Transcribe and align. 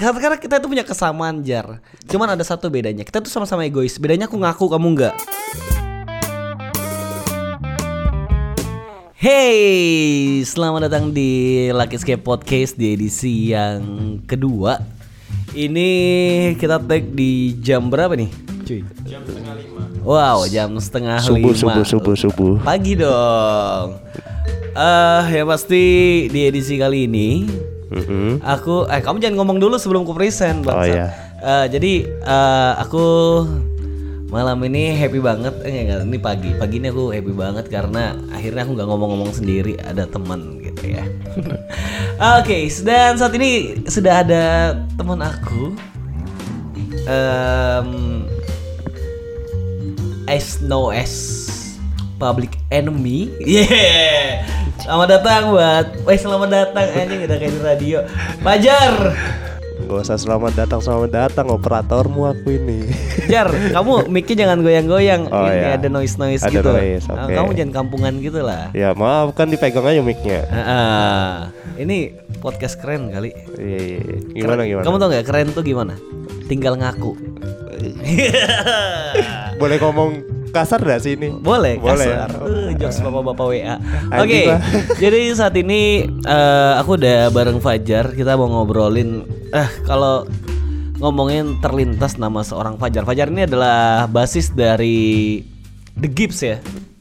Karena 0.00 0.40
kita 0.40 0.56
tuh 0.56 0.72
punya 0.72 0.80
kesamaan 0.80 1.44
jar. 1.44 1.76
Cuman 2.08 2.32
ada 2.32 2.40
satu 2.40 2.72
bedanya. 2.72 3.04
Kita 3.04 3.20
tuh 3.20 3.28
sama-sama 3.28 3.68
egois. 3.68 4.00
Bedanya 4.00 4.24
aku 4.32 4.40
ngaku, 4.40 4.64
kamu 4.72 4.96
enggak. 4.96 5.14
Hey, 9.20 10.40
selamat 10.48 10.88
datang 10.88 11.12
di 11.12 11.68
Lucky 11.68 12.00
Escape 12.00 12.24
Podcast 12.24 12.80
di 12.80 12.96
edisi 12.96 13.52
yang 13.52 14.16
kedua. 14.24 14.80
Ini 15.52 15.90
kita 16.56 16.80
tag 16.80 17.12
di 17.12 17.52
jam 17.60 17.92
berapa 17.92 18.16
nih, 18.16 18.32
cuy? 18.64 18.80
Jam 19.04 19.20
setengah 19.28 19.52
lima. 19.60 19.82
Wow, 20.00 20.48
jam 20.48 20.72
setengah 20.80 21.20
Subuh, 21.20 21.52
lima. 21.52 21.60
subuh, 21.60 21.84
subuh, 21.84 22.14
subuh. 22.16 22.54
Pagi 22.64 22.96
dong. 22.96 24.00
Eh, 24.72 25.22
ya 25.36 25.44
pasti 25.44 25.84
di 26.32 26.40
edisi 26.48 26.80
kali 26.80 27.04
ini 27.04 27.28
Mm-mm. 27.90 28.38
aku 28.40 28.86
eh 28.86 28.98
kamu 28.98 29.18
jangan 29.18 29.36
ngomong 29.36 29.58
dulu 29.58 29.74
sebelum 29.74 30.02
ku 30.02 30.12
present 30.12 30.62
Oh, 30.62 30.70
bangsat. 30.70 30.88
iya. 30.88 31.06
Eh, 31.36 31.66
jadi 31.68 31.92
eh, 32.06 32.72
aku 32.78 33.04
malam 34.28 34.62
ini 34.62 34.94
happy 34.94 35.18
banget 35.18 35.50
eh 35.60 35.74
enggak, 35.82 36.06
ini 36.06 36.18
pagi 36.18 36.50
pagi 36.54 36.78
ini 36.78 36.86
aku 36.86 37.10
happy 37.10 37.32
banget 37.32 37.66
karena 37.66 38.14
akhirnya 38.30 38.62
aku 38.62 38.72
nggak 38.72 38.86
ngomong-ngomong 38.86 39.32
sendiri 39.32 39.74
ada 39.80 40.06
teman 40.06 40.62
gitu 40.62 40.86
ya 40.88 41.02
oke 42.38 42.58
dan 42.80 43.18
saat 43.18 43.34
ini 43.34 43.50
sudah 43.84 44.22
ada 44.22 44.44
teman 44.94 45.18
aku 45.18 45.74
Em, 47.02 48.22
S 50.26 50.62
no 50.62 50.92
S 50.92 51.14
Public 52.16 52.54
Enemy 52.70 53.34
Yeah 53.42 54.46
Selamat 54.80 55.08
datang 55.10 55.42
buat 55.50 55.86
Eh 56.04 56.18
selamat 56.18 56.48
datang 56.48 56.86
Anjing 56.90 57.20
udah 57.22 57.36
kayak 57.36 57.52
di 57.52 57.60
radio 57.60 57.98
Fajar 58.40 58.94
Gak 59.80 60.06
usah 60.06 60.14
selamat 60.14 60.52
datang, 60.54 60.78
selamat 60.78 61.10
datang 61.10 61.50
operatormu 61.50 62.22
aku 62.22 62.52
ini. 62.52 62.84
Jar 63.26 63.48
kamu 63.50 64.06
mic-nya 64.06 64.46
jangan 64.46 64.60
goyang-goyang 64.60 65.26
Oh, 65.26 65.42
Ini 65.42 65.56
iya. 65.66 65.74
ada 65.74 65.88
noise-noise 65.88 66.44
Ada 66.44 66.52
gitu 66.52 66.70
noise, 66.70 67.04
Nah, 67.08 67.26
oke. 67.26 67.32
Kamu 67.32 67.50
jangan 67.56 67.72
kampungan 67.74 68.12
gitu 68.20 68.40
lah 68.40 68.70
ya 68.70 68.92
maaf 68.92 69.32
kan 69.32 69.48
dipegang 69.48 69.82
aja 69.82 69.98
mic-nya. 70.00 70.46
Ah. 70.46 71.36
Ini 71.74 72.12
podcast 72.38 72.78
keren 72.78 73.08
kali 73.10 73.32
Iya, 73.56 73.78
iya, 73.80 73.98
iya. 74.00 74.18
Gimana 74.36 74.62
gimana? 74.62 74.84
Kamu 74.84 74.96
tau 74.96 75.08
gak 75.10 75.26
keren 75.26 75.48
tuh 75.50 75.64
gimana? 75.64 75.94
Tinggal 76.46 76.76
ngaku 76.76 77.12
Boleh 79.56 79.76
ngomong 79.76 80.10
kasar 80.50 80.82
gak 80.82 81.00
sih 81.02 81.14
ini? 81.14 81.30
Boleh, 81.30 81.78
Boleh. 81.78 82.06
kasar. 82.06 82.28
Uh, 82.42 82.70
jokes 82.76 82.98
bapak-bapak 83.00 83.46
WA. 83.50 83.76
Oke, 84.18 84.50
lah. 84.50 84.60
jadi 84.98 85.20
saat 85.32 85.54
ini 85.56 86.06
eh, 86.06 86.72
aku 86.76 86.98
udah 86.98 87.30
bareng 87.30 87.62
Fajar. 87.62 88.12
Kita 88.12 88.34
mau 88.34 88.50
ngobrolin. 88.50 89.24
Eh, 89.54 89.68
kalau 89.86 90.26
ngomongin 91.00 91.58
terlintas 91.64 92.20
nama 92.20 92.44
seorang 92.44 92.76
Fajar. 92.76 93.08
Fajar 93.08 93.32
ini 93.32 93.48
adalah 93.48 94.04
basis 94.10 94.52
dari 94.52 95.40
The 95.96 96.08
Gibbs 96.10 96.40
ya. 96.44 96.60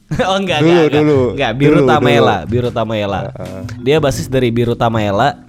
oh 0.29 0.37
enggak, 0.41 0.65
Dulu, 0.65 0.73
enggak, 0.73 0.89
dulu. 0.89 1.19
Enggak, 1.37 1.51
Biru 1.59 1.77
Dulu, 1.83 1.89
Tamela, 1.89 2.37
dulu. 2.41 2.49
Biru 2.49 2.69
Tamela. 2.73 3.21
Heeh. 3.29 3.61
Dia 3.85 3.97
basis 4.01 4.25
dari 4.25 4.49
Biru 4.49 4.73
Tamela. 4.73 5.45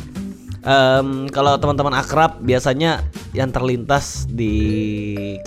Em, 0.60 1.24
kalau 1.32 1.56
teman-teman 1.56 1.96
akrab 1.96 2.36
biasanya 2.44 3.00
yang 3.32 3.48
terlintas 3.48 4.28
di 4.28 4.52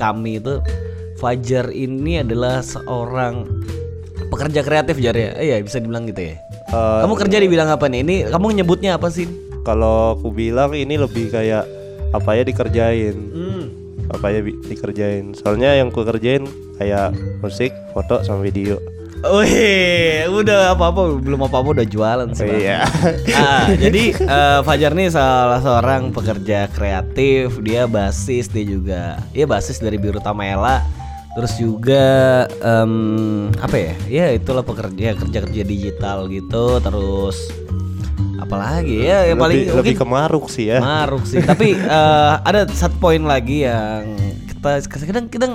kami 0.02 0.42
itu 0.42 0.58
Fajar 1.18 1.70
ini 1.72 2.20
adalah 2.20 2.60
seorang 2.60 3.46
pekerja 4.28 4.66
kreatif 4.66 4.98
Jar 4.98 5.14
ya. 5.14 5.38
Eh, 5.38 5.54
Iya, 5.54 5.62
bisa 5.62 5.78
dibilang 5.78 6.10
gitu 6.10 6.34
ya. 6.34 6.36
Eh, 6.74 7.00
kamu 7.06 7.16
kerja 7.16 7.38
di 7.38 7.48
bidang 7.48 7.70
apa 7.70 7.86
nih? 7.86 8.02
Ini 8.02 8.16
kamu 8.34 8.62
nyebutnya 8.62 8.98
apa 8.98 9.14
sih? 9.14 9.30
Kalau 9.64 10.18
aku 10.18 10.34
bilang 10.34 10.74
ini 10.74 10.98
lebih 10.98 11.30
kayak 11.30 11.64
apa 12.12 12.30
ya 12.36 12.44
dikerjain. 12.44 13.16
Hmm. 13.32 13.64
Apa 14.12 14.34
ya 14.34 14.42
dikerjain. 14.44 15.38
Soalnya 15.38 15.78
yang 15.78 15.94
ku 15.94 16.04
kerjain 16.04 16.44
kayak 16.76 17.14
musik, 17.40 17.72
foto 17.94 18.20
sama 18.26 18.44
video. 18.44 18.82
Wih, 19.24 20.28
udah 20.28 20.76
apa-apa 20.76 21.16
belum 21.24 21.48
apa-apa 21.48 21.80
udah 21.80 21.88
jualan 21.88 22.36
sih. 22.36 22.44
Bang. 22.44 22.60
Iya. 22.60 22.80
Ah, 23.40 23.72
jadi 23.72 24.12
eh, 24.20 24.60
Fajar 24.68 24.92
nih 24.92 25.08
salah 25.08 25.64
seorang 25.64 26.12
pekerja 26.12 26.68
kreatif, 26.68 27.56
dia 27.64 27.88
basis, 27.88 28.52
dia 28.52 28.66
juga 28.68 29.02
ya 29.32 29.48
basis 29.48 29.80
dari 29.80 29.96
Biru 29.96 30.20
Tamela. 30.20 30.84
Terus 31.34 31.54
juga 31.58 32.06
em, 32.62 32.94
apa 33.58 33.74
ya? 33.74 33.94
Ya 34.06 34.26
itulah 34.38 34.62
pekerja 34.62 35.18
kerja-kerja 35.18 35.64
digital 35.66 36.30
gitu. 36.30 36.78
Terus 36.78 37.50
apalagi 38.38 39.08
ya 39.08 39.26
yang 39.32 39.40
paling 39.40 39.66
lebih, 39.66 39.74
lebih 39.82 39.94
mungkin 39.98 40.02
ke 40.04 40.06
maruk 40.06 40.46
sih 40.52 40.66
ya. 40.70 40.78
maruk 40.78 41.26
sih. 41.26 41.42
Tapi 41.42 41.74
eh, 41.98 42.34
ada 42.38 42.70
satu 42.70 43.02
poin 43.02 43.22
lagi 43.26 43.66
yang 43.66 44.14
kita 44.64 45.04
kadang 45.10 45.28
kadang 45.28 45.54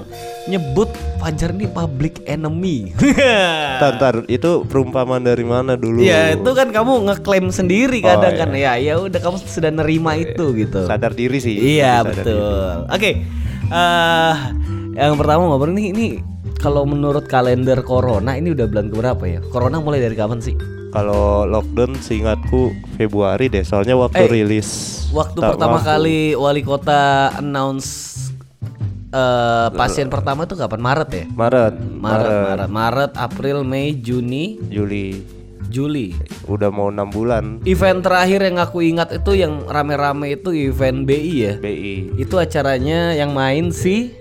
nyebut 0.50 0.93
Fajar 1.19 1.50
nih 1.50 1.67
public 1.71 2.22
enemy. 2.31 2.94
Ntar, 3.78 3.93
ntar, 3.99 4.15
itu 4.31 4.62
perumpamaan 4.67 5.22
dari 5.22 5.43
mana 5.43 5.75
dulu? 5.75 6.03
Iya 6.03 6.34
itu 6.38 6.50
kan 6.55 6.71
kamu 6.71 7.06
ngeklaim 7.11 7.50
sendiri 7.50 8.03
kadang 8.03 8.34
Oh, 8.34 8.38
kan 8.38 8.50
iya. 8.55 8.75
ya 8.78 8.94
ya 8.94 8.94
udah 9.03 9.19
kamu 9.22 9.37
sudah 9.47 9.71
nerima 9.71 10.15
itu 10.19 10.55
gitu. 10.55 10.87
Sadar 10.87 11.15
diri 11.15 11.38
sih. 11.38 11.55
Iya 11.78 12.03
betul. 12.06 12.87
Oke, 12.91 13.22
eh 13.71 14.34
yang 15.00 15.14
pertama 15.14 15.47
ngobrol 15.47 15.70
nih 15.70 15.86
ini 15.91 16.06
kalau 16.59 16.82
menurut 16.82 17.25
kalender 17.25 17.78
corona 17.81 18.34
ini 18.34 18.50
udah 18.50 18.66
bulan 18.66 18.86
keberapa 18.88 19.25
ya? 19.25 19.41
Corona 19.47 19.78
mulai 19.78 20.00
dari 20.00 20.12
kapan 20.12 20.38
sih? 20.38 20.59
Kalau 20.88 21.44
lockdown 21.44 21.94
seingatku 21.94 22.72
Februari 22.97 23.47
deh, 23.47 23.60
soalnya 23.60 23.92
waktu 23.94 24.25
Eh, 24.25 24.31
rilis. 24.32 24.69
Waktu 25.10 25.37
tak 25.37 25.54
pertama 25.54 25.78
waktu. 25.78 25.87
kali 25.87 26.19
wali 26.34 26.62
kota 26.62 27.00
announce 27.34 28.16
eh 29.08 29.69
pasien 29.72 30.08
pertama 30.08 30.44
itu 30.44 30.53
kapan? 30.53 30.81
Maret 30.81 31.08
ya? 31.10 31.25
Maret, 31.31 31.75
Maret, 31.94 32.32
Maret, 32.32 32.69
Maret, 32.69 33.12
April, 33.14 33.62
Mei, 33.62 33.92
Juni, 33.94 34.58
Juli. 34.66 35.22
Juli. 35.69 36.16
Udah 36.44 36.69
mau 36.69 36.88
enam 36.88 37.06
bulan. 37.06 37.60
Event 37.62 38.00
terakhir 38.00 38.41
yang 38.42 38.56
aku 38.56 38.81
ingat 38.81 39.12
itu 39.14 39.37
yang 39.37 39.60
rame-rame 39.62 40.32
itu 40.32 40.48
event 40.50 41.04
BI 41.04 41.20
ya. 41.38 41.54
BI. 41.54 42.16
Itu 42.16 42.41
acaranya 42.41 43.12
yang 43.12 43.32
main 43.32 43.69
si 43.69 44.16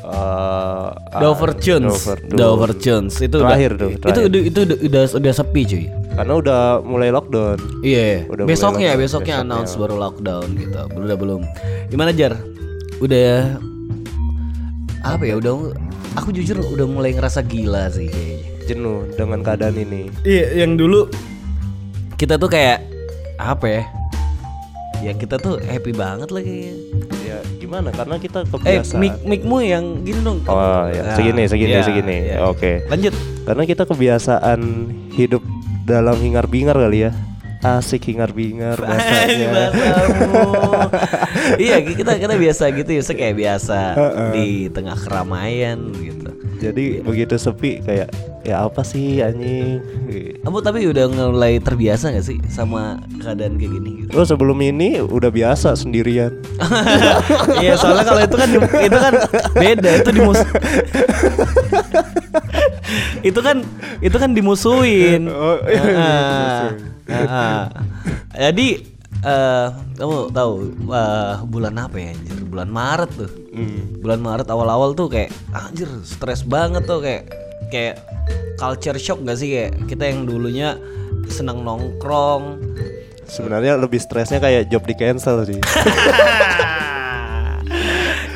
Eh, 0.00 0.88
Jones. 1.12 1.20
Dover 1.20 1.52
Jones. 1.60 1.96
Dover 2.32 2.72
Jones. 2.80 3.14
Itu 3.20 3.36
Terakhir 3.44 3.76
udah, 3.76 3.80
tuh, 3.80 3.90
Itu 3.90 4.00
terakhir. 4.00 4.24
udah, 4.26 4.40
itu 4.40 4.60
udah, 4.60 4.76
udah 4.80 5.02
udah 5.20 5.32
sepi 5.32 5.62
cuy. 5.68 5.84
Karena 6.10 6.32
udah 6.36 6.60
mulai 6.82 7.08
lockdown. 7.12 7.58
Iya. 7.84 8.26
Udah 8.26 8.44
besoknya, 8.48 8.96
mulai 8.96 9.02
besoknya 9.04 9.34
lockdown, 9.38 9.46
announce 9.46 9.70
besoknya. 9.70 9.82
baru 9.84 9.94
lockdown 10.00 10.46
gitu. 10.56 10.78
Udah 10.96 11.16
belum. 11.16 11.40
Gimana 11.88 12.10
Jar? 12.16 12.32
Udah 13.00 13.60
apa 15.00 15.22
ya? 15.24 15.34
Udah 15.36 15.52
aku 16.16 16.28
jujur 16.32 16.58
udah 16.60 16.86
mulai 16.88 17.12
ngerasa 17.12 17.44
gila 17.44 17.88
sih 17.92 18.08
kayaknya. 18.08 18.38
Jenuh 18.66 19.04
dengan 19.14 19.40
keadaan 19.42 19.76
ini. 19.76 20.08
Iya, 20.22 20.64
yang 20.64 20.76
dulu 20.76 21.08
kita 22.16 22.36
tuh 22.36 22.48
kayak 22.48 22.84
apa 23.40 23.66
ya? 23.68 23.82
Ya 25.00 25.12
kita 25.12 25.36
tuh 25.36 25.56
happy 25.58 25.92
banget 25.92 26.28
kayaknya. 26.28 26.74
Ya 27.22 27.38
gimana? 27.56 27.88
Karena 27.88 28.16
kita 28.16 28.44
Eh, 28.44 28.48
kebiasaan. 28.48 29.00
mic 29.00 29.14
micmu 29.24 29.56
yang 29.60 30.04
gini 30.04 30.20
dong. 30.20 30.44
Oh 30.44 30.84
ya, 30.86 31.02
Nah, 31.02 31.16
segini, 31.16 31.42
segini, 31.46 31.72
iya, 31.72 31.82
segini. 31.82 32.16
iya. 32.28 32.36
Oke. 32.44 32.84
Lanjut. 32.86 33.14
Karena 33.42 33.62
kita 33.64 33.82
kebiasaan 33.84 34.60
hidup 35.10 35.40
dalam 35.82 36.16
hingar-bingar 36.16 36.76
kali 36.76 37.08
ya. 37.08 37.12
Asik 37.60 38.08
hingar-bingar 38.08 38.80
Ini 38.80 38.88
bahasanya. 38.88 39.64
iya 41.64 41.76
kita 41.84 42.16
kita 42.16 42.34
biasa 42.34 42.64
gitu 42.72 42.90
ya, 42.90 43.02
kayak 43.04 43.36
biasa 43.36 43.78
di 44.32 44.72
tengah 44.72 44.96
keramaian 44.96 45.76
gitu. 45.92 46.29
Jadi 46.60 47.00
begitu 47.00 47.34
sepi 47.34 47.80
kayak 47.80 48.12
ya 48.40 48.62
apa 48.62 48.80
sih 48.80 49.18
anjing. 49.18 49.80
Kamu 50.40 50.56
tapi 50.60 50.84
udah 50.84 51.08
mulai 51.08 51.56
terbiasa 51.56 52.10
gak 52.10 52.22
sih 52.22 52.36
sama 52.46 53.00
keadaan 53.16 53.56
kayak 53.56 53.70
gini 53.74 53.88
gitu? 54.04 54.10
Lo 54.12 54.22
sebelum 54.22 54.54
ini 54.58 55.00
udah 55.00 55.28
biasa 55.28 55.72
sendirian. 55.74 56.30
Iya 57.56 57.72
soalnya 57.76 58.04
kalau 58.04 58.20
itu 58.20 58.34
kan 58.34 58.48
itu 58.78 58.96
kan 58.98 59.12
beda 59.52 59.88
itu 59.98 60.08
dimus 60.10 60.38
itu 63.28 63.40
kan 63.40 63.56
itu 64.00 64.16
kan 64.16 64.30
dimusuhin. 64.32 65.28
Oh, 65.28 65.56
iya, 65.64 65.80
Ah, 65.80 66.68
dimusuhin. 66.72 67.28
ah. 67.28 67.64
Jadi 68.32 68.66
eh, 69.24 69.68
kamu 69.96 70.32
tahu 70.32 70.52
eh, 70.90 71.34
bulan 71.48 71.74
apa 71.76 71.96
ya 71.96 72.08
anjir? 72.12 72.38
Bulan 72.46 72.68
Maret 72.72 73.10
tuh. 73.16 73.30
Hmm. 73.52 74.00
Bulan 74.00 74.20
Maret 74.20 74.46
awal-awal 74.48 74.96
tuh 74.96 75.08
kayak 75.10 75.30
anjir 75.52 75.88
stres 76.04 76.46
banget 76.46 76.84
tuh 76.86 77.00
kayak 77.04 77.28
kayak 77.70 78.02
culture 78.58 78.98
shock 78.98 79.22
gak 79.22 79.38
sih 79.38 79.48
kayak 79.48 79.72
kita 79.86 80.10
yang 80.10 80.26
dulunya 80.26 80.76
senang 81.30 81.62
nongkrong 81.62 82.58
Sebenarnya 83.30 83.78
lebih 83.78 84.02
stresnya 84.02 84.42
kayak 84.42 84.66
job 84.66 84.82
di 84.82 84.94
cancel 84.98 85.46
sih. 85.46 85.62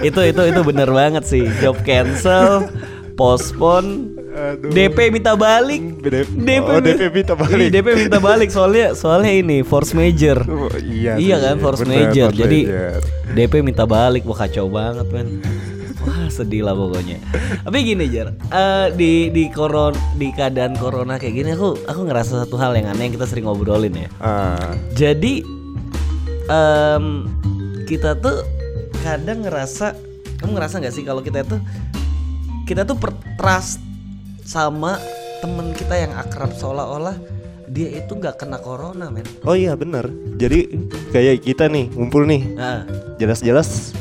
itu 0.09 0.21
itu 0.21 0.43
itu 0.53 0.61
bener 0.63 0.89
banget 0.91 1.25
sih 1.25 1.45
job 1.59 1.77
cancel 1.83 2.69
postpone 3.15 4.15
Aduh. 4.35 4.75
DP 4.75 5.15
minta 5.15 5.39
balik. 5.39 6.03
DP, 6.03 6.27
DP, 6.43 6.67
oh, 6.67 6.83
DP 6.83 7.03
minta 7.15 7.35
balik. 7.39 7.55
Iya, 7.55 7.71
DP 7.71 7.89
minta 7.95 8.19
balik 8.19 8.51
soalnya 8.51 8.91
soalnya 8.99 9.31
ini 9.31 9.63
force 9.63 9.95
major. 9.95 10.43
Oh, 10.51 10.67
iya, 10.75 11.15
iya 11.23 11.39
kan 11.39 11.63
force 11.63 11.87
bener, 11.87 12.11
major. 12.11 12.35
force 12.35 12.43
Jadi 12.43 12.61
major. 12.67 12.99
DP 13.31 13.53
minta 13.63 13.85
balik 13.87 14.27
wah 14.27 14.35
kacau 14.35 14.67
banget 14.67 15.07
men. 15.15 15.39
Wah 16.03 16.27
sedih 16.29 16.67
lah 16.67 16.75
pokoknya. 16.75 17.23
Tapi 17.63 17.79
gini 17.81 18.11
Jar, 18.11 18.35
eh, 18.35 18.87
di 18.93 19.31
di 19.31 19.49
koron 19.55 19.95
di 20.19 20.35
keadaan 20.35 20.75
corona 20.77 21.17
kayak 21.17 21.35
gini 21.39 21.51
aku 21.55 21.87
aku 21.87 22.01
ngerasa 22.05 22.45
satu 22.45 22.59
hal 22.59 22.75
yang 22.75 22.91
aneh 22.91 23.09
yang 23.09 23.15
kita 23.15 23.31
sering 23.31 23.47
ngobrolin 23.47 23.95
ya. 23.95 24.09
Ah, 24.19 24.75
Jadi 24.99 25.47
em, 26.51 27.31
kita 27.87 28.19
tuh 28.19 28.43
kadang 29.01 29.47
ngerasa 29.47 29.95
kamu 30.43 30.51
ngerasa 30.61 30.75
nggak 30.83 30.93
sih 30.93 31.05
kalau 31.07 31.23
kita 31.25 31.47
tuh 31.47 31.63
kita 32.65 32.83
tuh 32.83 32.97
per- 32.97 33.17
trust 33.37 33.81
sama 34.45 34.97
temen 35.41 35.73
kita 35.73 35.97
yang 35.97 36.13
akrab 36.17 36.53
seolah-olah 36.53 37.17
dia 37.65 37.89
itu 37.97 38.13
nggak 38.13 38.37
kena 38.39 38.61
corona 38.61 39.09
men. 39.09 39.25
oh 39.43 39.57
iya 39.57 39.73
benar. 39.75 40.07
Jadi 40.37 40.69
kayak 41.11 41.43
kita 41.43 41.65
nih 41.67 41.89
ngumpul 41.91 42.23
nih, 42.23 42.55
Nah, 42.55 42.85
jelas-jelas 43.17 43.93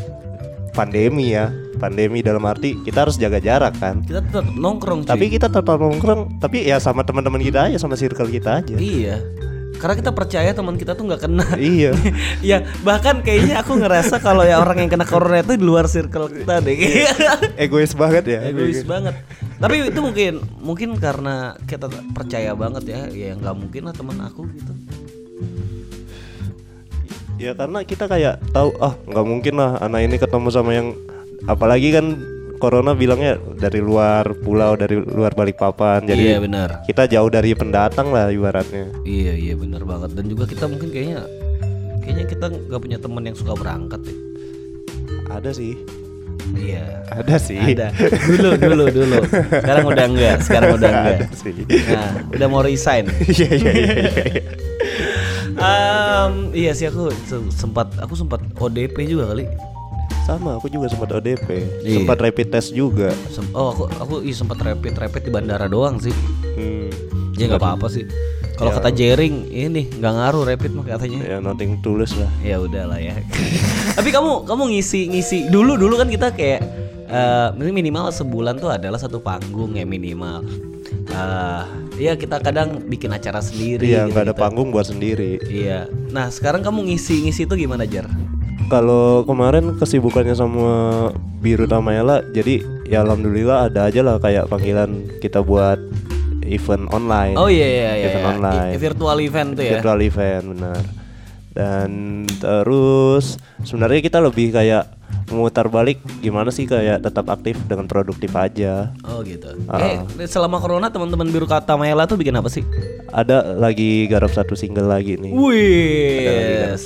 pandemi 0.72 1.32
ya. 1.32 1.50
Pandemi 1.74 2.24
dalam 2.24 2.44
arti 2.48 2.80
kita 2.80 3.04
harus 3.04 3.20
jaga 3.20 3.44
jarak 3.44 3.76
kan. 3.76 4.04
kita 4.04 4.24
tetap 4.24 4.46
nongkrong 4.56 5.04
cuy. 5.04 5.10
Tapi 5.10 5.26
kita 5.28 5.48
tetap 5.52 5.80
nongkrong, 5.80 6.40
tapi 6.40 6.64
ya 6.64 6.80
sama 6.80 7.04
teman-teman 7.04 7.44
kita 7.44 7.68
aja, 7.68 7.76
sama 7.76 7.96
circle 7.96 8.30
kita 8.30 8.64
aja. 8.64 8.76
iya. 8.78 9.20
Karena 9.84 10.00
kita 10.00 10.12
percaya 10.16 10.56
teman 10.56 10.80
kita 10.80 10.96
tuh 10.96 11.04
nggak 11.12 11.22
kena. 11.28 11.48
iya. 11.60 11.92
ya 12.56 12.64
bahkan 12.88 13.20
kayaknya 13.20 13.60
aku 13.60 13.76
ngerasa 13.76 14.24
kalau 14.24 14.48
ya 14.48 14.64
orang 14.64 14.88
yang 14.88 14.92
kena 14.96 15.04
corona 15.04 15.44
itu 15.44 15.60
di 15.60 15.66
luar 15.68 15.92
circle 15.92 16.32
kita 16.32 16.64
deh. 16.64 17.04
Egois 17.68 17.92
banget 17.92 18.24
ya. 18.24 18.40
egois 18.48 18.88
banget 18.88 19.16
tapi 19.64 19.80
itu 19.80 20.00
mungkin 20.04 20.34
mungkin 20.60 20.90
karena 21.00 21.56
kita 21.64 21.88
percaya 22.12 22.52
banget 22.52 22.84
ya 22.92 23.02
ya 23.08 23.32
nggak 23.40 23.56
mungkin 23.56 23.82
lah 23.88 23.94
teman 23.96 24.20
aku 24.20 24.44
gitu 24.52 24.74
Ya 27.42 27.52
karena 27.52 27.84
kita 27.84 28.08
kayak 28.08 28.40
tahu 28.56 28.72
ah 28.80 28.96
nggak 29.04 29.26
mungkin 29.28 29.60
lah 29.60 29.76
anak 29.84 30.08
ini 30.08 30.16
ketemu 30.16 30.48
sama 30.48 30.72
yang 30.80 30.96
apalagi 31.44 31.92
kan 31.92 32.16
corona 32.64 32.96
bilangnya 32.96 33.36
dari 33.54 33.78
luar 33.78 34.32
pulau 34.34 34.74
dari 34.74 34.96
luar 34.96 35.36
Balikpapan 35.36 36.08
jadi 36.08 36.24
iya 36.26 36.38
benar 36.40 36.88
kita 36.88 37.04
jauh 37.06 37.28
dari 37.28 37.52
pendatang 37.52 38.08
lah 38.08 38.32
ibaratnya. 38.32 38.88
iya 39.04 39.36
iya 39.36 39.52
benar 39.54 39.84
banget 39.84 40.16
dan 40.16 40.26
juga 40.26 40.48
kita 40.48 40.66
mungkin 40.66 40.88
kayaknya 40.88 41.28
kayaknya 42.00 42.26
kita 42.26 42.46
nggak 42.48 42.80
punya 42.80 42.98
teman 42.98 43.24
yang 43.24 43.36
suka 43.36 43.52
berangkat 43.54 44.00
ya 44.02 44.16
Ada 45.30 45.52
sih. 45.52 45.76
iya 46.56 47.04
Ada 47.10 47.36
sih. 47.38 47.60
ada 47.60 47.92
dulu 48.24 48.50
dulu 48.56 48.86
dulu 48.90 49.20
sekarang 49.50 49.86
udah 49.86 50.06
enggak 50.06 50.36
sekarang 50.40 50.70
udah 50.74 50.90
enggak 50.90 51.18
Ada 51.20 51.36
sih. 51.36 51.54
nah 51.90 52.10
udah 52.32 52.48
mau 52.48 52.62
resign 52.62 53.12
Iya 53.28 53.50
iya 53.52 53.72
iya. 53.74 53.96
iya. 54.24 54.44
Em, 55.54 56.34
iya 56.52 56.72
sih 56.74 56.86
aku 56.86 57.08
se- 57.24 57.52
sempat 57.52 57.92
aku 57.96 58.14
sempat 58.14 58.42
ODP 58.58 59.06
juga 59.06 59.30
kali 59.30 59.48
Sama 60.24 60.56
aku 60.56 60.68
juga 60.68 60.88
sempat 60.88 61.12
ODP, 61.12 61.48
Iya. 61.84 62.00
sempat 62.00 62.16
rapid 62.18 62.48
test 62.50 62.72
juga. 62.72 63.12
Sem- 63.28 63.52
oh 63.52 63.70
aku 63.70 63.84
aku 63.92 64.16
iya 64.24 64.32
sempat 64.32 64.56
rapid 64.58 64.96
rapid 64.96 65.22
di 65.22 65.32
bandara 65.32 65.68
doang 65.68 66.00
sih 66.00 66.16
Hmm. 66.54 66.88
Ya 67.36 67.50
nggak 67.50 67.60
apa-apa 67.60 67.90
sih. 67.90 68.06
Kalau 68.54 68.70
Ya. 68.70 68.78
kata 68.78 68.90
Jering 68.94 69.50
ini 69.50 69.90
nggak 69.90 70.14
ngaruh 70.14 70.44
rapid 70.46 70.72
mah 70.72 70.86
katanya. 70.88 71.20
Ya 71.28 71.38
nothing 71.40 71.82
tulus 71.82 72.14
lah. 72.14 72.30
Ya 72.40 72.56
udahlah 72.58 73.02
ya. 73.02 73.18
Tapi 73.98 74.10
kamu 74.10 74.46
kamu 74.46 74.64
ngisi 74.72 75.10
ngisi 75.10 75.50
dulu 75.50 75.76
dulu 75.76 75.98
kan 75.98 76.08
kita 76.08 76.32
kayak 76.32 76.62
eh, 77.04 77.48
minimal 77.58 78.08
sebulan 78.08 78.58
tuh 78.58 78.70
adalah 78.70 78.96
satu 78.96 79.20
panggung 79.20 79.74
ya 79.74 79.84
minimal. 79.84 80.46
Eh, 81.10 81.62
ya 82.00 82.14
kita 82.14 82.38
kadang 82.40 82.86
bikin 82.86 83.12
acara 83.12 83.38
sendiri. 83.38 83.86
Iya 83.88 84.06
nggak 84.06 84.24
ada 84.24 84.32
gitu-gitu. 84.32 84.40
panggung 84.40 84.70
buat 84.70 84.86
sendiri. 84.86 85.42
Iya. 85.44 85.90
Nah 86.10 86.30
sekarang 86.30 86.62
kamu 86.62 86.86
ngisi 86.88 87.26
ngisi 87.26 87.44
itu 87.44 87.56
gimana 87.58 87.84
Jar? 87.84 88.06
Kalau 88.72 89.28
kemarin 89.28 89.78
kesibukannya 89.78 90.34
sama 90.34 90.72
Biru 91.44 91.68
Tamayala, 91.70 92.24
jadi 92.34 92.64
ya 92.88 93.04
alhamdulillah 93.06 93.70
ada 93.70 93.88
aja 93.88 94.02
lah 94.02 94.18
kayak 94.18 94.50
panggilan 94.50 95.08
kita 95.20 95.44
buat 95.44 95.78
event 96.48 96.90
online. 96.92 97.36
Oh 97.38 97.48
iya 97.48 97.68
iya 97.68 97.92
iya. 98.00 98.06
Event 98.10 98.24
iya. 98.24 98.32
online. 98.34 98.72
I- 98.76 98.82
virtual 98.82 99.18
event 99.22 99.50
tuh 99.56 99.64
ya. 99.64 99.72
Virtual 99.80 100.00
event 100.02 100.44
benar. 100.58 100.82
Dan 101.54 101.90
terus 102.42 103.38
sebenarnya 103.62 104.02
kita 104.02 104.18
lebih 104.18 104.50
kayak 104.50 104.84
memutar 105.32 105.66
balik 105.72 105.98
gimana 106.22 106.54
sih 106.54 106.70
kayak 106.70 107.02
tetap 107.02 107.26
aktif 107.32 107.58
dengan 107.66 107.90
produktif 107.90 108.30
aja. 108.38 108.94
Oh 109.08 109.26
gitu. 109.26 109.50
Ah. 109.68 110.06
Eh 110.06 110.30
selama 110.30 110.62
corona 110.62 110.94
teman-teman 110.94 111.30
biru 111.34 111.50
kata 111.50 111.74
Mayela 111.74 112.06
tuh 112.06 112.20
bikin 112.20 112.38
apa 112.38 112.50
sih? 112.52 112.62
Ada 113.10 113.58
lagi 113.58 114.06
garap 114.06 114.32
satu 114.34 114.54
single 114.54 114.90
lagi 114.90 115.18
nih. 115.18 115.32
Wih. 115.34 116.78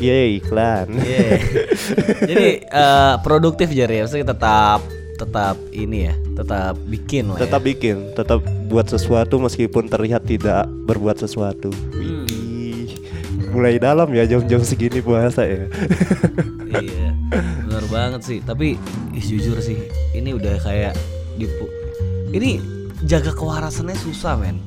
Yeay 0.00 0.40
iklan. 0.40 0.88
Iya. 0.96 1.28
Jadi 2.30 2.48
eh, 2.64 3.14
produktif 3.20 3.68
jadi 3.68 4.00
ya, 4.00 4.02
maksudnya 4.08 4.28
tetap 4.32 4.80
tetap 5.20 5.56
ini 5.76 6.08
ya, 6.08 6.14
tetap 6.32 6.80
bikin 6.88 7.28
lah. 7.28 7.36
tetap 7.36 7.60
bikin, 7.60 8.16
tetap 8.16 8.40
buat 8.72 8.88
sesuatu 8.88 9.36
meskipun 9.36 9.92
terlihat 9.92 10.24
tidak 10.24 10.64
berbuat 10.88 11.20
sesuatu. 11.20 11.68
Hmm. 11.92 12.24
Mulai 13.52 13.76
dalam 13.76 14.08
ya 14.16 14.24
jam-jam 14.24 14.64
segini 14.64 15.04
puasa 15.04 15.44
ya. 15.44 15.68
Ya. 16.70 16.80
iya, 16.80 17.10
banget 17.90 18.20
sih. 18.22 18.38
Tapi 18.40 18.78
ih, 19.12 19.24
jujur 19.24 19.58
sih, 19.58 19.76
ini 20.12 20.32
udah 20.32 20.56
kayak 20.58 20.94
dipu. 21.34 21.66
Ini 22.30 22.62
jaga 23.04 23.34
kewarasannya 23.34 23.98
susah 23.98 24.38
men. 24.38 24.62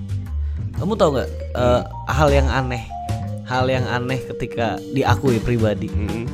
Kamu 0.76 0.94
tahu 0.94 1.16
nggak 1.16 1.30
eh, 1.56 1.82
hal 2.08 2.30
yang 2.30 2.48
aneh, 2.48 2.84
hal 3.48 3.66
yang 3.66 3.88
aneh 3.88 4.20
ketika 4.28 4.76
diakui 4.92 5.40
pribadi. 5.40 5.88
Mm-mm. 5.88 6.28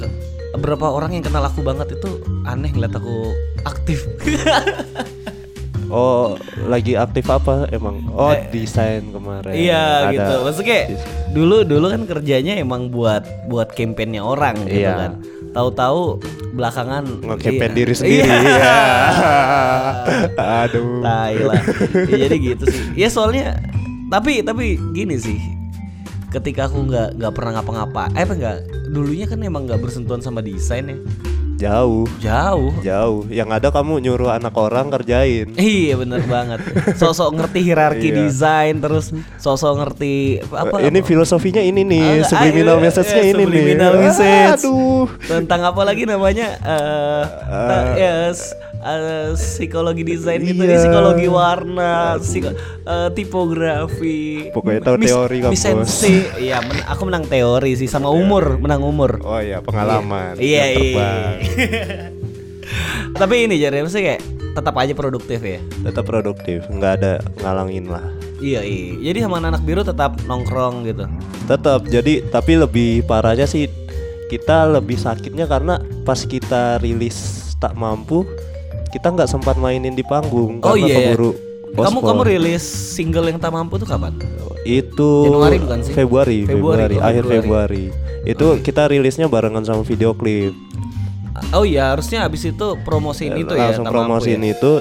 Eh, 0.00 0.12
Beberapa 0.52 0.92
orang 0.92 1.16
yang 1.16 1.24
kenal 1.24 1.40
aku 1.40 1.64
banget 1.64 1.96
itu 1.96 2.20
aneh 2.44 2.68
ngeliat 2.68 2.92
aku 2.92 3.32
aktif. 3.64 4.04
Oh, 5.90 6.38
lagi 6.70 6.94
aktif 6.94 7.26
apa 7.26 7.66
emang? 7.74 8.06
Oh, 8.14 8.30
desain 8.54 9.10
kemarin. 9.10 9.50
Eh, 9.50 9.66
Iya 9.66 9.82
Ada 10.06 10.12
gitu. 10.14 10.34
Maksudnya 10.46 10.80
dulu 11.34 11.66
dulu 11.66 11.90
kan 11.90 12.02
kerjanya 12.06 12.54
emang 12.62 12.94
buat 12.94 13.26
buat 13.50 13.74
kampanyenya 13.74 14.22
orang 14.22 14.54
gitu 14.70 14.86
Iya. 14.86 14.94
kan. 14.94 15.12
Tahu-tahu 15.50 16.22
belakangan 16.54 17.04
nge-campaign 17.22 17.72
iya. 17.72 17.78
diri 17.78 17.94
sendiri. 17.94 18.28
Iya. 18.28 18.36
Iya. 18.42 18.76
Aduh. 20.66 21.02
Lah. 21.02 21.28
Ya, 22.10 22.16
jadi 22.28 22.36
gitu 22.38 22.64
sih. 22.70 22.82
Ya 22.94 23.08
soalnya 23.10 23.58
tapi 24.10 24.42
tapi 24.42 24.78
gini 24.94 25.18
sih. 25.18 25.38
Ketika 26.30 26.70
aku 26.70 26.86
nggak 26.86 27.18
nggak 27.18 27.32
pernah 27.34 27.58
ngapa-ngapa, 27.58 28.14
eh 28.14 28.22
apa 28.22 28.34
nggak 28.38 28.56
dulunya 28.94 29.26
kan 29.26 29.42
emang 29.42 29.66
nggak 29.66 29.82
bersentuhan 29.82 30.22
sama 30.22 30.38
desain 30.38 30.86
ya. 30.86 30.98
Jauh, 31.60 32.08
Jauh. 32.18 32.72
jauh. 32.80 33.28
Yang 33.28 33.48
ada 33.52 33.68
kamu 33.70 34.00
nyuruh 34.00 34.32
anak 34.32 34.56
orang 34.56 34.88
kerjain. 34.88 35.52
Iya 35.52 35.94
bener 35.94 36.24
banget. 36.24 36.64
Sosok 36.96 37.36
ngerti 37.36 37.60
hierarki 37.62 38.08
Iya. 38.08 38.16
desain 38.24 38.80
terus 38.80 39.12
sosok 39.36 39.76
ngerti 39.76 40.14
apa, 40.48 40.80
ini 40.80 41.00
filosofinya 41.00 41.60
ini 41.60 41.84
nih, 41.84 42.24
Ah, 42.24 42.26
subliminal 42.26 42.76
ah, 42.76 42.82
message-nya 42.82 43.20
eh, 43.20 43.26
ini 43.26 43.36
nih. 43.36 43.44
subliminal 43.44 43.92
message. 43.94 44.52
Aduh. 44.56 45.04
tentang 45.22 45.60
apa 45.62 45.82
lagi 45.82 46.04
namanya 46.04 46.46
eh 46.56 47.22
ta- 47.44 47.92
ya, 47.94 48.12
s- 48.30 48.56
eh, 48.80 49.28
psikologi 49.32 50.02
desain 50.02 50.38
gitu 50.38 50.58
Iya. 50.58 50.78
psikologi 50.78 51.26
warna 51.26 51.92
psiko- 52.16 52.56
eh, 52.82 53.08
tipografi 53.10 54.48
Pokoknya 54.50 54.80
tahu 54.82 54.96
teori 54.98 55.36
kamu, 55.40 55.50
mis 55.50 55.60
sensi 55.60 56.14
iya 56.38 56.58
men- 56.58 56.84
aku 56.84 57.02
menang 57.04 57.24
teori 57.24 57.72
sih 57.74 57.86
sama 57.86 58.08
umur 58.08 58.56
menang 58.56 58.80
umur 58.80 59.20
Oh 59.20 59.36
iya, 59.36 59.60
pengalaman. 59.60 60.36
iya 60.36 60.64
iya 60.72 61.10
tapi 63.16 63.44
ini 63.44 63.56
jadi 63.56 63.80
maksudnya 63.80 64.16
kayak 64.16 64.22
tetap 64.50 64.74
aja 64.76 64.92
produktif 64.92 65.40
ya 65.40 65.60
Tetap 65.80 66.04
produktif, 66.04 66.66
nggak 66.66 66.92
ada 66.96 67.12
ngalangin 67.38 67.86
lah. 67.86 68.02
iya 68.38 68.60
iya 68.60 68.96
jadi 69.06 69.24
sama 69.24 69.38
anak 69.38 69.60
biru 69.60 69.82
tetap 69.82 70.16
nongkrong 70.24 70.84
gitu 70.84 71.04
Tetap. 71.42 71.82
Jadi 71.84 72.22
tapi 72.24 72.54
lebih 72.54 73.02
parahnya 73.04 73.42
sih 73.42 73.66
kita 74.28 74.70
lebih 74.70 74.94
sakitnya 74.94 75.44
karena 75.44 75.76
pas 76.00 76.22
kita 76.22 76.78
rilis 76.78 77.18
tak 77.58 77.74
mampu, 77.74 78.22
kita 78.90 79.08
nggak 79.14 79.30
sempat 79.30 79.56
mainin 79.56 79.94
di 79.94 80.02
panggung 80.02 80.58
Oh 80.60 80.74
karena 80.74 80.86
iya, 80.86 80.86
iya. 80.86 81.14
keburu 81.14 81.30
kamu 81.70 81.98
kamu 82.02 82.22
rilis 82.26 82.64
single 82.66 83.30
yang 83.30 83.38
tak 83.38 83.54
mampu 83.54 83.78
tuh 83.78 83.86
kapan 83.86 84.10
itu 84.64 85.10
Januari 85.24 85.56
bukan 85.56 85.78
sih? 85.80 85.92
Februari, 85.96 86.38
Februari, 86.44 86.92
Februari, 86.92 86.96
oh, 87.00 87.08
akhir 87.08 87.24
Februari. 87.24 87.84
Februari. 87.88 88.28
Itu 88.28 88.46
kita 88.60 88.82
rilisnya 88.92 89.26
barengan 89.32 89.64
sama 89.64 89.82
video 89.88 90.12
klip. 90.12 90.52
Oh 91.56 91.64
iya 91.64 91.96
harusnya 91.96 92.28
abis 92.28 92.52
itu 92.52 92.66
promosiin 92.84 93.38
itu 93.40 93.54
ya 93.56 93.72
Langsung 93.72 93.88
promosiin 93.88 94.44
ya? 94.44 94.52
itu 94.52 94.72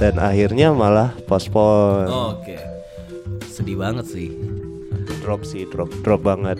dan 0.00 0.16
akhirnya 0.16 0.72
malah 0.72 1.12
pospon. 1.28 2.08
Oke 2.08 2.56
Sedih 3.44 3.76
banget 3.76 4.06
sih 4.08 4.32
Drop 5.20 5.44
sih, 5.44 5.68
drop 5.68 5.92
drop 6.00 6.24
banget. 6.24 6.56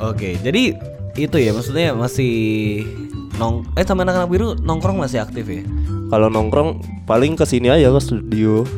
Oke 0.00 0.40
jadi 0.40 0.72
itu 1.12 1.36
ya 1.36 1.52
maksudnya 1.52 1.92
masih 1.92 2.86
nong 3.42 3.66
eh 3.74 3.82
sama 3.82 4.06
anak-anak 4.06 4.30
biru 4.30 4.54
nongkrong 4.56 4.96
masih 4.96 5.18
aktif 5.18 5.42
ya 5.44 5.66
kalau 6.06 6.28
nongkrong 6.28 6.78
paling 7.02 7.34
ke 7.34 7.42
sini 7.42 7.66
aja 7.66 7.88
ke 7.88 7.98
studio. 7.98 8.68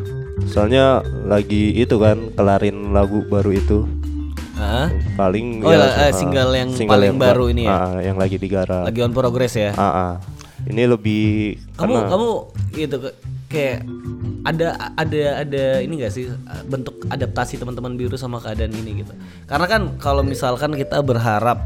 Soalnya 0.44 0.98
lagi 1.24 1.74
itu 1.74 1.94
kan 1.96 2.30
kelarin 2.30 2.90
lagu 2.90 3.22
baru 3.24 3.50
itu. 3.50 3.86
Hah? 4.54 4.86
Paling 5.14 5.58
Oh, 5.60 5.70
ya, 5.70 5.82
ah, 5.82 6.10
single 6.10 6.54
yang 6.54 6.70
paling 6.76 7.14
ba- 7.14 7.30
baru 7.30 7.50
ini 7.50 7.66
ya? 7.66 7.74
ah, 7.74 7.98
yang 7.98 8.14
lagi 8.14 8.38
digarap. 8.38 8.86
Lagi 8.86 8.98
on 9.00 9.10
progress 9.10 9.54
ya. 9.54 9.74
Ah, 9.74 9.82
ah. 9.86 10.12
Ini 10.64 10.86
lebih 10.86 11.58
kamu 11.74 11.90
karena- 11.92 12.06
kamu 12.08 12.28
gitu 12.72 12.96
ke- 13.00 13.16
kayak 13.46 13.78
ada 14.44 14.66
ada 14.94 15.22
ada 15.42 15.64
ini 15.80 15.98
gak 15.98 16.12
sih 16.12 16.26
uh, 16.26 16.34
bentuk 16.64 17.02
adaptasi 17.08 17.56
teman-teman 17.56 17.94
biru 17.94 18.14
sama 18.14 18.38
keadaan 18.38 18.74
ini 18.74 19.00
gitu 19.00 19.12
karena 19.46 19.66
kan 19.66 19.82
kalau 19.96 20.20
misalkan 20.20 20.74
kita 20.74 21.00
berharap 21.00 21.62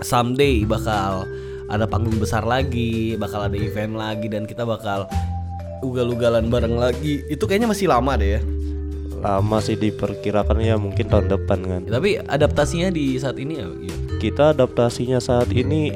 someday 0.00 0.62
bakal 0.62 1.26
ada 1.72 1.88
panggung 1.88 2.20
besar 2.20 2.44
lagi 2.44 3.16
bakal 3.16 3.40
ada 3.42 3.56
event 3.56 3.96
lagi 3.96 4.28
dan 4.28 4.44
kita 4.44 4.62
bakal 4.62 5.08
ugal-ugalan 5.80 6.46
bareng 6.46 6.76
lagi 6.76 7.24
itu 7.26 7.42
kayaknya 7.42 7.66
masih 7.66 7.88
lama 7.88 8.12
deh 8.14 8.36
ya 8.36 8.40
lama 9.18 9.56
sih 9.58 9.74
diperkirakan 9.74 10.58
ya 10.58 10.74
mungkin 10.74 11.06
tahun 11.06 11.30
depan 11.30 11.58
kan. 11.62 11.80
Ya, 11.86 11.94
tapi 11.94 12.18
adaptasinya 12.18 12.90
di 12.90 13.14
saat 13.16 13.38
ini 13.38 13.54
ya 13.54 13.70
iya. 13.78 13.94
Kita 14.18 14.50
adaptasinya 14.50 15.22
saat 15.22 15.46
ini 15.48 15.94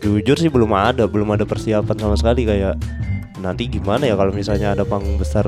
jujur 0.00 0.32
sih 0.34 0.48
belum 0.48 0.72
ada, 0.72 1.04
belum 1.04 1.28
ada 1.30 1.44
persiapan 1.44 1.92
sama 1.92 2.16
sekali 2.16 2.48
kayak 2.48 2.80
nanti 3.36 3.68
gimana 3.68 4.08
ya 4.08 4.16
kalau 4.16 4.32
misalnya 4.32 4.72
ada 4.72 4.88
panggung 4.88 5.20
besar 5.20 5.44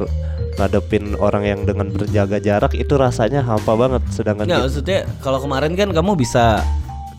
ngadepin 0.61 1.17
orang 1.17 1.47
yang 1.47 1.61
dengan 1.65 1.89
berjaga 1.89 2.37
jarak 2.37 2.77
itu 2.77 2.95
rasanya 2.95 3.41
hampa 3.41 3.73
banget 3.73 4.03
sedangkan 4.13 4.45
Nggak, 4.45 4.53
kita- 4.53 4.67
maksudnya 4.69 4.99
kalau 5.25 5.39
kemarin 5.41 5.73
kan 5.73 5.89
kamu 5.89 6.21
bisa 6.21 6.61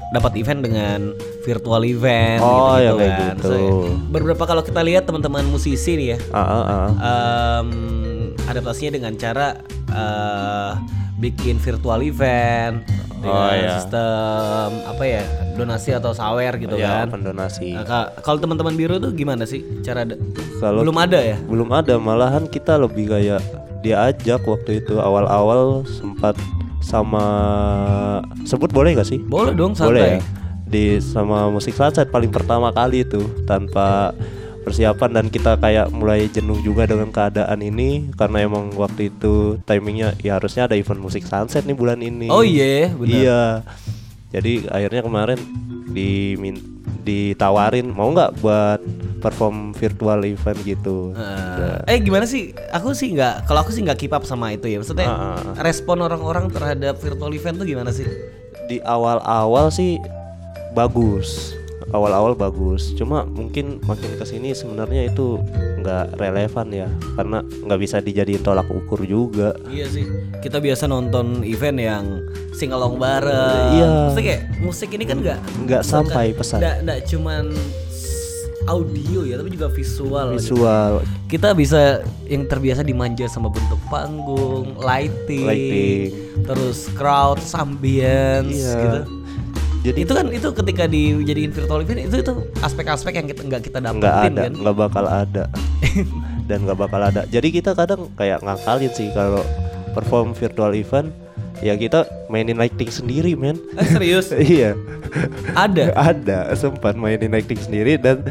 dapat 0.10 0.32
event 0.36 0.60
dengan 0.60 1.00
virtual 1.42 1.82
event 1.84 2.42
Oh, 2.42 2.74
gitu, 2.74 2.82
ya 2.82 2.92
kayak 2.96 3.14
kan. 3.14 3.36
gitu. 3.36 3.48
So, 3.48 3.56
beberapa 4.10 4.44
kalau 4.44 4.62
kita 4.62 4.82
lihat 4.82 5.06
teman-teman 5.06 5.46
musisi 5.46 5.94
nih 5.94 6.08
ya, 6.14 6.18
Ah, 6.32 6.42
ah, 6.42 6.64
ah. 6.66 6.88
em, 7.00 7.70
adaptasinya 8.44 8.92
dengan 8.92 9.14
cara 9.16 9.54
eh, 9.88 10.72
bikin 11.16 11.58
virtual 11.58 12.00
event 12.00 12.82
dengan 13.20 13.36
Oh, 13.44 13.52
ya. 13.52 13.72
sistem 13.78 14.70
apa 14.88 15.04
ya 15.04 15.24
donasi 15.54 15.92
atau 15.92 16.16
sawer 16.16 16.56
gitu 16.56 16.74
ya 16.74 17.04
kan. 17.04 17.12
pendonasi 17.12 17.76
Nah, 17.76 17.84
ka- 17.84 18.10
kalau 18.24 18.40
teman-teman 18.40 18.74
biru 18.74 18.96
tuh 18.96 19.12
gimana 19.12 19.44
sih 19.44 19.60
cara 19.82 20.08
kalau 20.58 20.82
belum 20.82 20.96
ada 20.96 21.20
ya? 21.20 21.36
belum 21.44 21.68
ada 21.70 22.00
malahan 22.00 22.48
kita 22.48 22.80
lebih 22.80 23.12
kayak 23.12 23.44
diajak 23.80 24.40
waktu 24.42 24.80
itu 24.80 24.98
awal-awal 24.98 25.84
sempat 25.86 26.40
sama 26.90 27.24
sebut 28.44 28.70
boleh 28.70 28.98
gak 28.98 29.08
sih 29.08 29.22
Boleh 29.22 29.54
dong 29.54 29.74
boleh 29.74 30.02
ya 30.02 30.10
santai. 30.18 30.26
di 30.66 30.98
sama 30.98 31.48
musik 31.48 31.74
sunset 31.74 32.10
paling 32.10 32.30
pertama 32.30 32.70
kali 32.70 33.02
itu 33.02 33.22
tanpa 33.44 34.14
persiapan 34.60 35.10
dan 35.12 35.26
kita 35.28 35.56
kayak 35.56 35.90
mulai 35.90 36.28
jenuh 36.28 36.60
juga 36.60 36.84
dengan 36.84 37.10
keadaan 37.10 37.58
ini 37.60 38.12
karena 38.14 38.44
emang 38.44 38.70
waktu 38.76 39.10
itu 39.10 39.58
timingnya 39.64 40.14
ya 40.20 40.36
harusnya 40.36 40.66
ada 40.66 40.76
event 40.76 41.00
musik 41.00 41.24
sunset 41.24 41.64
nih 41.64 41.74
bulan 41.74 41.98
ini 42.00 42.28
Oh 42.28 42.42
iya, 42.42 42.92
benar. 42.92 43.10
iya 43.10 43.42
jadi 44.30 44.68
akhirnya 44.68 45.02
kemarin 45.02 45.40
dimin 45.90 46.56
ditawarin 47.04 47.90
mau 47.90 48.12
nggak 48.14 48.38
buat 48.44 48.82
perform 49.20 49.76
virtual 49.76 50.24
event 50.24 50.60
gitu 50.64 51.12
Eh, 51.18 51.96
eh 51.96 51.98
gimana 52.00 52.24
sih? 52.24 52.56
Aku 52.72 52.96
sih 52.96 53.12
nggak, 53.12 53.44
kalau 53.50 53.68
aku 53.68 53.76
sih 53.76 53.84
nggak 53.84 54.00
keep 54.00 54.14
up 54.16 54.24
sama 54.24 54.56
itu 54.56 54.72
ya. 54.72 54.80
Maksudnya 54.80 55.08
ah, 55.12 55.60
respon 55.60 56.00
orang-orang 56.00 56.48
terhadap 56.48 56.96
virtual 57.04 57.32
event 57.36 57.60
tuh 57.60 57.68
gimana 57.68 57.92
sih? 57.92 58.08
di 58.70 58.78
awal-awal 58.86 59.74
sih 59.74 59.98
bagus 60.78 61.58
awal-awal 61.90 62.34
bagus 62.34 62.94
cuma 62.94 63.26
mungkin 63.26 63.82
makin 63.84 64.14
ke 64.14 64.24
sini 64.24 64.54
sebenarnya 64.54 65.10
itu 65.10 65.42
nggak 65.80 66.16
relevan 66.16 66.68
ya 66.70 66.88
karena 67.16 67.40
nggak 67.42 67.80
bisa 67.80 67.98
dijadiin 67.98 68.42
tolak 68.42 68.68
ukur 68.68 69.02
juga 69.02 69.56
Iya 69.66 69.86
sih. 69.88 70.06
Kita 70.40 70.60
biasa 70.60 70.86
nonton 70.86 71.42
event 71.44 71.78
yang 71.78 72.06
sing 72.52 72.70
along 72.70 72.96
bareng. 72.96 73.68
Iya. 73.74 73.88
Maksudnya 74.08 74.26
kayak 74.26 74.42
musik 74.60 74.90
ini 74.92 75.04
kan 75.04 75.18
nggak 75.20 75.40
nggak 75.66 75.82
sampai 75.82 76.32
pesan 76.32 76.60
nggak 76.60 77.00
cuman 77.08 77.52
audio 78.68 79.26
ya, 79.26 79.34
tapi 79.34 79.50
juga 79.50 79.66
visual. 79.68 80.38
gitu. 80.38 80.54
visual 80.54 81.02
Kita 81.26 81.58
bisa 81.58 82.06
yang 82.26 82.46
terbiasa 82.46 82.86
dimanja 82.86 83.26
sama 83.26 83.50
bentuk 83.50 83.82
panggung, 83.90 84.78
lighting, 84.78 85.48
Lighting. 85.48 86.10
terus 86.46 86.86
crowd, 86.94 87.42
ambience 87.56 88.54
Iya. 88.54 88.78
gitu. 88.78 89.00
Jadi 89.80 90.00
itu 90.04 90.12
kan 90.12 90.28
itu 90.28 90.48
ketika 90.52 90.84
dijadiin 90.92 91.52
virtual 91.56 91.80
event 91.80 92.04
itu 92.04 92.16
itu 92.20 92.34
aspek-aspek 92.60 93.16
yang 93.16 93.28
kita 93.32 93.42
nggak 93.48 93.62
kita 93.72 93.78
nggak 93.80 93.96
dapetin 93.96 94.34
ada 94.36 94.42
kan? 94.44 94.52
nggak 94.60 94.76
bakal 94.76 95.06
ada. 95.08 95.44
Dan 96.50 96.58
nggak 96.68 96.80
bakal 96.82 97.02
ada. 97.06 97.22
Jadi 97.32 97.48
kita 97.54 97.72
kadang 97.78 98.12
kayak 98.20 98.44
ngakalin 98.44 98.92
sih 98.92 99.08
kalau 99.16 99.46
perform 99.96 100.36
virtual 100.36 100.76
event 100.76 101.16
ya 101.64 101.80
kita 101.80 102.04
mainin 102.28 102.60
lighting 102.60 102.92
sendiri 102.92 103.40
men. 103.40 103.56
Eh, 103.80 103.88
serius? 103.88 104.36
Iya. 104.40 104.76
Ada? 105.56 105.96
Ada 105.96 106.40
sempat 106.60 107.00
mainin 107.00 107.32
lighting 107.32 107.58
sendiri 107.58 107.96
dan 107.96 108.22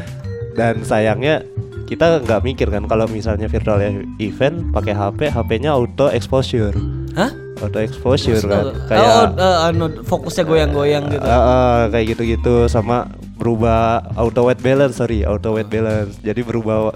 dan 0.53 0.85
sayangnya 0.85 1.41
kita 1.89 2.21
nggak 2.21 2.45
mikir 2.45 2.69
kan 2.69 2.85
kalau 2.85 3.09
misalnya 3.09 3.49
virtual 3.49 3.81
e- 3.81 4.05
event 4.21 4.69
pakai 4.69 4.93
HP 4.93 5.33
HP-nya 5.33 5.73
auto 5.73 6.13
exposure 6.13 6.77
hah 7.17 7.33
auto 7.59 7.79
exposure 7.79 8.41
kan? 8.43 8.71
Oh, 8.71 8.75
kayak 8.87 9.35
eh, 9.35 9.67
anu, 9.69 9.85
fokusnya 10.03 10.43
goyang-goyang 10.47 11.05
gitu. 11.11 11.27
Ah, 11.27 11.39
ah, 11.39 11.77
kayak 11.91 12.15
gitu-gitu 12.15 12.67
sama 12.71 13.11
berubah 13.39 14.03
auto 14.15 14.47
white 14.47 14.63
balance 14.63 14.99
sorry 14.99 15.23
auto 15.27 15.55
white 15.55 15.71
balance. 15.71 16.19
Jadi 16.23 16.41
berubah 16.43 16.95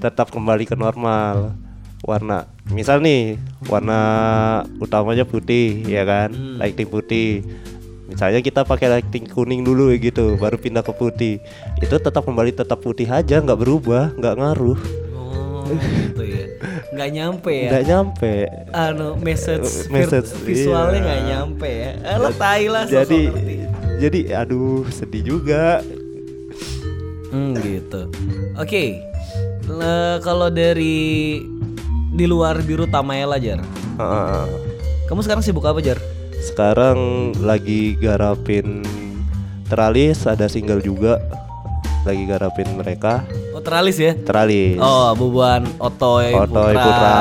tetap 0.00 0.32
kembali 0.32 0.64
ke 0.64 0.76
normal. 0.76 1.56
Warna 2.00 2.48
misal 2.72 3.04
nih 3.04 3.36
warna 3.68 4.00
utamanya 4.80 5.28
putih 5.28 5.84
ya 5.84 6.08
kan? 6.08 6.32
Hmm. 6.32 6.56
lighting 6.56 6.88
putih. 6.88 7.44
Misalnya 8.10 8.42
kita 8.42 8.66
pakai 8.66 8.90
lighting 8.90 9.28
kuning 9.28 9.62
dulu 9.62 9.94
gitu 9.94 10.34
baru 10.40 10.56
pindah 10.56 10.82
ke 10.82 10.96
putih. 10.96 11.38
Itu 11.78 12.00
tetap 12.00 12.24
kembali 12.24 12.56
tetap 12.56 12.80
putih 12.80 13.06
aja 13.06 13.38
nggak 13.38 13.60
berubah 13.60 14.16
nggak 14.16 14.36
ngaruh. 14.40 14.80
oh 14.80 15.09
gitu 15.76 16.22
ya 16.22 16.44
nggak 16.90 17.10
nyampe 17.12 17.52
ya 17.52 17.70
nggak 17.70 17.84
nyampe 17.86 18.32
anu 18.72 19.08
message, 19.16 19.86
Eh, 19.86 19.92
message, 19.92 20.28
visualnya 20.40 20.96
iya. 20.96 21.04
nggak 21.04 21.22
nyampe 21.26 21.68
ya 21.68 21.90
eh, 21.96 22.16
lo 22.16 22.30
tai 22.32 22.66
lah 22.66 22.84
jadi 22.84 23.20
ngerti. 23.26 23.54
jadi 23.98 24.20
aduh 24.36 24.82
sedih 24.88 25.22
juga 25.24 25.84
Hmm 27.30 27.54
gitu. 27.54 28.10
Oke. 28.58 28.98
Le- 29.64 30.18
Kalau 30.18 30.50
dari 30.50 31.38
di 32.10 32.26
luar 32.26 32.58
biru 32.58 32.90
Tamael 32.90 33.30
Jar. 33.38 33.62
Ah, 33.96 34.50
Kamu 35.06 35.22
sekarang 35.22 35.38
sibuk 35.38 35.62
apa 35.62 35.78
Jar? 35.78 35.94
Sekarang 36.42 36.98
lagi 37.38 37.94
garapin 37.94 38.82
Teralis 39.64 40.26
ada 40.26 40.50
single 40.50 40.82
juga 40.82 41.22
Lagi 42.00 42.24
garapin 42.24 42.68
mereka 42.74 43.24
Oh 43.52 43.60
teralis 43.60 44.00
ya? 44.00 44.16
Teralis 44.16 44.80
Oh 44.80 45.12
bubuan 45.12 45.68
Otoy, 45.76 46.32
Otoy, 46.32 46.72
Putra. 46.72 46.84
Putra. 46.84 47.18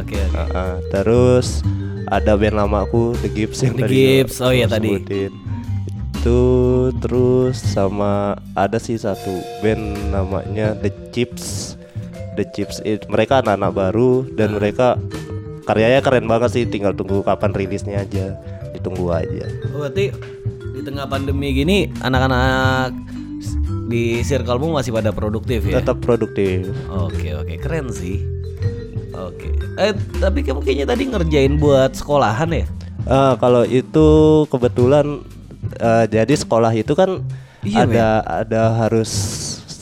Oke 0.00 0.16
oke. 0.16 0.38
Ah, 0.38 0.48
ah. 0.54 0.74
Terus 0.88 1.60
ada 2.06 2.34
band 2.34 2.56
lamaku 2.58 3.14
The 3.22 3.28
Gibbs 3.30 3.58
yang 3.62 3.74
The 3.78 3.82
tadi 3.86 3.94
Gibbs, 3.94 4.36
oh 4.42 4.50
iya 4.50 4.66
aku 4.66 4.74
tadi. 4.74 4.90
sebutin. 4.98 5.32
Itu 6.20 6.40
terus 7.00 7.56
sama 7.56 8.36
ada 8.52 8.76
sih 8.76 8.98
satu 8.98 9.30
band 9.62 10.12
namanya 10.12 10.74
The 10.78 10.90
Chips 11.10 11.74
The 12.36 12.44
Chips 12.50 12.82
it, 12.82 13.08
mereka 13.08 13.40
anak-anak 13.40 13.72
baru 13.72 14.26
dan 14.36 14.54
mereka 14.58 15.00
karyanya 15.64 16.02
keren 16.02 16.26
banget 16.26 16.50
sih 16.52 16.64
tinggal 16.66 16.92
tunggu 16.92 17.22
kapan 17.22 17.54
rilisnya 17.54 18.02
aja 18.02 18.34
ditunggu 18.74 19.06
aja 19.10 19.46
Oh, 19.70 19.86
berarti 19.86 20.10
di 20.70 20.80
tengah 20.82 21.06
pandemi 21.06 21.52
gini 21.52 21.90
anak-anak 22.00 22.94
di 23.90 24.22
circlemu 24.22 24.70
masih 24.72 24.90
pada 24.90 25.10
produktif 25.10 25.60
ya? 25.62 25.82
tetap 25.82 25.98
produktif 25.98 26.70
Oke 26.88 27.34
oke 27.34 27.54
keren 27.58 27.90
sih. 27.90 28.22
Oke. 29.12 29.50
Eh 29.76 29.90
tapi 30.16 30.40
kamu 30.40 30.62
kayaknya 30.62 30.86
tadi 30.86 31.02
ngerjain 31.04 31.58
buat 31.58 31.92
sekolahan 31.92 32.48
ya? 32.54 32.64
Ah, 33.04 33.34
kalau 33.34 33.64
itu 33.64 34.08
kebetulan 34.46 35.26
eh, 35.76 36.04
jadi 36.06 36.30
sekolah 36.32 36.70
itu 36.72 36.94
kan 36.94 37.20
Iya, 37.60 37.84
ada 37.84 38.06
ada 38.40 38.62
harus 38.78 39.10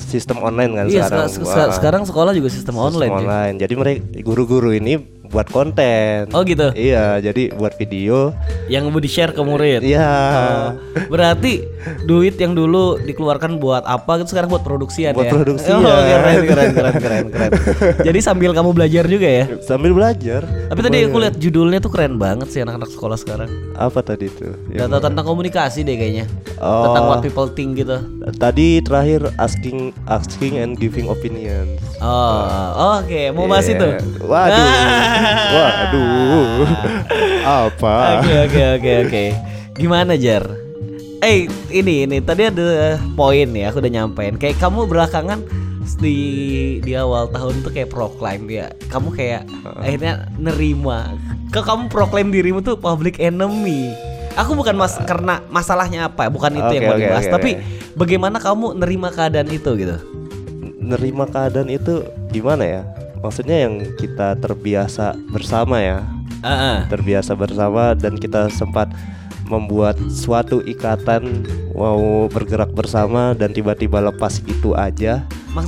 sistem 0.08 0.40
online 0.40 0.72
kan 0.72 0.84
Iya 0.88 1.06
sekarang. 1.06 1.28
seka- 1.28 1.44
seka- 1.44 1.46
Wah, 1.62 1.70
sekarang 1.70 2.02
sekolah 2.02 2.32
juga 2.32 2.48
sistem, 2.48 2.74
sistem 2.74 2.86
online. 2.88 3.12
cuy. 3.12 3.20
online. 3.20 3.54
Jadi 3.56 3.74
mereka 3.76 3.98
guru-guru 4.24 4.70
ini 4.72 4.98
buat 5.28 5.48
konten. 5.48 6.28
Oh 6.32 6.40
gitu. 6.40 6.72
Iya, 6.72 7.20
jadi 7.20 7.52
buat 7.52 7.76
video 7.76 8.32
Yang 8.66 8.84
mau 8.88 8.96
di 8.98 9.08
share 9.08 9.32
ke 9.32 9.40
murid. 9.40 9.84
Iya. 9.84 10.08
Oh, 10.08 10.68
berarti 11.08 11.64
duit 12.04 12.36
yang 12.36 12.52
dulu 12.52 12.96
dikeluarkan 12.98 13.56
buat 13.56 13.84
apa 13.84 14.20
gitu 14.20 14.32
sekarang 14.32 14.48
buat 14.48 14.64
produksian 14.64 15.12
Buat 15.12 15.28
ya? 15.28 15.32
produksian. 15.32 15.78
Oh, 15.78 15.84
keren, 15.84 16.36
keren, 16.44 16.70
keren, 16.72 16.94
keren, 16.96 17.24
keren. 17.28 17.50
Jadi 18.08 18.18
sambil 18.18 18.52
kamu 18.52 18.72
belajar 18.72 19.04
juga 19.04 19.28
ya? 19.28 19.44
Sambil 19.60 19.92
belajar. 19.92 20.44
Tapi 20.68 20.80
tadi 20.80 20.96
aku 21.04 21.16
lihat 21.16 21.36
judulnya 21.36 21.78
tuh 21.78 21.92
keren 21.92 22.16
banget 22.16 22.48
sih 22.48 22.60
anak-anak 22.60 22.88
sekolah 22.88 23.16
sekarang. 23.16 23.48
Apa 23.76 24.00
tadi 24.00 24.28
itu? 24.28 24.52
Data 24.72 25.00
tentang 25.00 25.24
komunikasi 25.24 25.84
deh 25.84 25.96
kayaknya. 25.96 26.24
Oh. 26.58 26.88
Tentang 26.90 27.04
what 27.06 27.20
people 27.20 27.48
think 27.48 27.76
gitu. 27.76 28.00
Tadi 28.36 28.80
terakhir 28.80 29.28
asking 29.36 29.92
asking 30.08 30.56
and 30.56 30.76
giving 30.76 31.08
opinions. 31.08 31.80
Oh, 31.98 32.98
oke. 33.00 33.20
Mau 33.34 33.46
bahas 33.46 33.66
Iya. 33.66 33.74
itu? 33.74 33.88
Waduh. 34.22 35.17
Waduh. 35.54 36.66
Apa? 37.66 38.22
Oke, 38.22 38.34
oke, 38.46 38.62
oke, 38.78 38.92
oke. 39.06 39.24
Gimana 39.78 40.14
Jar? 40.18 40.44
Eh, 41.18 41.50
ini 41.74 42.06
ini 42.06 42.22
tadi 42.22 42.46
ada 42.46 42.94
poin 43.18 43.50
ya, 43.50 43.74
aku 43.74 43.82
udah 43.82 43.90
nyampein. 43.90 44.38
Kayak 44.38 44.62
kamu 44.62 44.86
belakangan 44.86 45.42
di 45.98 46.18
di 46.84 46.92
awal 46.94 47.26
tahun 47.32 47.66
tuh 47.66 47.74
kayak 47.74 47.90
proclaim 47.90 48.46
ya. 48.46 48.70
Kamu 48.86 49.10
kayak 49.10 49.48
akhirnya 49.82 50.30
nerima. 50.38 51.16
Kok 51.50 51.64
kamu 51.64 51.82
proclaim 51.90 52.30
dirimu 52.30 52.62
tuh 52.62 52.78
public 52.78 53.18
enemy? 53.18 53.90
Aku 54.38 54.54
bukan 54.54 54.78
mas 54.78 54.94
karena 55.02 55.42
masalahnya 55.50 56.06
apa, 56.06 56.30
bukan 56.30 56.54
itu 56.54 56.78
yang 56.78 56.84
Oke, 56.86 56.90
mau 56.94 56.94
oke, 56.94 57.02
dibahas, 57.02 57.26
oke, 57.26 57.34
tapi 57.34 57.50
bagaimana 57.98 58.38
kamu 58.38 58.78
nerima 58.78 59.10
keadaan 59.10 59.50
itu 59.50 59.74
gitu? 59.74 59.98
Nerima 60.78 61.26
keadaan 61.26 61.66
itu 61.66 62.06
gimana 62.30 62.62
ya? 62.62 62.82
Maksudnya 63.18 63.66
yang 63.66 63.74
kita 63.94 64.36
terbiasa 64.36 65.12
bersama 65.28 65.78
ya. 65.78 66.04
Heeh. 66.38 66.86
Terbiasa 66.86 67.34
bersama 67.34 67.92
dan 67.92 68.14
kita 68.14 68.46
sempat 68.48 68.90
membuat 69.44 69.96
suatu 70.08 70.60
ikatan 70.60 71.42
mau 71.72 72.28
bergerak 72.28 72.70
bersama 72.70 73.32
dan 73.32 73.50
tiba-tiba 73.50 73.98
lepas 73.98 74.38
itu 74.40 74.70
aja. 74.72 75.24
Mas, 75.50 75.64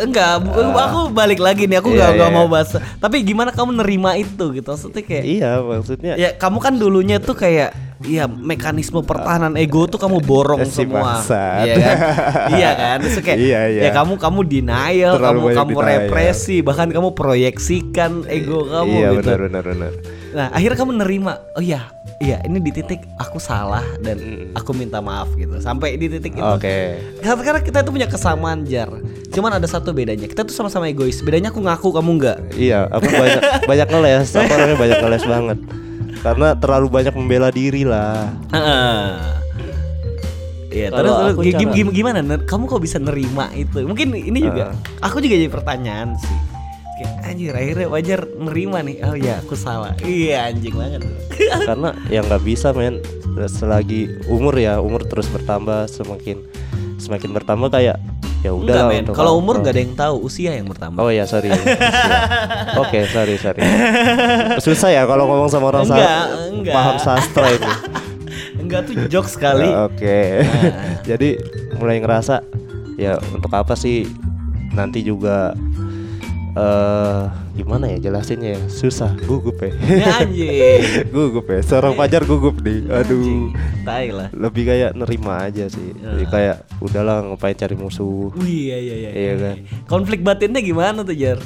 enggak, 0.00 0.40
bu- 0.40 0.72
aku 0.72 1.00
balik 1.10 1.38
lagi 1.38 1.68
nih. 1.68 1.78
Aku 1.78 1.92
Iya, 1.92 2.16
nggak 2.16 2.30
iya, 2.30 2.34
mau 2.34 2.46
iya. 2.46 2.52
bahas. 2.52 2.70
Tapi 2.96 3.20
gimana 3.20 3.52
kamu 3.52 3.76
nerima 3.76 4.16
itu 4.16 4.50
gitu? 4.50 4.66
Maksudnya 4.66 5.02
kayak 5.04 5.24
Iya, 5.24 5.50
maksudnya 5.60 6.12
ya 6.16 6.30
kamu 6.32 6.58
kan 6.58 6.74
dulunya 6.74 7.20
tuh 7.20 7.36
kayak 7.36 7.76
ya 8.04 8.28
mekanisme 8.28 9.00
pertahanan 9.00 9.56
ego 9.56 9.88
tuh 9.88 9.96
kamu 9.96 10.20
borong 10.20 10.62
Si 10.68 10.84
semua. 10.84 11.18
Iya 11.64 11.74
kan? 11.80 11.96
iya 12.52 12.70
kan? 12.76 12.96
Terus 13.00 13.18
kayak 13.24 13.38
Iya, 13.40 13.60
iya. 13.72 13.82
ya 13.88 13.90
kamu 13.92 14.20
kamu 14.20 14.40
denial, 14.44 15.12
Terlalu 15.16 15.40
kamu 15.40 15.56
kamu 15.56 15.70
denial. 15.72 15.88
represi, 15.88 16.56
bahkan 16.60 16.88
kamu 16.92 17.08
proyeksikan 17.16 18.28
ego 18.28 18.68
kamu 18.68 18.92
iya, 18.92 19.08
gitu. 19.16 19.18
benar 19.24 19.38
benar 19.48 19.62
benar. 19.64 19.92
Nah, 20.34 20.46
akhirnya 20.50 20.76
kamu 20.76 20.92
nerima, 20.98 21.38
oh 21.54 21.62
iya, 21.62 21.94
iya 22.18 22.42
ini 22.42 22.58
di 22.58 22.74
titik 22.74 23.06
aku 23.16 23.38
salah 23.38 23.86
dan 24.02 24.18
aku 24.52 24.74
minta 24.74 24.98
maaf 24.98 25.30
gitu. 25.38 25.62
Sampai 25.62 25.94
di 25.94 26.10
titik 26.10 26.34
itu. 26.34 26.42
Oke. 26.42 26.98
Karena 27.22 27.42
karena 27.42 27.60
kita 27.62 27.78
itu 27.86 27.90
punya 27.94 28.08
kesamaan 28.10 28.66
jar. 28.66 28.90
Cuman 29.30 29.62
ada 29.62 29.66
satu 29.70 29.94
bedanya. 29.94 30.26
Kita 30.26 30.42
tuh 30.42 30.50
sama-sama 30.50 30.90
egois. 30.90 31.22
Bedanya 31.22 31.54
aku 31.54 31.62
ngaku 31.62 31.88
kamu 31.94 32.10
enggak. 32.18 32.38
Iya, 32.58 32.90
aku 32.90 33.06
banyak 33.06 33.42
banyak 33.70 33.88
ngeles, 33.88 34.28
aku 34.34 34.50
orangnya 34.50 34.76
banyak 34.78 34.98
ngeles 35.06 35.24
banget. 35.24 35.58
Karena 36.24 36.56
terlalu 36.56 36.88
banyak 36.88 37.12
membela 37.12 37.52
diri 37.52 37.84
lah. 37.84 38.32
Heeh. 38.48 39.04
Iya, 40.74 40.88
terus, 40.90 41.12
terus 41.14 41.32
aku 41.36 41.42
gi- 41.44 41.52
cara- 41.54 41.74
gim- 41.76 41.92
gimana? 41.92 42.18
Kamu 42.40 42.64
kok 42.66 42.82
bisa 42.82 42.98
nerima 42.98 43.46
itu? 43.54 43.84
Mungkin 43.84 44.10
ini 44.10 44.40
juga. 44.40 44.74
Aku 44.98 45.20
juga 45.20 45.36
jadi 45.36 45.46
pertanyaan 45.46 46.16
sih. 46.16 46.34
Kayak 46.94 47.14
anjir, 47.26 47.52
akhirnya 47.52 47.86
wajar 47.86 48.20
nerima 48.32 48.78
nih. 48.80 48.96
Oh 49.02 49.14
iya, 49.14 49.38
aku 49.38 49.54
salah. 49.54 49.94
Iya, 50.00 50.50
anjing 50.50 50.74
banget. 50.74 51.02
Karena 51.68 51.90
ya 52.08 52.24
nggak 52.24 52.42
bisa 52.42 52.72
men 52.72 52.98
selagi 53.44 54.08
umur 54.26 54.54
ya 54.54 54.78
umur 54.78 55.02
terus 55.02 55.26
bertambah 55.26 55.90
semakin 55.90 56.38
semakin 56.96 57.34
bertambah 57.34 57.66
kayak 57.68 57.98
ya 58.44 58.52
udah 58.52 58.92
men. 58.92 59.08
Kalau 59.08 59.40
umur 59.40 59.64
nggak 59.64 59.72
ada 59.72 59.80
yang 59.80 59.96
tahu, 59.96 60.28
usia 60.28 60.52
yang 60.52 60.68
bertambah. 60.68 61.00
Oh 61.00 61.08
ya 61.08 61.24
sorry. 61.24 61.48
Iya. 61.48 61.64
Oke 62.84 63.08
sorry 63.08 63.40
sorry. 63.40 63.64
Susah 64.64 64.92
ya 64.92 65.08
kalau 65.08 65.24
ngomong 65.24 65.48
sama 65.48 65.72
orang 65.72 65.88
sa- 65.88 66.28
Enggak, 66.52 66.74
paham 66.76 66.96
sastra 67.00 67.48
ini. 67.48 67.72
Enggak 68.62 68.84
tuh 68.84 68.94
jokes 69.08 69.40
sekali. 69.40 69.64
Oke. 69.64 70.44
Nah. 70.44 71.00
Jadi 71.02 71.40
mulai 71.80 72.04
ngerasa 72.04 72.44
ya 73.00 73.16
untuk 73.32 73.48
apa 73.50 73.72
sih 73.74 74.04
nanti 74.76 75.00
juga 75.00 75.56
eh 76.54 77.43
gimana 77.54 77.86
ya 77.86 78.10
jelasinnya 78.10 78.58
ya 78.58 78.62
susah 78.66 79.14
gugup 79.24 79.62
ya. 79.62 79.70
Ya, 79.86 80.26
anjing. 80.26 80.82
gugup 81.14 81.46
ya. 81.46 81.62
Seorang 81.62 81.94
pajar 81.94 82.26
gugup 82.26 82.58
nih. 82.60 82.82
Aduh. 82.90 83.54
Tai 83.86 84.08
lah. 84.10 84.28
Lebih 84.34 84.66
kayak 84.66 84.90
nerima 84.98 85.46
aja 85.46 85.70
sih. 85.70 85.94
Jadi 85.94 86.26
kayak 86.26 86.66
udahlah 86.82 87.22
ngapain 87.22 87.54
cari 87.54 87.78
musuh. 87.78 88.34
Wih, 88.34 88.74
iya 88.74 88.76
iya 88.82 88.94
iya. 88.94 89.10
Iya 89.14 89.32
kan. 89.38 89.56
Konflik 89.86 90.26
batinnya 90.26 90.58
gimana 90.58 91.06
tuh, 91.06 91.14
Jar? 91.14 91.38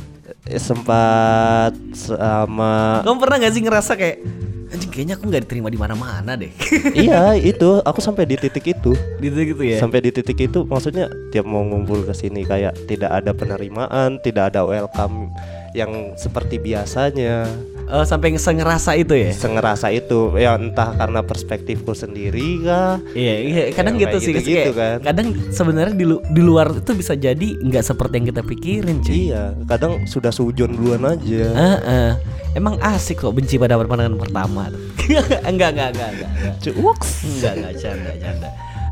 Eh, 0.48 0.60
sempat 0.60 1.72
sama 1.96 3.00
Kamu 3.00 3.16
pernah 3.16 3.36
gak 3.40 3.52
sih 3.56 3.64
ngerasa 3.64 3.96
kayak 3.96 4.20
anjing 4.68 4.92
kayaknya 4.92 5.14
aku 5.16 5.24
nggak 5.32 5.42
diterima 5.48 5.68
di 5.72 5.80
mana-mana 5.80 6.36
deh. 6.36 6.52
iya 7.08 7.32
itu 7.40 7.80
aku 7.80 8.04
sampai 8.04 8.28
di 8.28 8.36
titik 8.36 8.76
itu 8.76 8.92
gitu 9.20 9.38
gitu 9.40 9.62
ya. 9.64 9.80
sampai 9.80 10.04
di 10.04 10.10
titik 10.12 10.36
itu 10.36 10.68
maksudnya 10.68 11.08
tiap 11.32 11.48
mau 11.48 11.64
ngumpul 11.64 12.04
ke 12.04 12.12
sini 12.12 12.44
kayak 12.44 12.76
tidak 12.84 13.08
ada 13.08 13.32
penerimaan 13.32 14.20
tidak 14.20 14.52
ada 14.52 14.68
welcome 14.68 15.32
yang 15.70 15.90
seperti 16.14 16.56
biasanya 16.56 17.44
Oh, 17.88 18.04
sampai 18.04 18.28
nge- 18.30 18.52
ngerasa 18.52 18.92
itu 18.94 19.16
ya. 19.16 19.32
sengerasa 19.32 19.88
itu 19.88 20.36
ya 20.36 20.54
entah 20.54 20.92
karena 20.92 21.24
perspektifku 21.24 21.96
sendiri 21.96 22.60
kah 22.60 23.00
Iya, 23.10 23.34
iya, 23.40 23.62
kadang 23.72 23.96
Ya, 23.96 24.04
gitu 24.04 24.16
sih. 24.20 24.32
gitu-gitu 24.34 24.70
kayak 24.70 25.00
kan. 25.00 25.08
Kadang 25.08 25.26
sebenarnya 25.48 25.96
di, 25.96 26.04
lu- 26.04 26.20
di 26.22 26.42
luar 26.42 26.68
itu 26.74 26.92
bisa 26.92 27.16
jadi 27.16 27.48
nggak 27.56 27.80
seperti 27.82 28.14
yang 28.14 28.28
kita 28.28 28.42
pikirin, 28.42 29.00
cuy. 29.00 29.12
iya 29.26 29.56
kadang 29.64 30.04
sudah 30.04 30.28
sujon 30.28 30.68
duluan 30.70 31.00
aja 31.06 31.48
Heeh. 31.48 32.10
Emang 32.52 32.76
asik 32.78 33.22
kok 33.22 33.32
benci 33.32 33.56
pada 33.56 33.80
pandangan 33.80 34.20
pertama 34.20 34.68
enggak, 35.48 35.72
enggak, 35.72 35.88
enggak, 35.90 36.10
enggak. 36.12 36.30
Cuaks. 36.60 37.10
Enggak, 37.24 37.52
enggak 37.56 37.72
canda, 37.78 38.12
canda. 38.20 38.48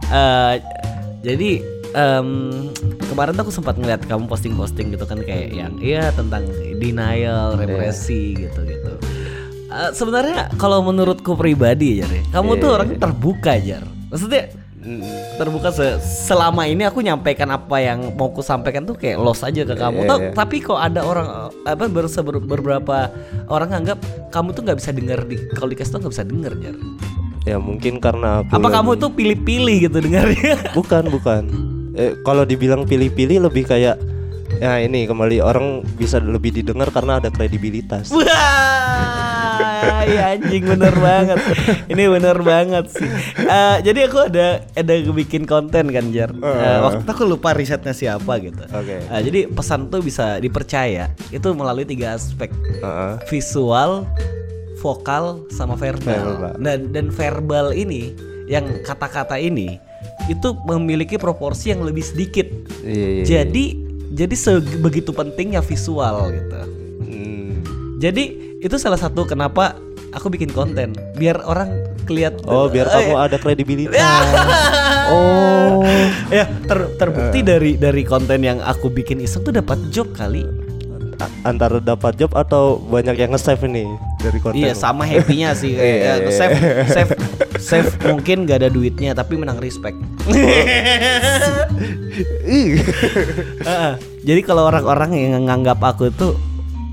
Eh, 0.06 0.54
jadi 1.22 1.50
em, 1.96 2.28
kemarin 3.06 3.32
tuh 3.32 3.42
aku 3.42 3.54
sempat 3.54 3.74
ngeliat 3.74 4.04
kamu 4.04 4.28
posting-posting 4.28 4.92
gitu 4.92 5.02
kan 5.02 5.16
kayak 5.18 5.48
yang 5.50 5.72
iya 5.78 6.12
tentang 6.12 6.44
denial, 6.76 7.56
represi 7.56 8.36
gitu-gitu. 8.36 8.92
Eh, 9.66 9.90
sebenarnya 9.90 10.52
kalau 10.54 10.78
menurutku 10.80 11.32
pribadi 11.34 11.98
ya, 11.98 12.06
kamu 12.30 12.56
tuh 12.56 12.68
Iya. 12.68 12.76
orang 12.76 12.88
terbuka 12.96 13.52
jar. 13.58 13.82
Maksudnya 14.06 14.52
terbuka 15.34 15.68
se- 15.68 15.98
selama 15.98 16.62
ini 16.62 16.86
aku 16.86 17.02
nyampaikan 17.02 17.50
apa 17.50 17.76
yang 17.76 18.14
mau 18.14 18.30
ku 18.30 18.38
sampaikan 18.38 18.84
tuh 18.84 18.94
kayak 18.94 19.18
los 19.18 19.42
aja 19.42 19.64
ke 19.64 19.74
kamu. 19.74 19.98
Iya, 19.98 20.08
Ta- 20.08 20.20
iya. 20.20 20.30
Tapi 20.32 20.56
kok 20.60 20.78
ada 20.78 21.00
orang 21.02 21.26
apa 21.60 21.84
ber- 21.86 22.06
seber- 22.06 22.38
beberapa 22.38 23.10
orang 23.46 23.74
anggap 23.74 23.98
kamu 24.30 24.48
tuh 24.52 24.62
nggak 24.62 24.78
bisa 24.78 24.90
dengar 24.92 25.24
di 25.24 25.40
kalau 25.50 25.66
dikasih 25.66 25.90
tau 25.90 26.00
nggak 26.00 26.14
bisa 26.14 26.24
denger 26.24 26.52
jar. 26.60 26.76
ya 27.44 27.58
mungkin 27.58 27.98
karena 27.98 28.42
aku 28.42 28.50
Apa 28.52 28.58
lagi- 28.60 28.74
kamu 28.74 28.90
tuh 28.96 29.10
pilih-pilih 29.12 29.76
gitu 29.80 29.98
dengarnya? 30.00 30.54
bukan 30.74 31.04
bukan 31.08 31.42
eh, 31.96 32.12
kalau 32.22 32.44
dibilang 32.44 32.84
pilih-pilih 32.84 33.48
lebih 33.48 33.66
kayak 33.66 33.96
ya 34.62 34.78
ini 34.80 35.04
kembali 35.04 35.42
orang 35.42 35.82
bisa 35.98 36.22
lebih 36.22 36.54
didengar 36.54 36.88
karena 36.94 37.18
ada 37.20 37.28
kredibilitas 37.28 38.14
Wah, 39.56 40.02
ya 40.04 40.36
anjing 40.36 40.64
bener 40.64 40.94
banget. 40.96 41.38
Ini 41.92 42.04
bener 42.12 42.36
banget 42.40 42.86
sih. 42.92 43.08
Eh, 43.40 43.76
jadi 43.82 44.08
aku 44.08 44.28
ada 44.28 44.62
ada 44.76 44.94
bikin 45.12 45.48
konten 45.48 45.90
kan 45.92 46.04
Jar. 46.12 46.30
Eh, 46.32 46.78
waktu 46.82 47.08
aku 47.08 47.24
lupa 47.24 47.56
risetnya 47.56 47.96
siapa 47.96 48.38
gitu. 48.40 48.62
Oke. 48.72 49.00
Eh, 49.00 49.20
jadi 49.24 49.40
pesan 49.50 49.88
tuh 49.88 50.04
bisa 50.04 50.38
dipercaya 50.42 51.12
itu 51.32 51.48
melalui 51.52 51.88
tiga 51.88 52.16
aspek 52.16 52.52
Heeh. 52.82 53.14
visual, 53.28 54.04
vokal, 54.80 55.46
sama 55.52 55.74
verbal. 55.78 56.36
Verbal. 56.36 56.52
Dan 56.60 56.92
dan 56.92 57.06
verbal 57.10 57.72
ini 57.72 58.12
yang 58.46 58.64
kata-kata 58.86 59.40
ini 59.42 59.82
itu 60.26 60.48
memiliki 60.66 61.16
proporsi 61.16 61.70
yang 61.70 61.86
lebih 61.86 62.02
sedikit. 62.02 62.46
iya, 62.82 62.90
iya, 62.92 63.08
iya. 63.22 63.24
Jadi 63.24 63.64
jadi 64.10 64.34
sebegitu 64.34 65.10
pentingnya 65.10 65.60
visual 65.60 66.30
gitu. 66.32 66.60
Hmm. 67.04 67.52
Jadi 67.98 68.24
itu 68.58 68.76
salah 68.80 68.98
satu 68.98 69.22
kenapa 69.22 69.76
aku 70.10 70.32
bikin 70.32 70.48
konten 70.48 70.96
biar 71.14 71.44
orang 71.44 71.68
kelihat 72.08 72.40
oh 72.48 72.70
biar 72.70 72.88
Eh, 72.88 72.92
kamu 72.92 73.14
ada 73.18 73.36
kredibilitas 73.36 74.00
oh 75.12 75.82
ya 76.30 76.46
ter- 76.64 76.90
terbukti 76.96 77.44
dari 77.44 77.74
dari 77.76 78.02
konten 78.06 78.40
yang 78.40 78.62
aku 78.62 78.88
bikin 78.88 79.20
iseng 79.20 79.44
tuh 79.44 79.52
dapat 79.52 79.76
job 79.92 80.08
kali. 80.16 80.46
Antara 81.44 81.80
dapat 81.80 82.18
job 82.20 82.32
atau 82.36 82.76
banyak 82.78 83.16
yang 83.16 83.30
nge-save 83.32 83.64
ini 83.68 83.88
dari 84.20 84.38
konten 84.42 84.60
Iya 84.60 84.74
sama 84.76 85.06
happy-nya 85.06 85.56
sih 85.56 85.72
Iya, 85.74 85.80
kayak 85.82 85.96
iya, 85.96 86.06
ya, 86.06 86.14
iya. 86.20 86.30
save 86.34 86.56
save 86.94 87.10
save 87.56 87.90
mungkin 88.04 88.44
gak 88.44 88.62
ada 88.64 88.70
duitnya 88.70 89.16
tapi 89.16 89.36
menang 89.38 89.58
respect. 89.58 89.96
Jadi 94.26 94.40
kalau 94.42 94.66
orang-orang 94.66 95.14
yang 95.14 95.46
nganggap 95.46 95.78
aku 95.78 96.10
tuh 96.10 96.34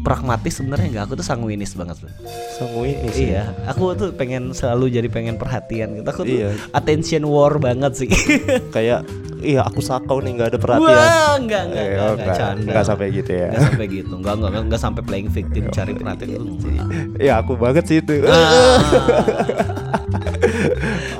pragmatis 0.04 0.54
sebenarnya 0.54 0.88
enggak 0.90 1.04
aku 1.06 1.14
tuh 1.16 1.24
sanguinis 1.24 1.74
banget 1.74 1.96
Bro. 1.98 2.12
sanguinis 2.54 3.16
ya. 3.16 3.24
Iya, 3.24 3.44
aku 3.66 3.84
tuh 3.94 4.10
pengen 4.12 4.52
selalu 4.52 4.92
jadi 4.92 5.08
pengen 5.08 5.36
perhatian 5.36 5.96
gitu. 5.96 6.06
Aku 6.06 6.22
tuh 6.22 6.36
Iya. 6.38 6.50
attention 6.70 7.24
war 7.24 7.56
banget 7.58 7.96
sih. 7.96 8.10
kayak 8.76 9.08
iya 9.40 9.60
aku 9.62 9.80
sakau 9.80 10.20
nih 10.20 10.32
nggak 10.34 10.50
ada 10.50 10.58
perhatian 10.58 10.92
Wah, 10.94 11.36
enggak 11.36 11.62
enggak 11.66 11.82
Eh, 11.82 11.90
enggak, 11.90 12.04
oh, 12.04 12.14
enggak, 12.14 12.36
enggak, 12.60 12.76
canda. 12.76 12.84
sampai 12.86 13.08
gitu 13.12 13.32
ya. 13.34 13.48
Enggak 13.50 13.64
sampai 13.66 13.86
gitu. 13.90 14.14
Enggak 14.14 14.34
enggak 14.34 14.50
enggak, 14.50 14.64
enggak 14.64 14.82
sampai 14.82 15.02
playing 15.02 15.30
victim 15.30 15.64
cari 15.70 15.92
perhatian 15.94 16.30
itu. 16.30 16.68
enggak. 16.70 16.88
ya 17.18 17.34
aku 17.38 17.54
banget 17.56 17.84
sih 17.86 17.98
itu 18.00 18.14
Ah. 18.24 18.78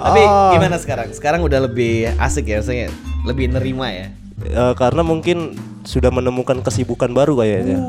Tapi 0.04 0.22
Ah. 0.22 0.52
gimana 0.52 0.76
sekarang? 0.78 1.08
Sekarang 1.10 1.42
udah 1.42 1.64
lebih 1.64 2.12
asik 2.18 2.46
ya, 2.46 2.60
maksudnya 2.60 2.92
lebih 3.24 3.48
nerima 3.50 3.88
ya. 3.88 4.08
Eh, 4.44 4.74
karena 4.76 5.02
mungkin 5.02 5.56
sudah 5.84 6.10
menemukan 6.10 6.60
kesibukan 6.60 7.08
baru 7.10 7.38
kayaknya 7.38 7.80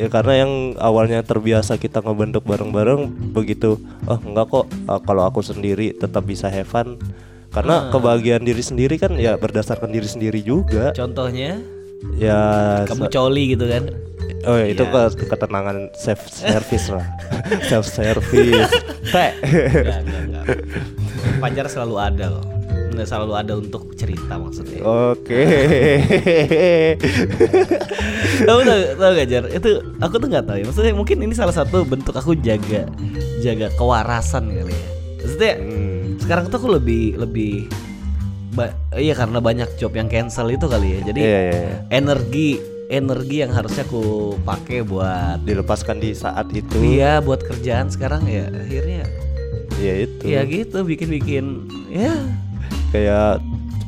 Ya, 0.00 0.08
karena 0.08 0.32
yang 0.32 0.52
awalnya 0.80 1.20
terbiasa 1.20 1.76
kita 1.76 2.00
ngebentuk 2.00 2.48
bareng-bareng 2.48 3.32
begitu 3.36 3.76
oh 4.08 4.16
enggak 4.16 4.48
kok 4.48 4.64
eh, 4.72 5.00
kalau 5.04 5.28
aku 5.28 5.44
sendiri 5.44 5.92
tetap 5.92 6.24
bisa 6.24 6.48
have 6.48 6.64
fun 6.64 6.96
karena 7.52 7.92
kebahagiaan 7.92 8.40
diri 8.40 8.64
sendiri 8.64 8.96
kan 8.96 9.12
ya 9.20 9.36
berdasarkan 9.36 9.92
diri 9.92 10.08
sendiri 10.08 10.40
juga 10.40 10.96
Contohnya 10.96 11.60
ya 12.16 12.40
kamu 12.88 13.12
coli 13.12 13.52
gitu 13.52 13.68
kan. 13.68 13.92
oh 14.48 14.56
ya, 14.56 14.72
itu 14.72 14.80
Iya. 14.80 15.12
ke 15.12 15.24
ketenangan 15.28 15.92
self 15.92 16.32
service 16.32 16.88
lah 16.88 17.04
self 17.68 17.84
service 17.84 18.72
teh. 19.04 19.30
Pacar 21.36 21.66
selalu 21.68 21.96
ada 22.00 22.26
loh. 22.40 22.59
Nggak 22.90 23.06
selalu 23.06 23.32
ada 23.34 23.52
untuk 23.54 23.94
cerita 23.94 24.34
maksudnya. 24.34 24.82
oke 24.82 25.40
Tahu 28.40 28.60
tau, 28.64 28.78
tau 28.96 29.10
gak 29.12 29.28
Jar? 29.28 29.44
Itu 29.46 29.70
aku 29.98 30.14
tuh 30.16 30.28
nggak 30.28 30.44
tahu 30.44 30.56
ya. 30.58 30.64
Maksudnya 30.66 30.92
mungkin 30.92 31.16
ini 31.20 31.34
salah 31.34 31.52
satu 31.52 31.84
bentuk 31.84 32.12
aku 32.12 32.34
jaga 32.36 32.88
jaga 33.38 33.68
kewarasan 33.74 34.48
kali 34.48 34.72
ya. 34.72 34.88
Maksudnya 35.20 35.52
Hmm, 35.56 36.16
sekarang 36.18 36.44
tuh 36.48 36.58
aku 36.58 36.68
lebih 36.72 37.04
lebih 37.16 37.68
ba- 38.50 38.72
iya 38.92 39.12
karena 39.12 39.38
banyak 39.38 39.68
job 39.76 39.92
yang 39.92 40.08
cancel 40.08 40.48
itu 40.48 40.64
kali 40.64 40.98
ya. 40.98 41.00
Jadi 41.04 41.20
iya 41.20 41.40
iya 41.40 41.54
iya. 41.54 41.76
energi 41.92 42.58
energi 42.90 43.36
yang 43.38 43.54
harusnya 43.54 43.86
aku 43.86 44.02
pakai 44.42 44.82
buat 44.82 45.44
dilepaskan 45.44 46.02
di 46.02 46.10
saat 46.10 46.50
itu 46.50 46.74
dia 46.74 47.22
buat 47.22 47.38
kerjaan 47.38 47.86
sekarang 47.86 48.26
ya 48.26 48.50
akhirnya 48.50 49.06
ya 49.78 49.94
itu 50.02 50.22
ya 50.26 50.42
gitu 50.42 50.82
bikin-bikin 50.82 51.70
ya 51.88 52.18
kayak 52.90 53.38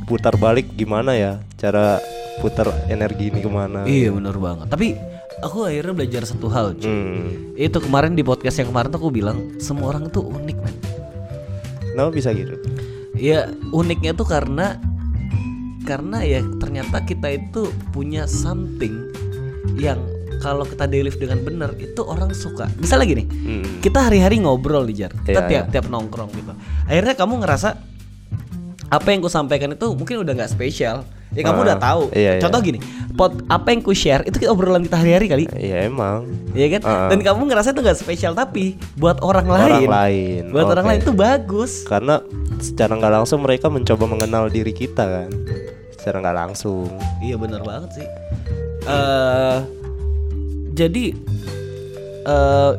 putar 0.06 0.34
balik 0.38 0.66
gimana 0.74 1.14
ya 1.14 1.32
cara 1.58 1.98
putar 2.42 2.70
energi 2.90 3.30
ini 3.30 3.38
ke 3.42 3.50
mana 3.50 3.86
iya 3.86 4.10
bener 4.10 4.34
banget. 4.38 4.66
Tapi 4.70 4.98
aku 5.42 5.66
akhirnya 5.66 5.94
belajar 5.94 6.22
satu 6.26 6.46
hal 6.48 6.78
cuy. 6.78 6.88
hmm. 6.88 7.58
Itu 7.58 7.78
kemarin 7.82 8.14
di 8.14 8.22
podcast 8.22 8.62
yang 8.62 8.70
kemarin 8.70 8.94
tuh 8.94 9.00
aku 9.02 9.10
bilang 9.10 9.58
semua 9.58 9.94
orang 9.94 10.08
itu 10.08 10.22
unik 10.22 10.58
men. 10.62 10.76
kenapa 11.92 12.08
bisa 12.08 12.32
gitu 12.32 12.56
Ya 13.20 13.52
uniknya 13.68 14.16
tuh 14.16 14.24
karena 14.24 14.80
karena 15.84 16.22
ya 16.22 16.40
ternyata 16.62 17.02
kita 17.04 17.28
itu 17.36 17.68
punya 17.92 18.24
something 18.24 19.12
yang 19.76 19.98
kalau 20.42 20.66
kita 20.66 20.90
deliver 20.90 21.18
dengan 21.22 21.40
benar 21.46 21.70
itu 21.78 22.02
orang 22.02 22.34
suka. 22.34 22.66
Misalnya 22.82 23.06
gini, 23.06 23.24
hmm. 23.30 23.78
kita 23.78 24.10
hari-hari 24.10 24.42
ngobrol 24.42 24.82
di 24.82 24.98
jar, 24.98 25.14
kita 25.22 25.46
Iya, 25.46 25.48
tiap 25.48 25.66
tiap 25.70 25.86
nongkrong 25.86 26.34
gitu. 26.34 26.50
Akhirnya 26.90 27.14
kamu 27.14 27.46
ngerasa 27.46 27.78
apa 28.92 29.08
yang 29.08 29.18
ku 29.18 29.26
sampaikan 29.26 29.72
itu 29.72 29.88
mungkin 29.90 30.20
udah 30.20 30.32
nggak 30.34 30.52
spesial. 30.52 31.08
Ya 31.32 31.40
kamu 31.42 31.58
Ah, 31.58 31.66
udah 31.66 31.78
tahu. 31.80 32.02
iya, 32.12 32.36
iya. 32.36 32.42
Contoh 32.44 32.60
gini, 32.60 32.76
pot 33.16 33.32
apa 33.48 33.72
yang 33.72 33.80
ku 33.80 33.90
share 33.90 34.20
itu 34.22 34.36
kita 34.36 34.52
obrolan 34.52 34.84
kita 34.84 35.00
hari-hari 35.00 35.26
kali. 35.26 35.44
Iya 35.50 35.88
emang 35.88 36.28
Iya 36.52 36.76
kan? 36.76 36.80
Ah. 36.84 37.08
Dan 37.08 37.24
kamu 37.24 37.48
ngerasa 37.48 37.72
itu 37.72 37.80
nggak 37.80 37.96
spesial 37.96 38.36
tapi 38.36 38.76
buat 38.94 39.16
orang 39.18 39.48
orang 39.48 39.80
lain. 39.80 39.88
lain 39.88 40.42
Buat 40.52 40.68
orang 40.70 40.84
Oke. 40.84 40.90
lain 40.92 41.00
itu 41.00 41.12
bagus. 41.14 41.72
karena 41.82 42.20
secara 42.60 42.92
nggak 42.94 43.12
langsung 43.14 43.40
mereka 43.40 43.66
mencoba 43.66 44.04
mengenal 44.04 44.46
diri 44.46 44.70
kita 44.70 45.02
kan 45.02 45.30
secara 45.90 46.20
nggak 46.20 46.36
langsung 46.36 46.92
Iya 47.18 47.40
bener 47.40 47.64
banget 47.64 47.96
sih. 47.96 48.06
eh 48.84 49.56
jadi 50.70 51.16
eh 52.22 52.70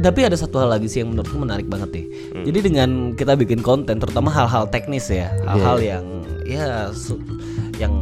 tapi 0.00 0.20
ada 0.22 0.34
satu 0.34 0.58
hal 0.58 0.68
lagi 0.68 0.86
sih 0.86 1.02
yang 1.02 1.10
menurutku 1.10 1.36
menarik 1.36 1.66
banget 1.66 1.90
deh. 1.92 2.06
Hmm. 2.32 2.44
Jadi 2.44 2.58
dengan 2.62 2.90
kita 3.12 3.34
bikin 3.34 3.60
konten, 3.60 3.96
terutama 3.96 4.28
hal-hal 4.28 4.66
teknis 4.66 5.06
ya, 5.06 5.30
hal-hal 5.44 5.78
Iya. 5.78 5.90
yang 5.92 6.04
ya 6.42 6.66
su- 6.90 7.22
yang 7.76 7.94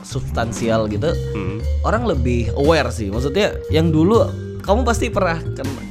substansial 0.00 0.86
gitu, 0.86 1.10
Hmm. 1.34 1.58
orang 1.82 2.06
lebih 2.06 2.54
aware 2.54 2.88
sih. 2.88 3.10
Maksudnya 3.10 3.58
yang 3.68 3.90
dulu 3.90 4.22
kamu 4.58 4.82
pasti 4.82 5.06
pernah 5.08 5.38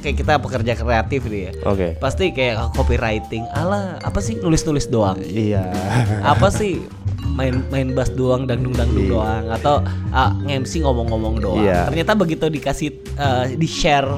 kayak 0.00 0.16
kita 0.16 0.36
pekerja 0.36 0.72
kreatif 0.74 1.24
nih 1.24 1.42
ya. 1.42 1.52
oke 1.64 1.88
Pasti 1.96 2.28
kayak 2.28 2.72
copywriting, 2.72 3.48
ala 3.50 3.96
apa 3.98 4.20
sih 4.20 4.36
nulis-nulis 4.36 4.84
doang. 4.86 5.16
iya 5.22 5.72
apa 6.20 6.48
sih 6.50 6.84
main 7.36 7.60
main 7.68 7.92
bass 7.92 8.08
doang 8.16 8.48
dangdung 8.48 8.72
dangdung 8.72 9.12
doang 9.12 9.44
atau 9.52 9.84
ah, 10.10 10.32
nge-MC 10.42 10.80
ngomong-ngomong 10.82 11.36
doang. 11.38 11.62
Iya. 11.62 11.92
Ternyata 11.92 12.12
begitu 12.16 12.48
dikasih 12.48 12.88
eh, 13.14 13.44
di 13.54 13.68
share 13.68 14.08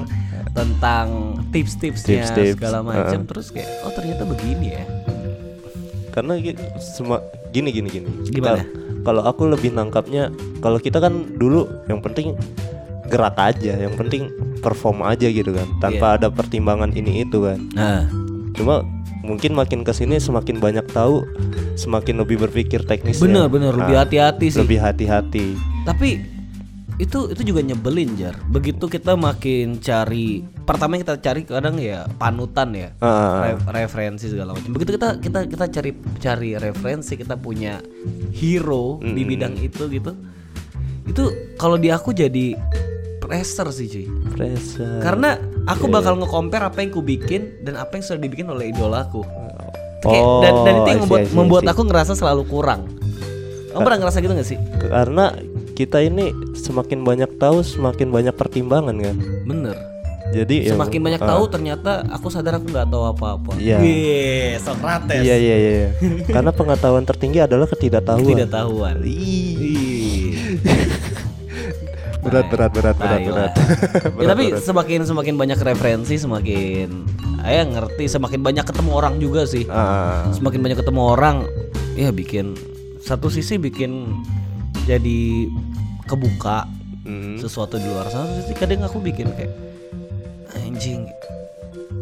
tentang 0.49 1.37
tips-tipsnya 1.53 2.25
Tips-tips, 2.25 2.57
segala 2.57 2.81
macam 2.81 3.21
uh-uh. 3.21 3.29
terus 3.29 3.53
kayak 3.53 3.69
oh 3.85 3.91
ternyata 3.93 4.25
begini 4.25 4.67
ya. 4.75 4.83
karena 6.09 6.41
semua 6.81 7.21
gini 7.53 7.69
gini 7.69 7.85
gini 7.87 8.09
Gimana? 8.33 8.65
Kal- 8.65 8.69
kalau 9.05 9.21
aku 9.29 9.45
lebih 9.47 9.71
nangkapnya 9.71 10.33
kalau 10.59 10.81
kita 10.81 10.97
kan 10.99 11.37
dulu 11.37 11.69
yang 11.87 12.01
penting 12.01 12.33
gerak 13.07 13.37
aja 13.37 13.77
yang 13.77 13.93
penting 13.95 14.27
perform 14.59 15.05
aja 15.05 15.29
gitu 15.29 15.53
kan 15.53 15.69
tanpa 15.79 16.17
ada 16.19 16.27
pertimbangan 16.27 16.91
ini 16.91 17.23
itu 17.23 17.45
kan 17.45 17.61
Nah, 17.77 18.09
cuma 18.57 18.83
mungkin 19.29 19.53
makin 19.53 19.85
ke 19.85 19.93
sini 19.93 20.17
semakin 20.17 20.57
banyak 20.57 20.89
tahu 20.89 21.21
semakin 21.75 22.17
lebih 22.17 22.41
berpikir 22.41 22.81
teknisnya 22.81 23.21
bener 23.21 23.45
bener 23.47 23.73
lebih 23.75 23.93
Nah, 23.93 24.01
hati-hati 24.03 24.47
sih. 24.49 24.57
lebih 24.57 24.81
hati-hati 24.81 25.53
Tapi 25.85 26.09
itu 26.99 27.31
itu 27.31 27.41
juga 27.45 27.63
nyebelin 27.63 28.11
jar. 28.13 28.35
Begitu 28.45 28.83
kita 28.85 29.15
makin 29.15 29.79
cari 29.79 30.43
pertama 30.67 30.93
yang 30.93 31.07
kita 31.07 31.15
cari 31.17 31.47
kadang 31.47 31.79
ya 31.79 32.03
panutan 32.11 32.75
ya. 32.75 32.91
Ah, 32.99 33.55
Re- 33.55 33.87
referensi 33.87 34.27
segala 34.27 34.51
macam. 34.51 34.75
Begitu 34.75 34.99
kita 34.99 35.15
kita 35.15 35.39
kita 35.47 35.65
cari 35.71 35.91
cari 36.19 36.49
referensi, 36.59 37.15
kita 37.15 37.39
punya 37.39 37.79
hero 38.35 38.99
di 38.99 39.23
bidang 39.23 39.55
itu 39.57 39.87
gitu. 39.87 40.11
Itu 41.07 41.23
kalau 41.55 41.79
di 41.79 41.87
aku 41.87 42.11
jadi 42.11 42.59
pressure 43.29 43.69
sih 43.69 43.85
cuy. 43.87 44.05
pressure 44.31 44.97
Karena 44.99 45.37
aku 45.63 45.85
Iya, 45.85 45.93
bakal 45.93 46.17
nge-compare 46.17 46.65
apa 46.65 46.81
yang 46.81 46.89
ku 46.89 46.99
bikin 46.99 47.61
dan 47.61 47.77
apa 47.77 47.93
yang 47.93 48.03
sudah 48.03 48.17
dibikin 48.17 48.49
oleh 48.49 48.67
idolaku. 48.67 49.21
Kayak- 49.99 50.25
dan, 50.41 50.53
dan 50.59 50.73
itu 50.75 50.89
yang 50.89 51.01
membuat 51.03 51.21
see, 51.21 51.35
membuat 51.35 51.61
see. 51.61 51.69
aku 51.69 51.81
ngerasa 51.83 52.11
selalu 52.13 52.43
kurang. 52.43 52.89
Kamu 53.69 53.85
pernah 53.85 53.99
ngerasa 54.01 54.17
gitu 54.17 54.33
gak 54.33 54.47
sih? 54.47 54.57
karena 54.81 55.25
kita 55.71 56.01
ini 56.01 56.33
semakin 56.53 56.99
banyak 57.01 57.37
tahu 57.37 57.61
semakin 57.61 58.09
banyak 58.09 58.33
pertimbangan 58.33 58.97
kan 58.97 59.15
Bener. 59.45 59.77
jadi 60.29 60.55
ya- 60.65 60.73
Semakin 60.73 60.99
banyak 60.99 61.21
ah, 61.21 61.27
tahu 61.29 61.43
ternyata 61.47 61.91
aku 62.09 62.27
sadar 62.27 62.57
aku 62.57 62.67
nggak 62.67 62.85
tahu 62.85 63.03
apa-apa. 63.07 63.55
Iya. 63.55 63.77
Wih, 63.77 64.57
Socrates. 64.57 65.21
iya 65.21 65.35
iya 65.37 65.55
iya 65.55 65.87
karena 66.27 66.49
pengetahuan 66.49 67.01
tertinggi 67.01 67.39
adalah 67.39 67.63
ketidaktahuan 67.65 68.25
Tidak 68.27 68.49
tahuan. 68.49 68.95
Berat 72.29 72.47
berat 72.47 72.71
berat 72.71 72.95
berat 72.95 73.19
berat, 73.27 73.51
lah. 73.51 73.51
ya, 74.21 74.25
tapi 74.29 74.45
semakin 74.61 74.99
semakin 75.03 75.35
banyak 75.35 75.57
referensi, 75.59 76.15
semakin 76.15 76.89
ayah 77.43 77.65
ngerti, 77.65 78.05
semakin 78.05 78.39
banyak 78.45 78.65
ketemu 78.65 78.91
orang 78.93 79.17
juga 79.17 79.49
sih. 79.49 79.65
Ah, 79.65 80.29
Semakin 80.29 80.61
banyak 80.61 80.77
ketemu 80.77 81.01
orang, 81.01 81.37
ya 81.97 82.13
bikin 82.13 82.53
satu 83.01 83.33
sisi 83.33 83.57
bikin 83.57 84.21
jadi 84.85 85.49
kebuka 86.05 86.69
mm, 87.09 87.41
sesuatu 87.41 87.81
di 87.81 87.89
luar 87.89 88.07
sana. 88.13 88.29
Satu 88.29 88.45
sisi 88.45 88.53
kadang 88.53 88.85
aku 88.85 89.01
bikin 89.01 89.33
kayak 89.33 89.53
anjing, 90.61 91.09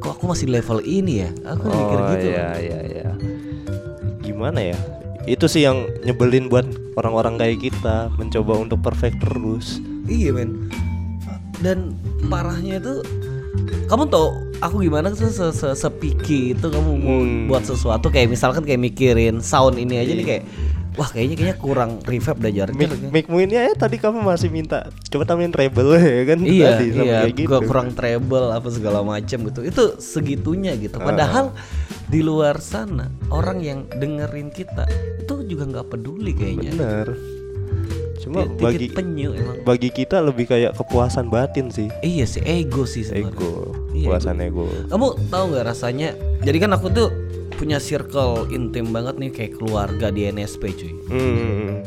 kok 0.04 0.20
aku 0.20 0.28
masih 0.28 0.52
level 0.52 0.84
ini 0.84 1.24
ya? 1.24 1.30
Aku 1.56 1.72
mikir 1.72 1.98
oh 1.98 2.08
gitu. 2.12 2.28
iya 2.36 2.48
iya 2.60 2.80
iya 2.84 3.12
gimana 4.28 4.60
ya 4.60 4.78
itu 5.26 5.50
sih 5.50 5.66
yang 5.66 5.88
nyebelin 6.06 6.46
buat 6.46 6.68
orang-orang 6.94 7.42
kayak 7.42 7.58
kita 7.72 8.12
mencoba 8.22 8.54
untuk 8.60 8.80
perfect 8.86 9.18
terus 9.24 9.80
Iya 10.08 10.32
men. 10.32 10.72
Dan 11.60 11.94
parahnya 12.26 12.80
itu 12.80 13.04
Kamu 13.88 14.04
tau 14.08 14.36
aku 14.60 14.84
gimana 14.84 15.16
se 15.16 15.32
se 15.32 15.48
se 15.50 15.68
sepiki 15.72 16.52
itu 16.52 16.66
kamu 16.68 16.92
mau 17.00 17.24
Hmm. 17.24 17.48
buat 17.48 17.64
sesuatu? 17.64 18.12
Kayak 18.12 18.36
misalkan 18.36 18.62
kayak 18.62 18.84
mikirin 18.84 19.40
sound 19.40 19.80
ini 19.80 19.96
aja 19.98 20.12
nih 20.12 20.26
kayak 20.28 20.44
wah 20.94 21.08
kayaknya 21.08 21.36
kayaknya 21.38 21.58
kurang 21.58 21.92
reverb 22.04 22.38
dah 22.38 22.50
jar 22.50 22.74
Mik 22.74 23.14
mikmu 23.14 23.38
ini 23.40 23.54
ya 23.54 23.72
tadi 23.72 23.96
kamu 23.96 24.26
masih 24.26 24.50
minta 24.50 24.90
coba 25.08 25.24
tambahin 25.24 25.54
treble 25.54 25.94
ya 26.20 26.24
kan 26.26 26.40
iya 26.42 26.68
tadi 26.74 26.86
sama 26.90 27.06
iya 27.06 27.18
kayak 27.24 27.36
gitu. 27.38 27.48
gua 27.48 27.60
kurang 27.64 27.90
treble 27.94 28.48
apa 28.52 28.68
segala 28.68 29.00
macam 29.02 29.38
gitu. 29.46 29.60
Itu 29.64 29.84
segitunya 29.98 30.76
gitu. 30.76 30.98
Padahal 31.00 31.56
di 32.10 32.20
luar 32.20 32.60
sana 32.60 33.08
orang 33.30 33.64
yang 33.64 33.80
dengerin 33.88 34.52
kita 34.52 34.84
itu 35.22 35.48
juga 35.48 35.64
nggak 35.64 35.88
peduli 35.88 36.36
kayaknya. 36.36 36.72
Bener. 36.76 37.08
Cuma 38.28 38.44
Dikit 38.44 38.60
bagi 38.60 38.88
penyu 38.92 39.30
emang. 39.32 39.58
bagi 39.64 39.90
kita 39.90 40.20
lebih 40.20 40.46
kayak 40.46 40.76
kepuasan 40.76 41.28
batin 41.28 41.68
sih. 41.68 41.88
Iya 42.02 42.24
sih 42.24 42.44
ego 42.44 42.84
sih 42.84 43.02
sebenarnya. 43.02 43.32
Ego, 43.32 43.52
Iya, 43.90 44.04
kepuasan 44.04 44.38
ego. 44.40 44.68
Kamu 44.86 45.08
tahu 45.28 45.44
nggak 45.50 45.66
rasanya? 45.66 46.10
Jadi 46.42 46.58
kan 46.58 46.72
aku 46.72 46.88
tuh 46.90 47.08
punya 47.54 47.80
circle 47.80 48.46
intim 48.50 48.92
banget 48.92 49.16
nih 49.16 49.32
kayak 49.32 49.56
keluarga 49.56 50.08
di 50.10 50.28
NSP 50.28 50.64
cuy. 50.70 50.94
Hmm, 51.08 51.82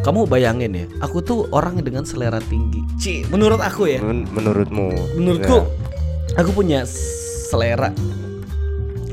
Kamu 0.00 0.24
bayangin 0.24 0.74
ya, 0.74 0.86
aku 0.98 1.20
tuh 1.20 1.48
orang 1.48 1.78
dengan 1.78 2.02
selera 2.02 2.36
tinggi. 2.42 2.80
Ci, 2.96 3.14
menurut 3.26 3.56
aku 3.56 3.86
ya. 3.86 4.00
men- 4.00 4.28
menurutmu? 4.28 4.92
Menurutku 5.14 5.64
Ya. 6.28 6.36
aku 6.36 6.50
punya 6.52 6.80
selera. 6.84 7.88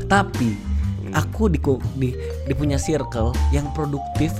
Tapi 0.03 0.70
aku 1.13 1.47
di, 1.47 1.59
di 1.95 2.09
di 2.43 2.53
punya 2.53 2.75
circle 2.75 3.31
yang 3.49 3.67
produktif 3.71 4.31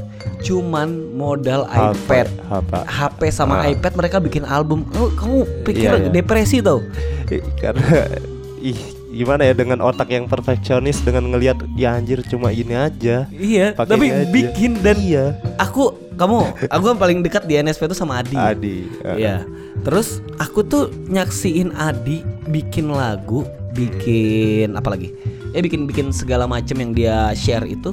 cuman 0.41 0.87
modal 1.11 1.65
Apa- 1.65 1.93
iPad. 1.93 2.27
apa? 2.47 2.77
HP 2.83 3.29
sama 3.29 3.59
Ah. 3.59 3.67
iPad 3.67 3.93
mereka 3.95 4.17
bikin 4.17 4.43
album. 4.43 4.85
Oh, 4.93 5.09
kamu 5.09 5.37
pikir 5.63 5.89
Iya, 5.89 5.99
iya. 5.99 6.09
depresi 6.11 6.59
tau? 6.59 6.81
Karena 7.61 8.05
ih 8.61 8.77
gimana 9.11 9.43
ya 9.43 9.51
dengan 9.51 9.81
otak 9.81 10.07
yang 10.07 10.23
perfeksionis 10.25 10.99
dengan 10.99 11.27
ngelihat 11.27 11.59
ya 11.73 11.93
anjir 11.93 12.23
cuma 12.23 12.49
ini 12.49 12.71
aja. 12.71 13.27
Iya, 13.29 13.75
tapi 13.75 14.07
aja. 14.07 14.23
bikin 14.25 14.79
dan 14.79 14.97
Iya. 14.97 15.25
aku 15.57 15.91
kamu 16.13 16.37
aku 16.65 16.85
yang 16.87 16.99
paling 16.99 17.19
dekat 17.19 17.43
di 17.43 17.55
NSP 17.55 17.85
itu 17.85 17.97
sama 17.97 18.19
Adi. 18.19 18.35
Adi. 18.35 18.77
eh, 19.03 19.15
Iya. 19.17 19.35
Terus 19.81 20.21
aku 20.37 20.61
tuh 20.61 20.83
nyaksiin 21.05 21.73
Adi 21.73 22.21
bikin 22.45 22.87
lagu, 22.87 23.43
bikin 23.73 24.73
apa 24.73 24.89
lagi? 24.89 25.09
Ya 25.51 25.59
bikin 25.59 25.83
bikin 25.87 26.15
segala 26.15 26.47
macam 26.47 26.79
yang 26.79 26.91
dia 26.95 27.35
share 27.35 27.67
itu 27.67 27.91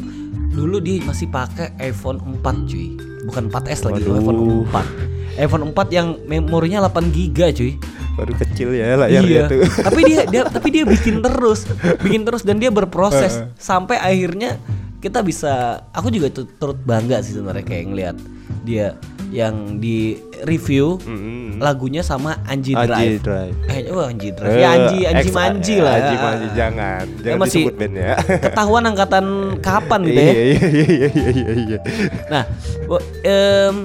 dulu 0.55 0.83
dia 0.83 1.03
masih 1.07 1.31
pakai 1.31 1.75
iPhone 1.83 2.19
4 2.43 2.71
cuy. 2.71 2.99
Bukan 3.29 3.53
4S 3.53 3.85
lagi, 3.85 4.07
Waduh. 4.07 4.19
iPhone 4.19 4.41
4. 4.71 5.39
iPhone 5.39 5.65
4 5.71 5.91
yang 5.95 6.09
memorinya 6.27 6.87
8 6.87 7.15
giga 7.15 7.51
cuy. 7.55 7.79
Baru 8.19 8.35
kecil 8.35 8.75
ya 8.75 8.99
layarnya 8.99 9.47
iya. 9.47 9.47
tuh. 9.47 9.63
tapi 9.87 10.01
dia 10.11 10.27
dia 10.27 10.43
tapi 10.47 10.69
dia 10.75 10.83
bikin 10.83 11.23
terus, 11.23 11.71
bikin 12.03 12.27
terus 12.27 12.43
dan 12.43 12.59
dia 12.59 12.71
berproses 12.75 13.47
sampai 13.55 13.95
akhirnya 13.95 14.59
kita 14.99 15.23
bisa 15.23 15.87
aku 15.95 16.11
juga 16.11 16.27
tu- 16.35 16.51
turut 16.59 16.79
bangga 16.83 17.23
sih 17.23 17.39
sebenarnya 17.39 17.63
kayak 17.63 17.85
ngelihat 17.87 18.17
dia 18.67 18.99
yang 19.29 19.77
di 19.77 20.17
review 20.43 20.97
Mm-mm. 20.99 21.61
lagunya 21.61 22.01
sama 22.01 22.41
Anji 22.45 22.73
Anji 22.73 22.89
Drive. 22.89 23.21
Drive. 23.21 23.57
Eh, 23.67 23.91
oh 23.91 24.03
Anji 24.03 24.29
Drive. 24.33 24.55
Ya 24.55 24.69
Anji 24.73 24.99
Anji 25.05 25.29
Ex- 25.29 25.35
Manji 25.35 25.75
eh, 25.77 25.85
lah. 25.85 25.95
Anji 25.95 26.15
Manji 26.17 26.47
jangan. 26.53 27.05
Jangan 27.21 27.39
masih- 27.39 27.55
disebut 27.61 27.75
band 27.77 27.95
ya. 27.95 28.15
Ketahuan 28.49 28.85
angkatan 28.85 29.25
kapan 29.61 30.01
gitu 30.03 30.21
ya. 30.21 30.33
Iya 30.33 30.43
iya 30.43 30.65
iya 30.65 31.09
iya 31.11 31.31
iya 31.31 31.53
iya. 31.55 31.79
Nah, 32.27 32.43
em, 33.23 33.77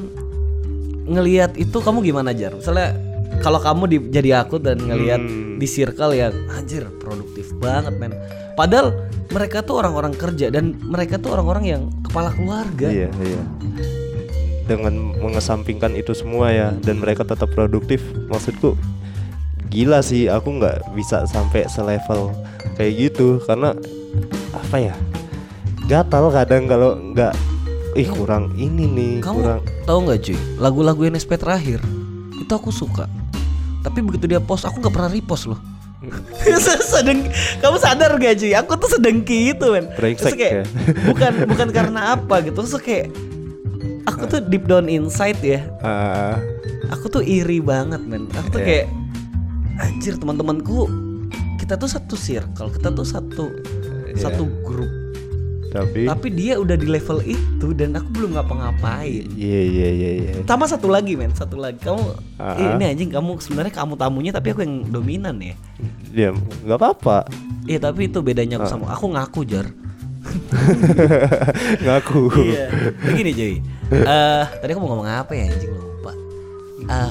ngelihat 1.06 1.52
itu 1.56 1.78
kamu 1.78 2.00
gimana 2.02 2.32
jar? 2.32 2.56
Misalnya 2.56 2.96
kalau 3.42 3.60
kamu 3.60 3.84
di, 3.86 3.98
jadi 4.10 4.40
aku 4.40 4.56
dan 4.58 4.80
ngelihat 4.80 5.20
Hmm. 5.20 5.60
di 5.60 5.68
circle 5.68 6.14
yang 6.14 6.32
anjir 6.50 6.88
produktif 6.98 7.52
banget 7.58 7.92
men. 7.98 8.16
Padahal 8.54 8.94
mereka 9.28 9.60
tuh 9.60 9.82
orang-orang 9.82 10.14
kerja 10.14 10.48
dan 10.48 10.78
mereka 10.80 11.18
tuh 11.18 11.34
orang-orang 11.34 11.66
yang 11.66 11.82
kepala 12.02 12.30
keluarga. 12.32 12.88
Iya 12.88 13.10
iya. 13.20 13.42
Dengan 14.64 14.96
mengesampingkan 15.20 15.92
itu 16.00 16.16
semua 16.16 16.52
ya 16.56 16.72
dan 16.88 17.04
mereka 17.04 17.28
tetap 17.28 17.52
produktif, 17.52 18.00
maksudku 18.32 18.80
gila 19.68 20.06
sih 20.06 20.30
aku 20.30 20.62
nggak 20.62 20.94
bisa 20.94 21.26
sampai 21.26 21.66
selevel 21.66 22.30
kayak 22.78 23.10
gitu 23.10 23.42
karena 23.50 23.74
apa 24.54 24.78
ya 24.78 24.96
gatal 25.90 26.30
kadang 26.30 26.70
kalau 26.70 26.94
nggak 26.94 27.34
ih 27.98 28.06
kurang 28.06 28.54
ini 28.54 28.86
nih 28.86 29.14
Kamu 29.26 29.38
kurang 29.42 29.62
tahu 29.84 30.00
nggak 30.08 30.20
cuy? 30.24 30.38
Lagu-lagu 30.62 31.02
NSP 31.10 31.32
terakhir 31.42 31.80
itu 32.38 32.54
aku 32.54 32.72
suka. 32.72 33.10
Tapi 33.84 34.00
begitu 34.00 34.30
dia 34.30 34.40
post 34.40 34.64
aku 34.64 34.80
nggak 34.80 34.94
pernah 34.94 35.12
repost 35.12 35.50
loh. 35.52 35.60
Sedeng, 36.92 37.32
kamu 37.64 37.78
sadar 37.80 38.12
gak 38.20 38.36
cuy? 38.36 38.52
Aku 38.60 38.76
tuh 38.76 38.92
sedengki 38.92 39.56
itu 39.56 39.66
men. 39.72 39.88
Brengsek 39.96 40.36
kayak 40.36 40.54
ya. 40.54 40.64
bukan 41.08 41.32
bukan 41.48 41.68
karena 41.72 42.20
apa 42.20 42.44
gitu. 42.44 42.60
Terus 42.60 42.76
kayak 42.84 43.08
aku 44.06 44.24
tuh 44.26 44.40
deep 44.42 44.66
down 44.66 44.88
inside 44.88 45.40
ya. 45.40 45.64
Ah, 45.80 46.38
Aku 46.92 47.08
tuh 47.08 47.22
iri 47.22 47.58
banget 47.58 48.02
men. 48.02 48.28
Aku 48.34 48.48
tuh 48.50 48.60
Iya. 48.60 48.68
kayak 48.84 48.86
anjir 49.80 50.14
teman-temanku 50.16 50.86
kita 51.58 51.74
tuh 51.74 51.88
satu 51.88 52.14
circle, 52.14 52.70
kita 52.70 52.90
tuh 52.90 53.04
satu 53.04 53.46
Iya. 54.06 54.20
satu 54.22 54.44
grup. 54.62 54.92
tapi 55.72 56.06
Tapi 56.06 56.28
dia 56.30 56.54
udah 56.56 56.78
di 56.78 56.86
level 56.86 57.18
itu 57.26 57.74
dan 57.74 57.98
aku 57.98 58.06
belum 58.14 58.38
ngapa-ngapain. 58.38 59.26
iya 59.34 59.62
iya 59.64 59.90
iya 59.90 60.10
iya 60.14 60.32
Tambah 60.46 60.70
satu 60.70 60.86
lagi 60.86 61.18
men, 61.18 61.34
satu 61.34 61.58
lagi 61.58 61.82
kamu 61.82 62.14
Ah. 62.38 62.54
eh, 62.54 62.78
ini 62.78 62.86
anjing 62.88 63.10
kamu 63.10 63.42
sebenarnya 63.42 63.74
kamu 63.74 63.98
tamunya 63.98 64.30
tapi 64.30 64.54
aku 64.54 64.62
yang 64.62 64.86
dominan 64.86 65.42
ya. 65.42 65.58
dia 66.14 66.30
nggak 66.62 66.78
apa-apa 66.78 67.26
Iya 67.66 67.82
tapi 67.82 68.06
itu 68.06 68.22
bedanya 68.22 68.62
aku 68.62 68.70
sama 68.70 68.86
aku 68.88 69.06
ngaku 69.10 69.42
jar. 69.44 69.66
ngaku 71.84 72.22
iya. 72.44 72.66
Begini 73.04 73.32
cuy. 73.32 73.54
Eh 73.94 74.44
tadi 74.56 74.70
aku 74.72 74.80
mau 74.80 74.90
ngomong 74.92 75.08
apa 75.08 75.32
ya 75.32 75.48
anjing 75.48 75.72
lupa. 75.72 76.12
Eh, 76.84 77.10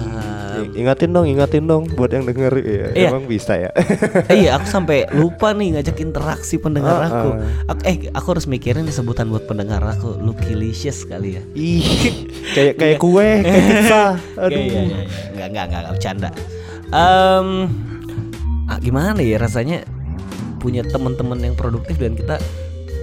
I- 0.52 0.72
ingatin 0.78 1.10
dong 1.10 1.24
ingatin 1.24 1.64
dong 1.64 1.88
buat 1.88 2.12
yang 2.12 2.28
denger 2.28 2.52
ya, 2.54 2.86
Iya. 2.92 3.08
emang 3.08 3.24
bisa 3.24 3.56
ya 3.56 3.72
eh, 3.72 4.36
iya 4.44 4.52
aku 4.52 4.68
sampai 4.68 5.08
lupa 5.10 5.50
nih 5.50 5.72
ngajak 5.74 5.96
interaksi 5.98 6.60
pendengar 6.60 6.92
Ah, 6.94 7.08
aku. 7.08 7.28
ah. 7.32 7.40
Aku- 7.70 7.82
Eh 7.82 7.96
aku 8.10 8.26
harus 8.30 8.44
mikirin 8.44 8.84
sebutan 8.86 9.26
buat 9.26 9.44
pendengar 9.44 9.80
aku. 9.80 10.12
Lukilicious 10.18 11.04
kali 11.04 11.40
ya. 11.40 11.42
ih 11.54 11.88
kayak 12.52 12.74
kayak 12.76 12.98
kue 12.98 13.28
kayak 13.42 13.64
pizza 13.64 14.04
aduh 14.34 14.52
Iya, 14.52 14.60
iya, 14.60 14.82
iya, 14.82 14.82
iya. 14.84 15.04
Nggak, 15.32 15.48
nggak, 15.48 15.64
nggak, 15.66 15.82
bercanda. 15.90 16.28
Em, 16.92 17.48
ah, 18.66 18.78
gimana 18.78 19.18
ya 19.18 19.36
rasanya 19.36 19.88
punya 20.60 20.84
teman-teman 20.84 21.40
yang 21.40 21.56
produktif 21.56 21.96
dan 21.96 22.12
kita 22.12 22.36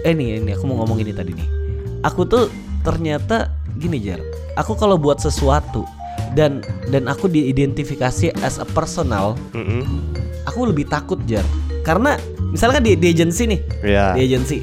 eh 0.04 0.14
nih 0.16 0.40
ini 0.40 0.52
aku 0.56 0.64
mau 0.70 0.84
ngomong 0.84 1.00
ini 1.04 1.12
tadi 1.12 1.32
nih. 1.36 1.48
Aku 2.08 2.24
tuh 2.24 2.48
ternyata 2.84 3.52
gini 3.76 4.00
jar. 4.00 4.24
Aku 4.56 4.76
kalau 4.76 4.96
buat 4.96 5.20
sesuatu 5.20 5.84
dan 6.36 6.64
dan 6.92 7.08
aku 7.08 7.28
diidentifikasi 7.28 8.36
as 8.44 8.60
a 8.60 8.68
personal, 8.68 9.36
Mm-mm. 9.56 9.84
aku 10.48 10.70
lebih 10.70 10.88
takut 10.88 11.20
jar. 11.28 11.44
Karena 11.84 12.16
misalnya 12.52 12.80
kan 12.80 12.86
di, 12.86 12.94
di 12.96 13.08
agency 13.12 13.44
nih, 13.50 13.60
ya 13.84 14.16
di 14.16 14.20
agency. 14.28 14.60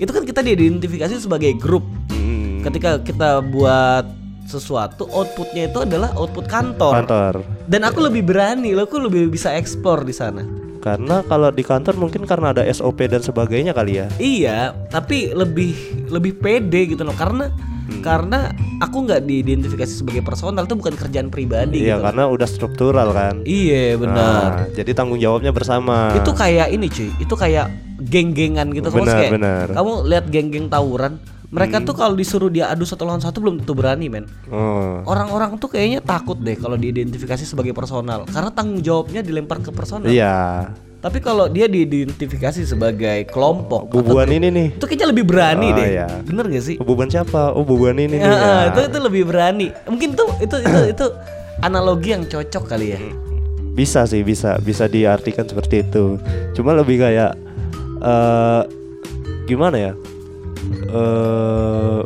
Itu 0.00 0.10
kan 0.10 0.24
kita 0.24 0.40
diidentifikasi 0.44 1.20
sebagai 1.20 1.52
grup 1.56 1.84
Mm-mm. 2.12 2.64
ketika 2.64 3.00
kita 3.00 3.44
buat 3.44 4.22
sesuatu 4.42 5.08
outputnya 5.08 5.70
itu 5.70 5.78
adalah 5.86 6.12
output 6.18 6.44
kantor 6.50 7.06
kantor 7.06 7.34
dan 7.70 7.88
aku 7.88 8.04
lebih 8.04 8.26
berani 8.26 8.76
loh 8.76 8.84
aku 8.84 9.00
lebih 9.00 9.32
bisa 9.32 9.54
explore 9.54 10.04
di 10.04 10.12
sana 10.12 10.44
karena 10.82 11.22
kalau 11.24 11.54
di 11.54 11.62
kantor 11.62 11.94
mungkin 11.94 12.26
karena 12.26 12.50
ada 12.50 12.66
SOP 12.66 13.06
dan 13.06 13.22
sebagainya 13.22 13.70
kali 13.70 14.02
ya. 14.02 14.06
Iya 14.18 14.58
tapi 14.90 15.30
lebih 15.30 15.72
lebih 16.10 16.42
pede 16.42 16.90
gitu 16.90 17.06
loh. 17.06 17.14
Karena 17.14 17.46
Hmm. 17.82 17.98
karena 17.98 18.54
aku 18.78 19.04
nggak 19.04 19.26
diidentifikasi 19.26 19.90
sebagai 19.90 20.22
personal 20.22 20.64
itu 20.64 20.78
bukan 20.78 20.94
kerjaan 20.94 21.28
pribadi 21.28 21.82
iya 21.82 21.98
gitu. 21.98 22.06
karena 22.06 22.22
udah 22.30 22.48
struktural 22.48 23.08
kan. 23.10 23.42
Iya 23.42 23.98
benar. 23.98 24.48
Nah, 24.64 24.70
jadi 24.70 24.90
tanggung 24.94 25.18
jawabnya 25.18 25.50
bersama. 25.50 26.14
Itu 26.14 26.30
kayak 26.30 26.70
ini 26.70 26.86
cuy 26.86 27.10
itu 27.18 27.34
kayak 27.34 27.66
geng-gengan 28.06 28.70
gitu. 28.70 28.88
Kamu 28.88 29.02
Benar, 29.02 29.16
kayak 29.18 29.32
benar. 29.34 29.66
Kamu 29.74 29.92
lihat 30.08 30.24
geng-geng 30.30 30.66
tawuran 30.70 31.18
mereka 31.52 31.78
tuh 31.78 31.92
kalau 31.92 32.16
disuruh 32.16 32.48
dia 32.48 32.66
adu 32.66 32.82
satu 32.82 33.04
lawan 33.04 33.20
satu 33.20 33.38
belum 33.38 33.60
tentu 33.60 33.72
berani 33.72 34.08
men 34.08 34.24
oh 34.48 35.04
Orang-orang 35.04 35.54
tuh 35.56 35.68
kayaknya 35.68 36.00
takut 36.00 36.34
deh 36.36 36.56
kalau 36.56 36.74
diidentifikasi 36.74 37.44
sebagai 37.44 37.70
personal 37.70 38.24
karena 38.26 38.48
tanggung 38.48 38.80
jawabnya 38.80 39.20
dilempar 39.20 39.60
ke 39.60 39.68
personal. 39.68 40.08
iya 40.08 40.72
Tapi 40.98 41.18
kalau 41.18 41.46
dia 41.46 41.66
diidentifikasi 41.66 42.62
sebagai 42.64 43.26
kelompok, 43.26 43.90
bubuan 43.90 44.30
ini 44.30 44.48
nih 44.48 44.68
itu 44.72 44.84
kayaknya 44.86 45.08
lebih 45.10 45.24
berani 45.24 45.68
Oh, 45.68 45.76
deh. 45.76 45.88
iya. 45.92 46.06
Bener 46.22 46.46
gak 46.46 46.62
sih? 46.62 46.76
bubuan 46.78 47.10
siapa 47.10 47.50
oh 47.50 47.60
bubuan 47.60 47.94
ini 47.96 48.16
nih 48.16 48.18
Ya, 48.18 48.32
ya. 48.32 48.54
itu 48.70 48.80
itu 48.86 48.98
lebih 49.02 49.22
berani. 49.26 49.74
Mungkin 49.84 50.14
tuh 50.14 50.30
itu 50.38 50.56
itu 50.56 50.80
itu 50.88 51.06
analogi 51.58 52.08
yang 52.10 52.24
cocok 52.24 52.64
kali 52.66 52.86
ya. 52.88 52.98
bisa 53.72 54.04
sih 54.04 54.20
bisa 54.20 54.56
bisa 54.58 54.84
diartikan 54.84 55.42
seperti 55.42 55.80
itu 55.80 56.20
cuma 56.52 56.70
lebih 56.72 56.96
kayak 56.98 57.32
eh 57.98 58.62
gimana 59.44 59.76
ya 59.80 59.92
eh 60.88 61.98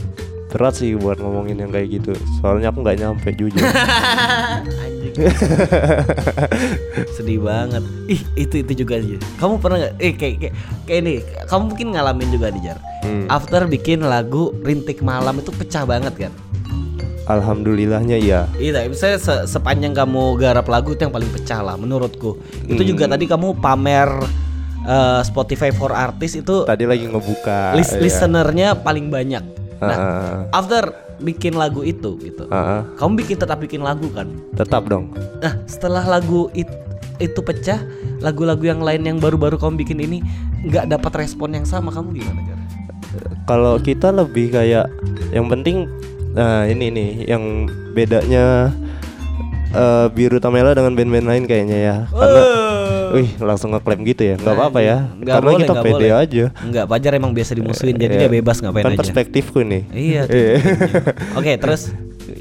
berat 0.47 0.75
sih 0.75 0.95
buat 0.95 1.19
ngomongin 1.19 1.59
yang 1.59 1.69
kayak 1.69 1.88
gitu 1.92 2.12
soalnya 2.38 2.71
aku 2.71 2.81
nggak 2.81 2.97
nyampe 2.97 3.29
jujur. 3.33 3.61
Sedih 7.11 7.40
banget. 7.40 7.81
Ih, 8.07 8.21
itu 8.37 8.55
itu 8.59 8.73
juga 8.79 8.97
aja. 8.97 9.16
Kamu 9.37 9.59
pernah 9.59 9.77
nggak? 9.79 9.95
Eh 9.99 10.12
kayak 10.12 10.37
kayak 10.38 10.55
kayak 10.85 11.01
ini. 11.03 11.12
Kamu 11.45 11.62
mungkin 11.66 11.87
ngalamin 11.90 12.29
juga 12.31 12.47
nih 12.49 12.62
Jar. 12.62 12.79
Hmm. 13.01 13.25
After 13.27 13.64
bikin 13.66 14.01
lagu 14.03 14.53
Rintik 14.59 15.01
Malam 15.01 15.40
itu 15.40 15.51
pecah 15.51 15.85
banget 15.85 16.14
kan? 16.19 16.33
alhamdulillahnya 17.27 18.23
iya 18.23 18.47
Iya, 18.55 18.87
misalnya 18.87 19.19
se- 19.19 19.51
sepanjang 19.51 19.90
kamu 19.90 20.38
garap 20.38 20.71
lagu 20.71 20.95
itu 20.95 21.03
yang 21.03 21.11
paling 21.11 21.27
pecah 21.27 21.59
lah 21.59 21.75
menurutku. 21.75 22.38
Itu 22.64 22.87
juga 22.87 23.05
Hmm. 23.05 23.12
tadi 23.12 23.27
kamu 23.27 23.59
pamer 23.59 24.07
eh, 24.87 25.20
Spotify 25.22 25.70
for 25.70 25.90
Artist 25.90 26.38
itu 26.38 26.62
tadi 26.62 26.87
lagi 26.87 27.05
ngebuka 27.05 27.75
lis- 27.75 27.92
ya. 27.92 28.01
listenernya 28.01 28.68
paling 28.77 29.11
banyak. 29.11 29.42
Nah, 29.77 29.92
Ah, 29.92 30.38
after 30.55 30.88
bikin 31.18 31.53
lagu 31.53 31.81
itu 31.81 32.16
gitu. 32.18 32.49
Ah. 32.49 32.87
Kamu 32.96 33.18
bikin 33.18 33.37
tetap 33.37 33.59
bikin 33.59 33.81
lagu 33.81 34.09
kan? 34.09 34.31
tetap 34.55 34.87
dong. 34.87 35.12
Nah, 35.38 35.61
setelah 35.64 36.01
lagu 36.03 36.49
it- 36.53 36.72
itu 37.16 37.40
pecah, 37.40 37.81
lagu-lagu 38.18 38.61
yang 38.62 38.81
lain 38.81 39.03
yang 39.03 39.16
baru-baru 39.16 39.57
kamu 39.57 39.81
bikin 39.81 39.99
ini 39.99 40.18
nggak 40.62 40.88
dapat 40.90 41.12
respon 41.18 41.53
yang 41.53 41.64
sama, 41.64 41.88
kamu 41.88 42.20
gimana, 42.20 42.40
Jar? 42.42 42.59
Kalau 43.46 43.77
kita 43.79 44.12
lebih 44.12 44.53
kayak 44.53 44.88
yang 45.31 45.49
penting 45.49 45.88
nah 46.31 46.68
ini 46.68 46.92
nih 46.92 47.11
yang 47.27 47.64
bedanya 47.96 48.68
eh, 49.76 50.06
Biru 50.10 50.38
Tamela 50.38 50.72
dengan 50.72 50.92
band-band 50.92 51.26
lain 51.26 51.44
kayaknya 51.44 51.78
ya. 51.78 51.96
Karena 52.08 52.42
wih 53.06 53.30
langsung 53.38 53.70
ngeklaim 53.70 54.02
gitu 54.02 54.22
ya. 54.24 54.34
nggak 54.36 54.54
apa-apa 54.54 54.80
ya. 54.80 54.98
Nggak 55.14 55.34
Karena 55.36 55.48
boleh, 55.48 55.60
kita 55.60 55.72
nggak 55.72 55.84
pede 55.84 55.94
boleh. 55.94 56.10
aja. 56.12 56.44
Enggak, 56.58 56.84
Pajar 56.86 57.12
emang 57.14 57.32
biasa 57.32 57.52
dimusuhin, 57.54 57.96
jadi 57.96 58.14
Iya. 58.14 58.20
dia 58.22 58.30
bebas 58.32 58.56
ngapain 58.58 58.82
kan 58.82 58.92
aja. 58.92 58.98
perspektifku 58.98 59.58
nih. 59.62 59.82
Iya. 59.90 60.22
Iya. 60.26 60.52
Oke, 61.34 61.52
terus 61.56 61.94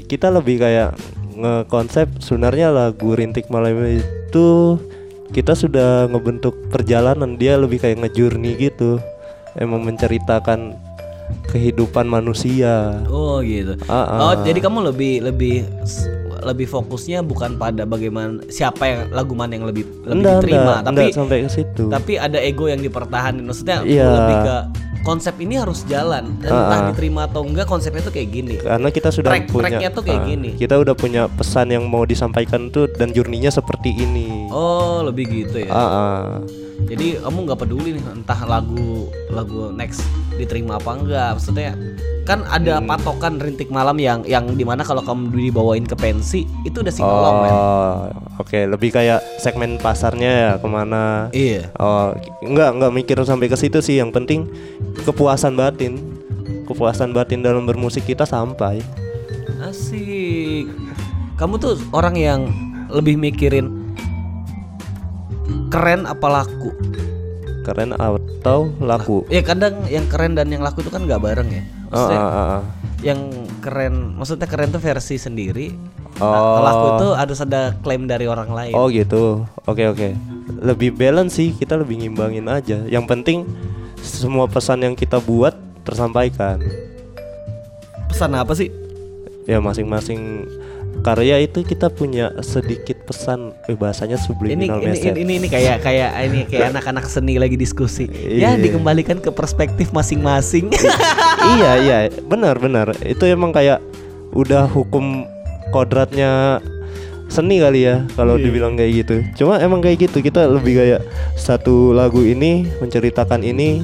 kita 0.06 0.28
lebih 0.28 0.58
kayak 0.58 0.96
ngekonsep 1.32 2.08
sebenarnya 2.18 2.72
lagu 2.72 3.12
Rintik 3.12 3.46
Malam 3.46 3.76
itu 4.00 4.80
kita 5.28 5.52
sudah 5.52 6.06
ngebentuk 6.06 6.56
perjalanan 6.68 7.34
dia 7.34 7.58
lebih 7.58 7.76
kayak 7.76 8.00
ngejurni 8.00 8.56
gitu 8.56 8.96
emang 9.54 9.82
menceritakan 9.82 10.72
kehidupan 11.50 12.06
manusia 12.06 13.02
oh 13.06 13.42
gitu. 13.42 13.74
Ah, 13.84 14.06
ah. 14.06 14.18
Oh, 14.22 14.34
jadi 14.40 14.62
kamu 14.62 14.94
lebih 14.94 15.26
lebih 15.26 15.66
lebih 16.42 16.66
fokusnya 16.66 17.20
bukan 17.20 17.54
pada 17.54 17.82
bagaimana 17.82 18.42
siapa 18.46 18.82
yang 18.82 19.00
lagu 19.10 19.32
mana 19.32 19.54
yang 19.54 19.64
lebih 19.64 19.86
lebih 20.02 20.12
Enggak, 20.12 20.34
diterima, 20.40 20.60
enggak, 20.60 20.80
tapi 20.82 20.96
enggak 20.98 21.14
sampai 21.14 21.36
ke 21.38 21.50
situ 21.50 21.84
tapi 21.86 22.12
ada 22.16 22.38
ego 22.38 22.64
yang 22.66 22.80
dipertahankan. 22.80 23.42
Maksudnya 23.42 23.76
Iya. 23.82 24.06
lebih 24.10 24.36
ke 24.42 24.56
konsep 25.02 25.38
ini 25.38 25.54
harus 25.54 25.86
jalan. 25.86 26.34
Ah, 26.42 26.50
entah 26.50 26.78
ah. 26.78 26.86
diterima 26.90 27.20
atau 27.24 27.46
enggak 27.46 27.64
konsepnya 27.64 28.02
tuh 28.02 28.10
kayak 28.10 28.28
gini. 28.28 28.54
karena 28.58 28.88
kita 28.90 29.08
sudah 29.08 29.30
Track- 29.30 29.48
punya 29.48 29.62
tracknya 29.62 29.88
tuh 29.90 30.02
kayak 30.02 30.20
ah, 30.20 30.26
gini. 30.26 30.50
kita 30.56 30.74
udah 30.76 30.94
punya 30.94 31.22
pesan 31.30 31.70
yang 31.70 31.86
mau 31.86 32.02
disampaikan 32.02 32.68
tuh 32.68 32.90
dan 32.90 33.10
jurninya 33.10 33.48
seperti 33.48 33.94
ini 33.94 34.50
Oh, 34.50 35.00
lebih 35.00 35.26
gitu 35.26 35.62
ya. 35.62 35.70
Ah, 35.70 35.80
ah. 35.80 36.22
Jadi 36.86 37.18
kamu 37.18 37.38
nggak 37.46 37.58
peduli 37.58 37.96
nih 37.96 38.04
entah 38.12 38.40
lagu 38.44 39.08
lagu 39.26 39.70
next 39.70 40.02
diterima 40.34 40.76
apa 40.76 40.90
enggak. 40.92 41.30
Maksudnya 41.38 41.72
kan 42.26 42.42
ada 42.50 42.82
Hmm. 42.82 42.90
patokan 42.90 43.38
rintik 43.38 43.70
malam 43.70 43.94
yang 44.02 44.26
yang 44.26 44.50
di 44.58 44.66
mana 44.66 44.82
kalau 44.82 44.98
kamu 44.98 45.30
dibawain 45.30 45.86
ke 45.86 45.94
pensi 45.94 46.42
itu 46.66 46.82
udah 46.82 46.90
singelong 46.90 47.36
men. 47.38 47.52
oh 47.54 47.94
oke 48.42 48.58
lebih 48.66 48.90
kayak 48.90 49.22
segmen 49.38 49.78
pasarnya 49.78 50.30
ya 50.34 50.50
ke 50.58 50.66
mana 50.66 51.30
Iya. 51.30 51.70
Oh, 51.78 52.10
enggak 52.42 52.74
enggak 52.74 52.92
mikir 52.92 53.16
sampai 53.22 53.46
ke 53.46 53.54
situ 53.54 53.78
sih. 53.78 54.02
Yang 54.02 54.10
penting 54.18 54.40
kepuasan 55.06 55.54
batin. 55.54 56.02
Kepuasan 56.66 57.14
batin 57.14 57.46
dalam 57.46 57.62
bermusik 57.62 58.10
kita 58.10 58.26
sampai. 58.26 58.82
Asik. 59.62 60.66
Kamu 61.38 61.62
tuh 61.62 61.78
orang 61.94 62.18
yang 62.18 62.40
lebih 62.90 63.14
mikirin 63.14 63.94
keren 65.70 66.10
apa 66.10 66.26
laku. 66.26 66.74
Keren 67.62 67.94
atau 67.94 68.70
laku. 68.82 69.22
Ya 69.30 69.42
kadang 69.46 69.78
yang 69.86 70.06
keren 70.10 70.34
dan 70.34 70.50
yang 70.50 70.62
laku 70.62 70.82
itu 70.82 70.90
kan 70.90 71.06
nggak 71.06 71.22
bareng 71.22 71.50
ya. 71.50 71.62
Maksudnya 71.86 72.18
ah, 72.18 72.26
ah, 72.26 72.46
ah. 72.58 72.62
yang 73.04 73.20
keren, 73.62 74.18
maksudnya 74.18 74.48
keren 74.50 74.74
tuh 74.74 74.82
versi 74.82 75.16
sendiri. 75.16 75.70
Oh. 76.16 76.26
Nah, 76.26 76.60
laku 76.64 76.86
itu 76.96 77.08
harus 77.12 77.38
ada 77.44 77.76
klaim 77.84 78.08
dari 78.08 78.24
orang 78.24 78.48
lain. 78.48 78.74
Oh 78.74 78.88
gitu. 78.88 79.44
Oke 79.68 79.84
oke. 79.86 80.16
Lebih 80.64 80.96
balance 80.96 81.36
sih. 81.36 81.52
Kita 81.52 81.76
lebih 81.76 82.00
ngimbangin 82.00 82.48
aja. 82.48 82.82
Yang 82.88 83.04
penting 83.06 83.38
semua 84.00 84.48
pesan 84.48 84.82
yang 84.82 84.94
kita 84.96 85.20
buat 85.20 85.52
tersampaikan. 85.84 86.58
Pesan 88.08 88.32
apa 88.32 88.56
sih? 88.56 88.72
Ya 89.44 89.60
masing-masing 89.62 90.48
karya 91.06 91.38
itu 91.38 91.62
kita 91.62 91.86
punya 91.86 92.34
sedikit 92.42 93.06
pesan. 93.06 93.54
Eh, 93.64 93.78
bahasanya 93.78 94.18
Ini 94.18 94.26
subliminal 94.26 94.82
ini, 94.82 94.86
message. 94.90 95.14
ini 95.14 95.20
ini 95.22 95.32
ini 95.38 95.46
kayak 95.46 95.78
kayak 95.80 96.10
ini 96.26 96.40
kayak 96.44 96.66
anak-anak 96.74 97.06
seni 97.06 97.38
lagi 97.38 97.54
diskusi. 97.54 98.10
Ya 98.10 98.50
Iya. 98.52 98.58
dikembalikan 98.58 99.22
ke 99.22 99.30
perspektif 99.30 99.94
masing-masing. 99.94 100.66
iya 101.54 101.72
iya 101.78 101.98
benar 102.20 102.58
benar 102.58 102.90
itu 103.00 103.22
emang 103.22 103.54
kayak 103.54 103.78
udah 104.34 104.66
hukum 104.66 105.22
kodratnya 105.70 106.58
seni 107.26 107.58
kali 107.58 107.86
ya 107.86 108.02
kalau 108.14 108.34
Iya. 108.34 108.44
dibilang 108.50 108.74
kayak 108.74 108.92
gitu 108.96 109.16
cuma 109.36 109.58
emang 109.58 109.78
kayak 109.78 110.10
gitu 110.10 110.18
kita 110.20 110.46
lebih 110.46 110.74
kayak 110.74 111.00
satu 111.34 111.90
lagu 111.90 112.22
ini 112.22 112.66
menceritakan 112.78 113.42
ini 113.42 113.82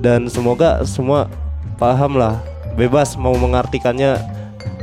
dan 0.00 0.28
semoga 0.28 0.84
semua 0.84 1.28
paham 1.76 2.16
lah 2.16 2.40
bebas 2.76 3.16
mau 3.16 3.32
mengartikannya 3.32 4.20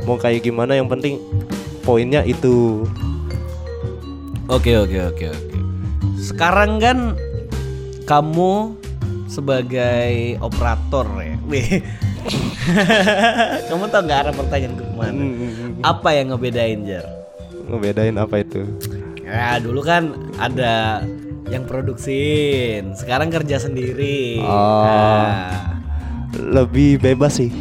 mau 0.06 0.18
kayak 0.18 0.42
gimana 0.42 0.74
yang 0.74 0.90
penting 0.90 1.18
poinnya 1.82 2.22
itu 2.26 2.86
Oke 4.50 4.74
oke 4.76 4.98
oke 5.14 5.26
oke. 5.32 5.50
Sekarang 6.20 6.76
kan 6.76 7.16
kamu 8.04 8.76
sebagai 9.30 10.36
operator 10.44 11.08
ya. 11.24 11.36
Wih. 11.50 11.80
kamu 13.70 13.84
tau 13.88 14.02
nggak 14.04 14.18
arah 14.28 14.34
pertanyaan 14.36 14.74
ke 14.76 14.84
ke 14.84 14.94
mana? 14.98 15.22
Apa 15.80 16.12
yang 16.12 16.36
ngebedain 16.36 16.84
Jar? 16.84 17.06
ngebedain 17.62 18.18
apa 18.18 18.42
itu 18.42 18.66
Ya 19.22 19.56
dulu 19.56 19.80
kan 19.80 20.12
ada 20.36 21.06
yang 21.48 21.64
produksiin, 21.64 22.92
sekarang 22.92 23.32
kerja 23.32 23.56
sendiri. 23.56 24.42
Oh. 24.42 24.84
Nah. 24.84 25.80
lebih 26.32 27.00
bebas 27.00 27.40
sih 27.40 27.52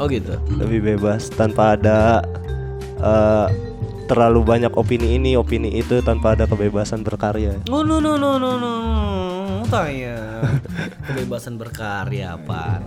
Oh 0.00 0.08
gitu. 0.08 0.32
lebih 0.50 0.96
bebas 0.96 1.28
tanpa 1.28 1.76
ada 1.76 2.24
eh, 2.96 3.46
terlalu 4.06 4.40
banyak 4.42 4.72
opini 4.72 5.14
ini 5.14 5.36
opini 5.36 5.70
itu 5.72 6.00
tanpa 6.00 6.34
ada 6.34 6.42
kebebasan 6.42 7.00
berkarya 7.00 7.60
No 7.68 7.84
no 7.84 8.00
no 8.00 8.16
no 8.16 8.34
no 8.36 8.50
no. 8.56 8.72
Tanya. 9.70 10.42
Kebebasan 11.06 11.54
berkarya 11.54 12.34
apa? 12.34 12.82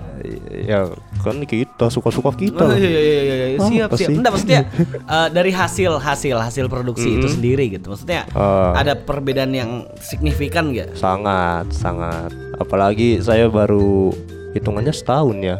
ya 0.63 0.87
kan 1.19 1.39
kita 1.43 1.87
suka-suka 1.87 2.31
kita 2.33 2.59
Oh, 2.59 2.71
iya, 2.71 2.87
iya, 2.89 2.99
iya, 2.99 3.35
iya. 3.45 3.47
Ah, 3.55 3.67
siap 3.67 3.89
siap. 3.93 4.09
Enggak 4.11 4.31
maksudnya 4.33 4.61
eh, 4.89 5.27
dari 5.29 5.51
hasil 5.51 5.95
hasil 5.95 6.35
hasil 6.35 6.65
produksi 6.67 7.07
itu 7.13 7.27
sendiri 7.29 7.71
gitu. 7.71 7.87
Maksudnya 7.87 8.27
Ah. 8.31 8.75
ada 8.75 8.97
perbedaan 8.97 9.51
yang 9.51 9.71
signifikan 10.01 10.75
gak? 10.75 10.91
sangat 10.93 11.71
sangat 11.71 12.31
apalagi 12.57 13.19
saya 13.19 13.47
baru 13.47 14.11
hitungannya 14.53 14.91
setahun 14.91 15.37
ya 15.39 15.57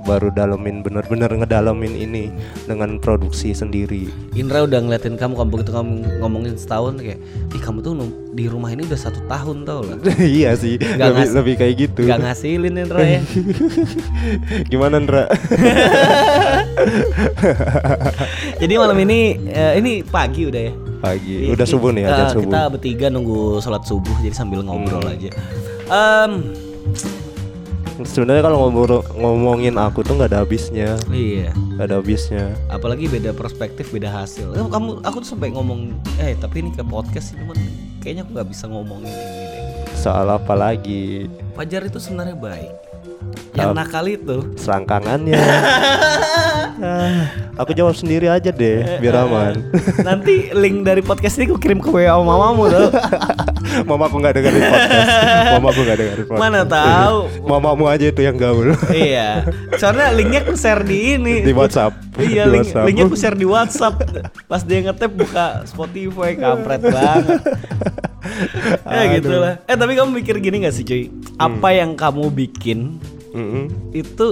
baru 0.00 0.28
dalemin 0.28 0.80
bener-bener 0.80 1.28
ngedalemin 1.28 1.92
ini 1.92 2.24
dengan 2.64 2.96
produksi 2.96 3.50
sendiri 3.50 4.08
Indra 4.32 4.62
udah 4.62 4.78
ngeliatin 4.78 5.14
kamu 5.14 5.34
kamu 5.34 5.48
begitu 5.50 5.70
kamu 5.70 5.92
ngomongin 6.18 6.54
setahun 6.54 6.96
kayak, 6.96 7.18
ih 7.50 7.60
kamu 7.60 7.78
tuh 7.78 7.92
di 8.30 8.46
rumah 8.46 8.68
ini 8.68 8.82
udah 8.82 8.96
satu 8.98 9.20
tahun 9.26 9.62
tau 9.62 9.82
lah. 9.82 9.98
iya 10.22 10.54
sih 10.54 10.76
Nggak 10.76 10.96
lebih, 11.08 11.20
ngas- 11.20 11.34
lebih 11.34 11.54
kayak 11.56 11.74
gitu 11.78 12.00
Gak 12.04 12.20
ngasilin 12.20 12.74
Indra 12.76 13.02
ya. 13.02 13.20
gimana 14.70 14.96
Ndra 14.96 15.24
Jadi 18.58 18.74
malam 18.74 18.98
ini 18.98 19.20
eh, 19.46 19.72
ini 19.76 19.92
pagi 20.02 20.42
udah 20.44 20.62
ya. 20.62 20.72
pagi 20.98 21.46
udah 21.48 21.62
subuh 21.64 21.90
nih 21.90 22.02
Eh, 22.02 22.08
aja 22.08 22.24
subuh 22.32 22.50
Kita 22.50 22.60
bertiga 22.68 23.06
nunggu 23.08 23.40
sholat 23.58 23.82
subuh 23.84 24.16
jadi 24.18 24.34
sambil 24.34 24.60
ngobrol 24.60 24.98
Hmm. 25.00 25.14
aja. 25.14 25.30
Em, 25.88 26.32
sebenarnya 28.06 28.42
kalau 28.46 28.68
ngomong 28.68 29.02
ngomongin 29.18 29.74
aku 29.74 30.06
tuh 30.06 30.14
nggak 30.14 30.30
ada 30.30 30.40
habisnya 30.46 30.94
iya. 31.10 31.50
nggak 31.74 31.86
ada 31.88 31.96
habisnya 31.98 32.44
Apalagi 32.70 33.10
beda 33.10 33.34
perspektif, 33.34 33.90
beda 33.90 34.10
hasil. 34.12 34.54
Eh, 34.54 34.66
kamu, 34.70 35.02
aku 35.02 35.24
tuh 35.24 35.34
sampai 35.34 35.50
ngomong, 35.50 35.94
eh 36.20 36.36
tapi 36.38 36.62
ini 36.62 36.70
ke 36.70 36.84
podcast 36.86 37.32
sih, 37.32 37.36
cuman 37.40 37.58
kayaknya 37.98 38.22
aku 38.22 38.30
nggak 38.38 38.48
bisa 38.50 38.64
ngomongin 38.70 39.10
ini 39.10 39.44
deh. 39.50 39.64
soal 39.98 40.30
apa 40.30 40.54
lagi 40.54 41.26
Fajar 41.58 41.82
itu 41.90 41.98
sebenarnya 41.98 42.38
baik. 42.38 42.87
Yang 43.52 43.68
Ap- 43.68 43.76
nakal 43.76 44.04
itu, 44.06 44.36
selangkangannya 44.54 45.34
Ah, 46.78 47.26
aku 47.60 47.74
jawab 47.74 47.90
sendiri 47.92 48.30
aja 48.30 48.48
deh 48.48 49.02
biar 49.02 49.18
aman 49.18 49.58
nanti 49.98 50.54
link 50.54 50.86
dari 50.86 51.02
podcast 51.02 51.34
ini 51.34 51.50
aku 51.50 51.58
kirim 51.58 51.82
ke 51.82 51.90
WA 51.90 52.14
mamamu 52.14 52.70
tuh. 52.70 52.86
mama 53.90 54.06
aku 54.06 54.16
nggak 54.16 54.32
dengerin 54.32 54.62
podcast 54.62 55.10
mama 55.54 55.66
aku 55.68 55.80
nggak 55.82 55.98
dengerin 55.98 56.24
podcast 56.24 56.38
Mana 56.40 56.60
tahu. 56.62 57.18
mamamu 57.42 57.84
aja 57.84 58.06
itu 58.06 58.20
yang 58.20 58.36
gaul 58.36 58.70
iya. 58.88 59.42
Soalnya 59.74 60.14
linknya 60.14 60.40
aku 60.40 60.54
share 60.54 60.82
di 60.82 61.16
ini. 61.16 61.42
di 61.42 61.50
WhatsApp 61.50 61.98
Iya, 62.14 62.46
Di 62.46 62.50
link, 62.52 62.62
WhatsApp. 62.64 62.84
linknya 62.84 63.04
aku 63.04 63.16
share 63.16 63.34
di 63.34 63.46
WhatsApp. 63.46 63.94
Pas 64.46 64.58
dia 64.60 64.78
ngetep 64.80 65.10
buka 65.12 65.46
Spotify, 65.64 66.34
kampret 66.34 66.82
banget. 66.84 67.38
ya 68.84 69.02
gitu 69.14 69.30
lah. 69.32 69.54
Eh 69.64 69.74
tapi 69.74 69.94
kamu 69.94 70.10
mikir 70.16 70.38
gini 70.38 70.60
gak 70.60 70.74
sih 70.74 70.82
cuy? 70.82 71.02
Apa 71.36 71.70
yang 71.72 71.94
kamu 71.94 72.26
bikin 72.30 72.98
Mm-mm. 73.32 73.64
itu 73.92 74.26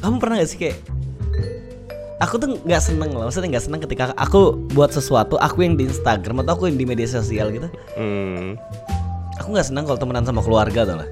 kamu 0.00 0.16
pernah 0.18 0.36
gak 0.40 0.50
sih 0.50 0.58
kayak 0.58 0.78
aku 2.18 2.34
tuh 2.38 2.48
nggak 2.62 2.82
seneng 2.82 3.10
loh 3.12 3.26
maksudnya 3.26 3.58
nggak 3.58 3.64
seneng 3.64 3.80
ketika 3.82 4.14
aku 4.16 4.56
buat 4.72 4.90
sesuatu 4.90 5.36
aku 5.36 5.66
yang 5.66 5.74
di 5.76 5.84
Instagram 5.84 6.40
atau 6.40 6.56
aku 6.56 6.70
yang 6.70 6.78
di 6.78 6.86
media 6.86 7.04
sosial 7.04 7.50
gitu 7.50 7.68
Hmm. 7.98 8.56
aku 9.36 9.48
nggak 9.50 9.66
seneng 9.66 9.84
kalau 9.84 9.98
temenan 9.98 10.24
sama 10.24 10.40
keluarga 10.40 10.86
tuh 10.86 10.96
lah 10.98 11.08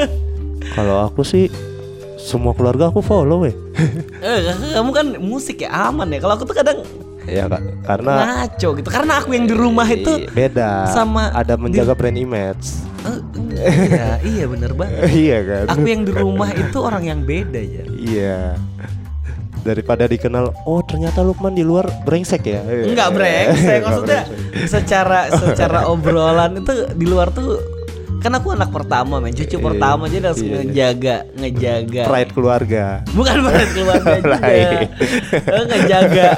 kalau 0.74 1.06
aku 1.06 1.22
sih 1.22 1.46
semua 2.22 2.54
keluarga 2.54 2.86
aku 2.86 3.02
follow 3.02 3.42
eh. 3.42 3.54
Eh, 4.22 4.38
kamu 4.78 4.90
kan 4.94 5.06
musik 5.18 5.66
ya 5.66 5.90
aman 5.90 6.06
ya. 6.06 6.22
Kalau 6.22 6.38
aku 6.38 6.46
tuh 6.46 6.54
kadang 6.54 6.86
ya 7.26 7.46
karena 7.86 8.12
ngaco 8.26 8.68
gitu. 8.78 8.88
Karena 8.90 9.12
aku 9.22 9.30
yang 9.34 9.46
di 9.46 9.54
rumah 9.54 9.86
itu 9.86 10.26
beda. 10.30 10.90
sama 10.90 11.30
ada 11.34 11.54
menjaga 11.54 11.94
brand 11.94 12.18
image. 12.18 12.92
Eh, 13.02 13.18
iya, 13.90 14.08
iya 14.22 14.44
bener 14.46 14.72
banget. 14.74 15.00
iya 15.26 15.38
kan. 15.42 15.64
Aku 15.74 15.86
yang 15.86 16.02
di 16.06 16.12
rumah 16.14 16.50
itu 16.54 16.78
orang 16.78 17.04
yang 17.06 17.20
beda 17.26 17.60
ya. 17.60 17.84
Iya. 17.90 18.38
Daripada 19.62 20.10
dikenal, 20.10 20.50
oh 20.66 20.82
ternyata 20.82 21.22
Lukman 21.22 21.54
di 21.54 21.62
luar 21.62 21.86
brengsek 22.02 22.42
ya. 22.42 22.62
Enggak 22.66 23.14
brengsek, 23.14 23.78
maksudnya 23.86 24.22
brengsek. 24.26 24.66
secara 24.66 25.30
secara 25.30 25.86
obrolan 25.92 26.58
itu 26.58 26.90
di 26.98 27.06
luar 27.06 27.30
tuh 27.30 27.81
kan 28.22 28.32
aku 28.32 28.48
anak 28.50 28.70
pertama 28.70 29.18
men 29.18 29.30
cucu 29.30 29.50
Iya, 29.52 29.58
pertama 29.60 30.06
jadi 30.06 30.24
harus 30.24 30.40
iya. 30.40 30.50
ngejaga 30.56 31.16
ngejaga 31.34 32.02
pride 32.04 32.30
keluarga. 32.30 32.84
bukan 33.10 33.36
bukan 33.40 33.66
keluarga 33.68 34.14
juga. 34.16 34.38
Eh, 35.44 35.64
ngejaga 35.64 36.28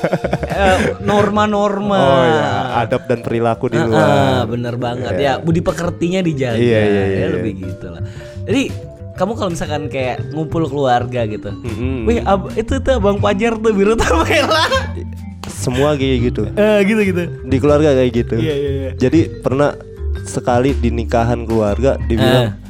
eh, 0.46 0.76
norma-norma 1.00 1.98
Oh 1.98 2.24
ya, 2.24 2.48
adab 2.80 3.04
dan 3.04 3.20
perilaku 3.20 3.68
di 3.68 3.76
Ah, 3.76 3.84
luar. 3.84 4.02
ah, 4.02 4.42
bener 4.44 4.74
banget 4.76 5.12
Iya. 5.14 5.36
ya 5.36 5.42
budi 5.42 5.60
pekertinya 5.60 6.20
dijaga 6.20 6.56
Iya, 6.56 6.80
iya, 6.80 7.02
ya 7.02 7.04
iya. 7.06 7.26
lebih 7.30 7.52
gitu 7.62 7.86
lah 7.88 8.02
jadi 8.42 8.62
kamu 9.14 9.32
kalau 9.32 9.50
misalkan 9.50 9.86
kayak 9.86 10.26
ngumpul 10.30 10.64
keluarga 10.64 11.22
gitu 11.24 11.52
Mm-mm. 11.54 12.02
Wih, 12.04 12.18
ab- 12.20 12.50
itu 12.52 12.74
tuh 12.76 12.98
Bang 12.98 13.16
Pajar 13.16 13.54
tuh 13.54 13.70
biru 13.70 13.94
tamela. 13.94 14.66
Semua 15.46 15.94
kayak 15.94 16.18
gitu. 16.24 16.42
Eh, 16.50 16.78
gitu 16.82 17.00
gitu. 17.04 17.22
Di 17.42 17.56
keluarga 17.56 17.94
kayak 17.94 18.10
gitu. 18.12 18.34
Iya, 18.34 18.52
iya, 18.52 18.70
iya. 18.74 18.90
Jadi 18.92 19.38
pernah 19.38 19.70
sekali 20.24 20.72
di 20.72 20.88
nikahan 20.88 21.44
keluarga 21.44 21.96
dibilang 22.00 22.50
Eh. 22.50 22.62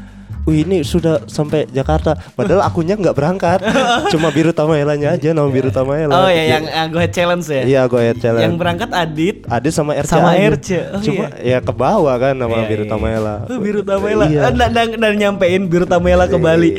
Wih 0.45 0.61
ini 0.61 0.85
sudah 0.85 1.25
sampai 1.25 1.65
Jakarta 1.73 2.13
Padahal 2.37 2.69
akunya 2.69 3.01
nggak 3.01 3.17
berangkat 3.17 3.65
Cuma 4.13 4.29
biru 4.29 4.53
tamaelanya 4.53 5.17
aja 5.17 5.33
Nama 5.33 5.49
biru 5.49 5.73
tamaela 5.73 6.13
Oh 6.13 6.29
ya 6.29 6.45
yang 6.45 6.69
uh, 6.69 6.85
gue 6.93 7.09
challenge 7.09 7.49
ya. 7.49 7.65
Iya 7.65 7.81
gue 7.89 8.13
challenge 8.21 8.45
Yang 8.45 8.55
berangkat 8.61 8.91
Adit 8.93 9.37
Ada 9.49 9.73
sama 9.73 9.97
RC 9.97 10.05
Sama. 10.05 10.37
RC. 10.37 10.69
Oh, 10.93 11.01
Cuma 11.01 11.25
ya 11.41 11.65
ke 11.65 11.73
bawah 11.73 12.13
kan 12.21 12.37
nama 12.37 12.61
Iya, 12.61 12.69
biru 12.69 12.85
iya. 12.85 12.93
tamaela 12.93 13.35
Oh, 13.49 13.57
biru 13.57 13.81
Tamela. 13.81 14.25
Iya. 14.29 14.41
Dan, 14.53 14.69
dan, 14.69 14.89
dan 15.01 15.13
nyampein 15.17 15.65
biru 15.65 15.89
Tamela 15.89 16.29
ke 16.29 16.37
Bali. 16.37 16.71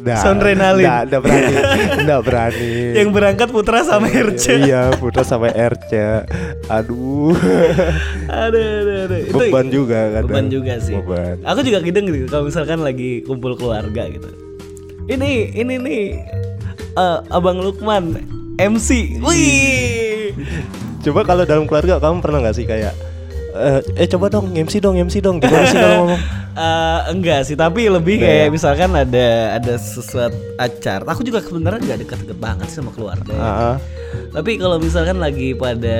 Nah, 0.00 0.16
Soundrenalin. 0.24 0.84
Nggak 0.84 1.00
nggak 1.12 1.20
berani 1.20 1.54
Nggak 2.08 2.20
berani 2.24 2.72
Yang 2.96 3.08
berangkat 3.12 3.48
Putra 3.52 3.78
sama 3.84 4.08
RC. 4.08 4.44
Iya 4.64 4.82
putra 4.96 5.22
sama 5.22 5.52
RC 5.52 5.92
Aduh 6.72 7.36
aduh, 8.30 8.64
aduh, 8.64 8.96
aduh. 9.06 9.20
Itu 9.28 9.36
Beban 9.36 9.66
juga 9.68 9.98
kadang. 10.16 10.30
Beban 10.32 10.46
juga 10.48 10.74
sih. 10.80 10.94
Beban. 10.96 11.36
Aku 11.44 11.60
juga 11.60 11.78
gideng 11.84 12.08
gitu 12.08 12.26
kalau 12.32 12.44
misalkan 12.48 12.80
lagi 12.80 13.20
kumpul 13.28 13.52
keluarga 13.60 14.08
gitu. 14.08 14.28
Ini 15.10 15.52
ini 15.58 15.74
nih 15.76 16.02
eh, 16.96 17.18
Abang 17.28 17.60
Lukman 17.60 18.16
MC. 18.56 19.20
Wih. 19.20 20.32
Coba 21.00 21.24
kalau 21.24 21.44
dalam 21.48 21.64
keluarga 21.64 21.96
kamu 22.00 22.20
pernah 22.24 22.38
nggak 22.44 22.56
sih 22.56 22.64
kayak 22.68 22.92
eh, 23.54 23.80
eh 23.96 24.08
coba 24.08 24.26
dong 24.28 24.52
MC 24.52 24.78
dong 24.78 24.96
MC 24.96 25.20
dong 25.20 25.38
gimana 25.38 25.66
sih 25.66 25.76
kalau 25.76 25.96
ngomong 26.06 26.22
Eh, 26.50 27.00
enggak 27.14 27.46
sih, 27.46 27.54
tapi 27.54 27.86
lebih 27.86 28.18
kayak 28.18 28.50
ya? 28.50 28.52
misalkan 28.52 28.90
ada 28.92 29.56
ada 29.56 29.74
sesuatu 29.78 30.34
acara. 30.58 31.06
Aku 31.06 31.22
juga 31.22 31.38
sebenarnya 31.38 31.78
nggak 31.78 32.00
deket-deket 32.04 32.38
banget 32.42 32.66
sih 32.68 32.82
sama 32.82 32.90
keluarga. 32.90 33.30
ya. 33.30 33.40
Ah, 33.40 33.54
ah. 33.54 33.76
Tapi 34.34 34.58
kalau 34.58 34.82
misalkan 34.82 35.22
lagi 35.22 35.54
pada 35.54 35.98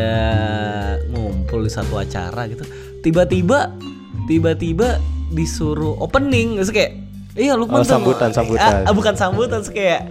ngumpul 1.15 1.65
di 1.65 1.71
satu 1.71 2.03
acara 2.03 2.51
gitu, 2.51 2.67
tiba-tiba 3.01 3.71
tiba-tiba 4.27 4.99
disuruh 5.31 5.95
opening, 6.03 6.59
terus 6.59 6.75
kayak 6.75 6.99
iya 7.39 7.55
lu 7.55 7.71
Oh, 7.71 7.87
sambutan, 7.87 8.35
sambutan. 8.35 8.85
Ah, 8.85 8.91
ah, 8.91 8.95
bukan 8.95 9.15
sambutan, 9.15 9.63
terus 9.63 9.71
kayak 9.71 10.11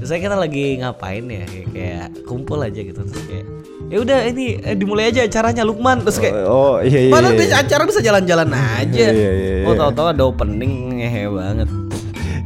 saya 0.00 0.18
kita 0.20 0.36
lagi 0.36 0.80
ngapain 0.80 1.24
ya 1.28 1.44
kayak, 1.44 1.68
kayak 1.70 2.06
kumpul 2.24 2.58
aja 2.60 2.80
gitu 2.80 2.98
terus 3.04 3.24
kayak 3.24 3.46
ya 3.86 3.98
udah 4.00 4.18
ini 4.26 4.58
eh, 4.58 4.74
dimulai 4.74 5.08
aja 5.08 5.22
acaranya 5.22 5.62
Lukman 5.62 6.00
terus 6.00 6.16
kayak 6.16 6.34
oh 6.44 6.80
iya 6.80 7.00
iya, 7.06 7.12
Padahal 7.12 7.32
iya. 7.32 7.40
bisa 7.40 7.54
acara 7.58 7.82
bisa 7.84 8.00
jalan-jalan 8.00 8.48
aja. 8.50 9.04
Iya, 9.04 9.12
iya, 9.12 9.30
iya. 9.32 9.54
Oh 9.64 9.74
tahu-tahu 9.74 10.06
ada 10.08 10.22
opening 10.24 10.72
ngehe 10.96 11.28
banget. 11.28 11.68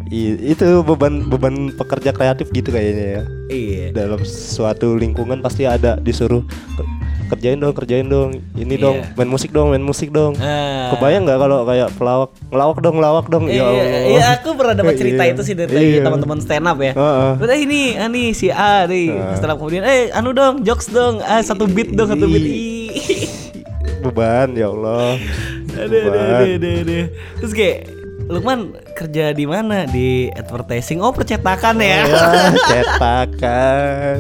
I- 0.09 0.41
itu 0.49 0.65
beban 0.83 1.29
beban 1.29 1.55
pekerja 1.71 2.11
kreatif 2.11 2.49
gitu 2.49 2.73
kayaknya 2.73 3.07
ya 3.07 3.23
Iya. 3.49 3.85
dalam 3.93 4.25
suatu 4.25 4.97
lingkungan 4.97 5.39
pasti 5.39 5.63
ada 5.63 6.01
disuruh 6.01 6.41
"Ke- 6.49 6.89
kerjain 7.29 7.57
dong 7.57 7.73
kerjain 7.73 8.05
dong 8.05 8.29
ini 8.55 8.75
Iya. 8.75 8.83
dong 8.83 8.97
main 9.15 9.29
musik 9.29 9.51
dong 9.51 9.69
main 9.71 9.81
musik 9.81 10.09
dong 10.09 10.33
Ah. 10.37 10.91
kebayang 10.91 11.23
nggak 11.23 11.39
kalau 11.39 11.59
kayak 11.63 11.89
pelawak 11.95 12.31
ngelawak 12.49 12.79
dong 12.79 12.95
ngelawak 12.97 13.27
dong 13.29 13.45
ya 13.47 13.55
Iya, 13.55 13.65
Allah 13.65 14.09
iya, 14.09 14.27
aku 14.35 14.49
pernah 14.53 14.75
dapat 14.75 14.95
cerita 15.01 15.23
Iya. 15.23 15.33
itu 15.33 15.43
sih 15.43 15.55
dari 15.55 15.77
Iya. 15.95 16.03
teman-teman 16.03 16.39
stand 16.39 16.65
up 16.65 16.79
ya. 16.79 16.93
Heeh. 16.93 17.33
Udah 17.39 17.57
ini, 17.57 17.81
ini 17.95 18.23
si 18.33 18.49
A 18.49 18.85
nih 18.85 19.13
stand 19.35 19.53
up 19.53 19.59
kemudian, 19.59 19.83
eh 19.83 20.09
anu 20.11 20.33
dong, 20.33 20.63
jokes 20.63 20.89
dong, 20.89 21.21
ah 21.21 21.41
satu 21.41 21.65
beat 21.65 21.93
dong, 21.93 22.09
satu 22.09 22.25
beat. 22.25 22.45
Beban 23.99 24.55
ya 24.55 24.71
Allah 24.71 25.19
aduh, 25.69 25.85
aduh, 25.85 26.01
beban 26.07 26.23
aduh, 26.39 26.55
aduh, 26.55 26.75
aduh. 26.81 27.05
Terus 27.39 27.53
kayak 27.53 27.77
Lukman 28.29 28.77
kerja 28.93 29.33
di 29.33 29.49
mana? 29.49 29.89
Di 29.89 30.29
advertising. 30.31 31.01
Oh, 31.01 31.11
percetakan 31.17 31.81
ya. 31.81 32.05
ya 32.05 32.53
cetakan 32.69 34.17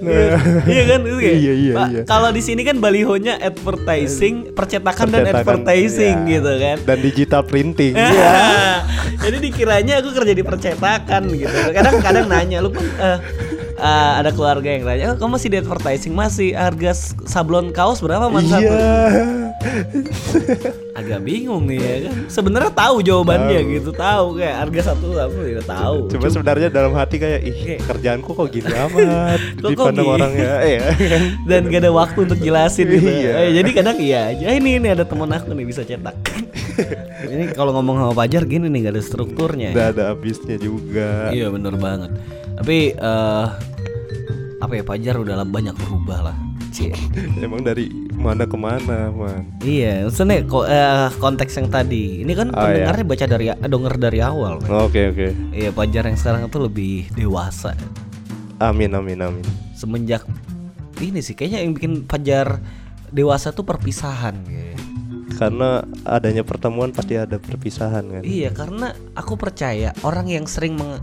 nah, 0.00 0.38
iya 0.64 0.82
kan 0.88 0.98
itu 1.04 1.16
kayak, 1.20 1.36
Iya, 1.36 1.52
iya, 1.52 1.74
Pak, 1.74 1.88
iya. 1.90 2.02
kalau 2.08 2.28
di 2.32 2.40
sini 2.40 2.62
kan 2.64 2.80
balihonya 2.80 3.36
advertising 3.38 4.52
percetakan, 4.54 5.06
dan 5.12 5.20
Percetakan, 5.26 5.40
advertising 5.40 6.16
ya. 6.26 6.32
gitu 6.38 6.52
kan 6.56 6.76
dan 6.86 6.98
digital 7.00 7.42
printing 7.44 7.92
Iya. 8.00 8.84
jadi 9.20 9.36
dikiranya 9.38 9.94
aku 10.00 10.10
kerja 10.16 10.32
di 10.32 10.44
percetakan 10.44 11.22
gitu 11.32 11.56
kadang-kadang 11.72 12.26
nanya 12.28 12.58
lu 12.64 12.72
kan 12.72 12.84
eh, 12.86 13.18
eh, 13.76 14.12
ada 14.24 14.30
keluarga 14.32 14.68
yang 14.72 14.84
nanya 14.86 15.04
oh, 15.12 15.16
kamu 15.18 15.36
masih 15.36 15.48
di 15.52 15.58
advertising 15.60 16.12
masih 16.16 16.48
harga 16.56 16.92
sablon 17.26 17.70
kaos 17.74 18.00
berapa 18.00 18.28
mas 18.32 18.46
iya 18.48 18.52
satu?" 18.56 18.74
agak 20.90 21.22
bingung 21.22 21.64
nih 21.64 21.78
ya 21.78 21.96
kan 22.04 22.14
sebenarnya 22.26 22.72
tahu 22.72 22.98
jawabannya 22.98 23.58
gitu 23.70 23.90
tahu 23.90 24.34
kayak 24.34 24.56
harga 24.58 24.80
satu 24.90 25.14
apa 25.14 25.38
juga 25.38 25.62
tahu 25.62 25.96
Cuma 26.08 26.26
sebenarnya 26.28 26.68
dalam 26.68 26.92
hati 26.92 27.16
kayak 27.16 27.40
ih 27.40 27.56
Kayak- 27.56 27.82
kerjaanku 27.86 28.30
kok 28.30 28.48
gini 28.48 28.66
amat 28.66 29.38
Kok- 29.62 29.70
kok 29.70 29.70
dipandang 29.70 30.02
gini? 30.02 30.14
orang 30.18 30.32
ya. 30.34 30.52
Kan? 31.10 31.22
dan 31.46 31.60
gak 31.64 31.80
ada 31.80 31.90
waktu 31.90 32.18
untuk 32.22 32.38
jelasin 32.38 32.86
gitu. 32.86 33.06
Iya. 33.06 33.32
Eh, 33.38 33.50
jadi 33.54 33.70
kadang 33.72 33.96
iya 33.98 34.20
aja 34.28 34.44
"Eh, 34.46 34.56
ini 34.58 34.70
ini 34.76 34.88
ada 34.88 35.04
temen 35.04 35.26
aku 35.26 35.50
nih 35.52 35.66
bisa 35.66 35.82
cetak. 35.82 36.16
ini 37.32 37.44
kalau 37.52 37.70
ngomong 37.72 37.96
sama 38.00 38.14
Pajar 38.16 38.42
gini 38.44 38.66
nih 38.66 38.80
gak 38.84 38.94
ada 38.94 39.02
strukturnya. 39.02 39.70
Udah 39.70 39.86
ada 39.90 40.02
habisnya 40.10 40.56
juga. 40.56 41.30
Iya 41.30 41.48
bener 41.48 41.74
banget. 41.76 42.10
Tapi 42.56 42.76
eh 42.92 43.46
apa 44.58 44.72
ya 44.72 44.82
Pajar 44.82 45.14
udah 45.16 45.40
banyak 45.40 45.72
berubah 45.78 46.18
lah. 46.26 46.36
Emang 47.36 47.60
dari 47.60 47.90
mana 48.12 48.44
ke 48.44 48.54
mana, 48.54 49.10
Man? 49.10 49.58
Iya, 49.60 50.06
maksudnya 50.06 50.44
ko- 50.44 50.64
eh, 50.64 51.08
konteks 51.16 51.56
yang 51.56 51.68
tadi. 51.68 52.22
Ini 52.22 52.32
kan 52.32 52.48
Oh, 52.48 52.60
pendengarnya 52.60 53.04
baca 53.04 53.24
dari 53.26 53.46
denger 53.50 53.94
dari 53.96 54.18
awal. 54.20 54.62
Oke, 54.62 55.10
oke. 55.10 55.28
Iya, 55.50 55.70
Pajar 55.70 56.06
yang 56.06 56.14
sekarang 56.14 56.46
itu 56.46 56.58
lebih 56.58 56.94
dewasa. 57.12 57.74
Amin, 58.58 58.92
amin, 58.92 59.18
amin. 59.18 59.46
Semenjak 59.72 60.22
ini 60.98 61.18
sih 61.18 61.32
kayaknya 61.32 61.64
yang 61.64 61.72
bikin 61.72 62.04
Pajar 62.04 62.60
dewasa 63.08 63.50
tuh 63.50 63.64
perpisahan 63.64 64.36
kayaknya. 64.44 64.78
Karena 65.40 65.80
adanya 66.04 66.44
pertemuan 66.44 66.92
pasti 66.92 67.16
ada 67.16 67.40
perpisahan 67.40 68.04
kan. 68.04 68.22
Iya 68.22 68.52
karena 68.52 68.92
aku 69.16 69.40
percaya 69.40 69.96
orang 70.04 70.28
yang 70.28 70.44
sering 70.44 70.76
meng- 70.76 71.00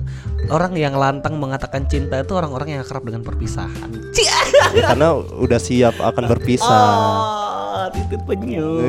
orang 0.54 0.78
yang 0.78 0.94
lantang 0.94 1.42
mengatakan 1.42 1.90
cinta 1.90 2.22
itu 2.22 2.38
orang-orang 2.38 2.78
yang 2.78 2.82
akrab 2.86 3.02
dengan 3.02 3.26
perpisahan. 3.26 3.90
Ya, 4.14 4.94
karena 4.94 5.18
udah 5.18 5.58
siap 5.58 5.98
akan 5.98 6.30
berpisah. 6.30 6.70
Oh, 6.70 7.88
titik 7.98 8.22
penyu. 8.30 8.78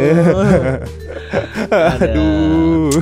Aduh. 1.96 2.92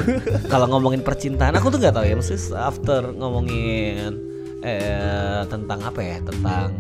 Kalau 0.46 0.66
ngomongin 0.70 1.02
percintaan, 1.02 1.58
aku 1.58 1.74
tuh 1.74 1.82
nggak 1.82 1.94
tahu 1.98 2.06
ya, 2.06 2.14
mesti 2.14 2.36
after 2.54 3.10
ngomongin 3.10 4.22
eh 4.62 5.42
tentang 5.46 5.82
apa 5.82 6.00
ya, 6.02 6.18
tentang 6.22 6.74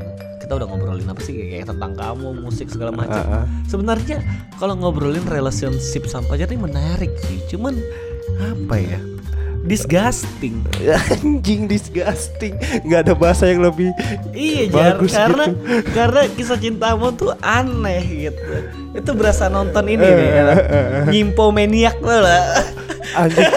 kita 0.46 0.62
udah 0.62 0.68
ngobrolin 0.70 1.10
apa 1.10 1.18
sih 1.18 1.34
kayak, 1.34 1.66
tentang 1.66 1.98
kamu, 1.98 2.38
musik 2.38 2.70
segala 2.70 2.94
macam. 2.94 3.18
Ah. 3.26 3.42
Sebenarnya 3.66 4.22
kalau 4.56 4.78
ngobrolin 4.78 5.26
relationship 5.26 6.06
sama 6.06 6.30
pacar 6.30 6.46
ini 6.46 6.62
menarik 6.62 7.10
sih, 7.26 7.42
cuman 7.50 7.74
apa 8.38 8.78
ya? 8.78 9.02
Disgusting. 9.66 10.62
Anjing 11.18 11.66
disgusting. 11.66 12.54
nggak 12.86 13.10
ada 13.10 13.14
bahasa 13.18 13.50
yang 13.50 13.66
lebih 13.66 13.90
Iya 14.30 14.70
Jar, 14.70 14.94
bagus 14.94 15.10
karena 15.10 15.44
gitu. 15.50 15.58
karena 15.90 16.20
kisah 16.30 16.58
cintamu 16.62 17.10
tuh 17.10 17.34
aneh 17.42 18.30
gitu. 18.30 18.46
Itu 18.94 19.10
berasa 19.18 19.50
nonton 19.50 19.82
ini 19.90 20.06
nih, 20.06 20.28
ya. 20.30 20.44
Nyimpomaniac 21.10 21.98
lo 21.98 22.22
lah. 22.22 22.62
Anjing. 23.18 23.50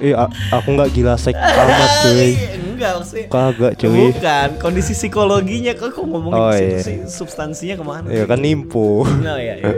eh, 0.00 0.16
a- 0.24 0.32
aku 0.56 0.68
nggak 0.72 0.88
gila 0.96 1.20
sek 1.20 1.36
amat 1.36 1.90
cuy. 2.08 2.32
Enggak 2.78 3.02
sih. 3.04 3.24
Kagak 3.26 3.72
cuy. 3.74 4.14
Bukan, 4.14 4.48
kondisi 4.62 4.94
psikologinya 4.94 5.74
kok 5.74 5.90
kok 5.90 6.06
ngomongin 6.06 6.38
Oh, 6.38 6.54
iya. 6.54 6.78
sih, 6.78 7.02
substansinya 7.04 7.74
ke 7.74 7.82
mana? 7.82 8.06
Ya 8.06 8.22
kan 8.22 8.38
nimpu. 8.38 9.02
Oh, 9.02 9.08
iya, 9.18 9.34
iya, 9.34 9.54
iya. 9.58 9.72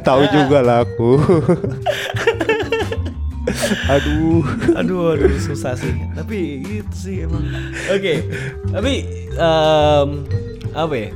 Tahu 0.06 0.22
juga 0.32 0.58
lah 0.64 0.78
aku. 0.82 1.10
Aduh. 3.86 4.42
aduh 4.74 5.14
aduh 5.14 5.38
susah 5.38 5.78
sih 5.78 5.94
tapi 6.18 6.66
gitu 6.66 6.90
sih 6.92 7.16
emang 7.22 7.46
oke 7.86 8.14
tapi 8.74 9.06
em, 9.32 10.08
apa 10.74 10.94
ya 10.98 11.08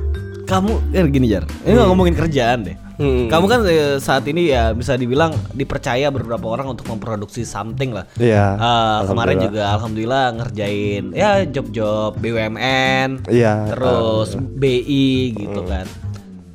kamu 0.47 0.71
eh 0.95 1.03
gini 1.11 1.27
jar 1.27 1.43
ini 1.67 1.75
nggak 1.75 1.89
ngomongin 1.91 2.15
kerjaan 2.15 2.63
deh 2.63 2.75
Hmm. 3.01 3.25
kamu 3.27 3.45
kan 3.47 3.59
eh, 3.65 3.97
saat 3.97 4.21
ini 4.23 4.47
ya 4.47 4.71
bisa 4.71 4.93
dibilang 4.93 5.33
dipercaya 5.51 6.07
beberapa 6.07 6.45
orang 6.45 6.69
untuk 6.69 6.85
memproduksi 6.85 7.41
something 7.41 7.89
lah 7.91 8.05
Iya. 8.15 8.45
Eh, 8.53 8.99
kemarin 9.05 9.37
juga 9.41 9.73
alhamdulillah 9.73 10.25
ngerjain 10.35 11.09
ya 11.11 11.41
job-job 11.43 12.13
BUMN 12.15 13.25
Iya. 13.25 13.73
terus 13.73 14.37
BI 14.37 15.09
gitu 15.33 15.65
kan 15.65 15.89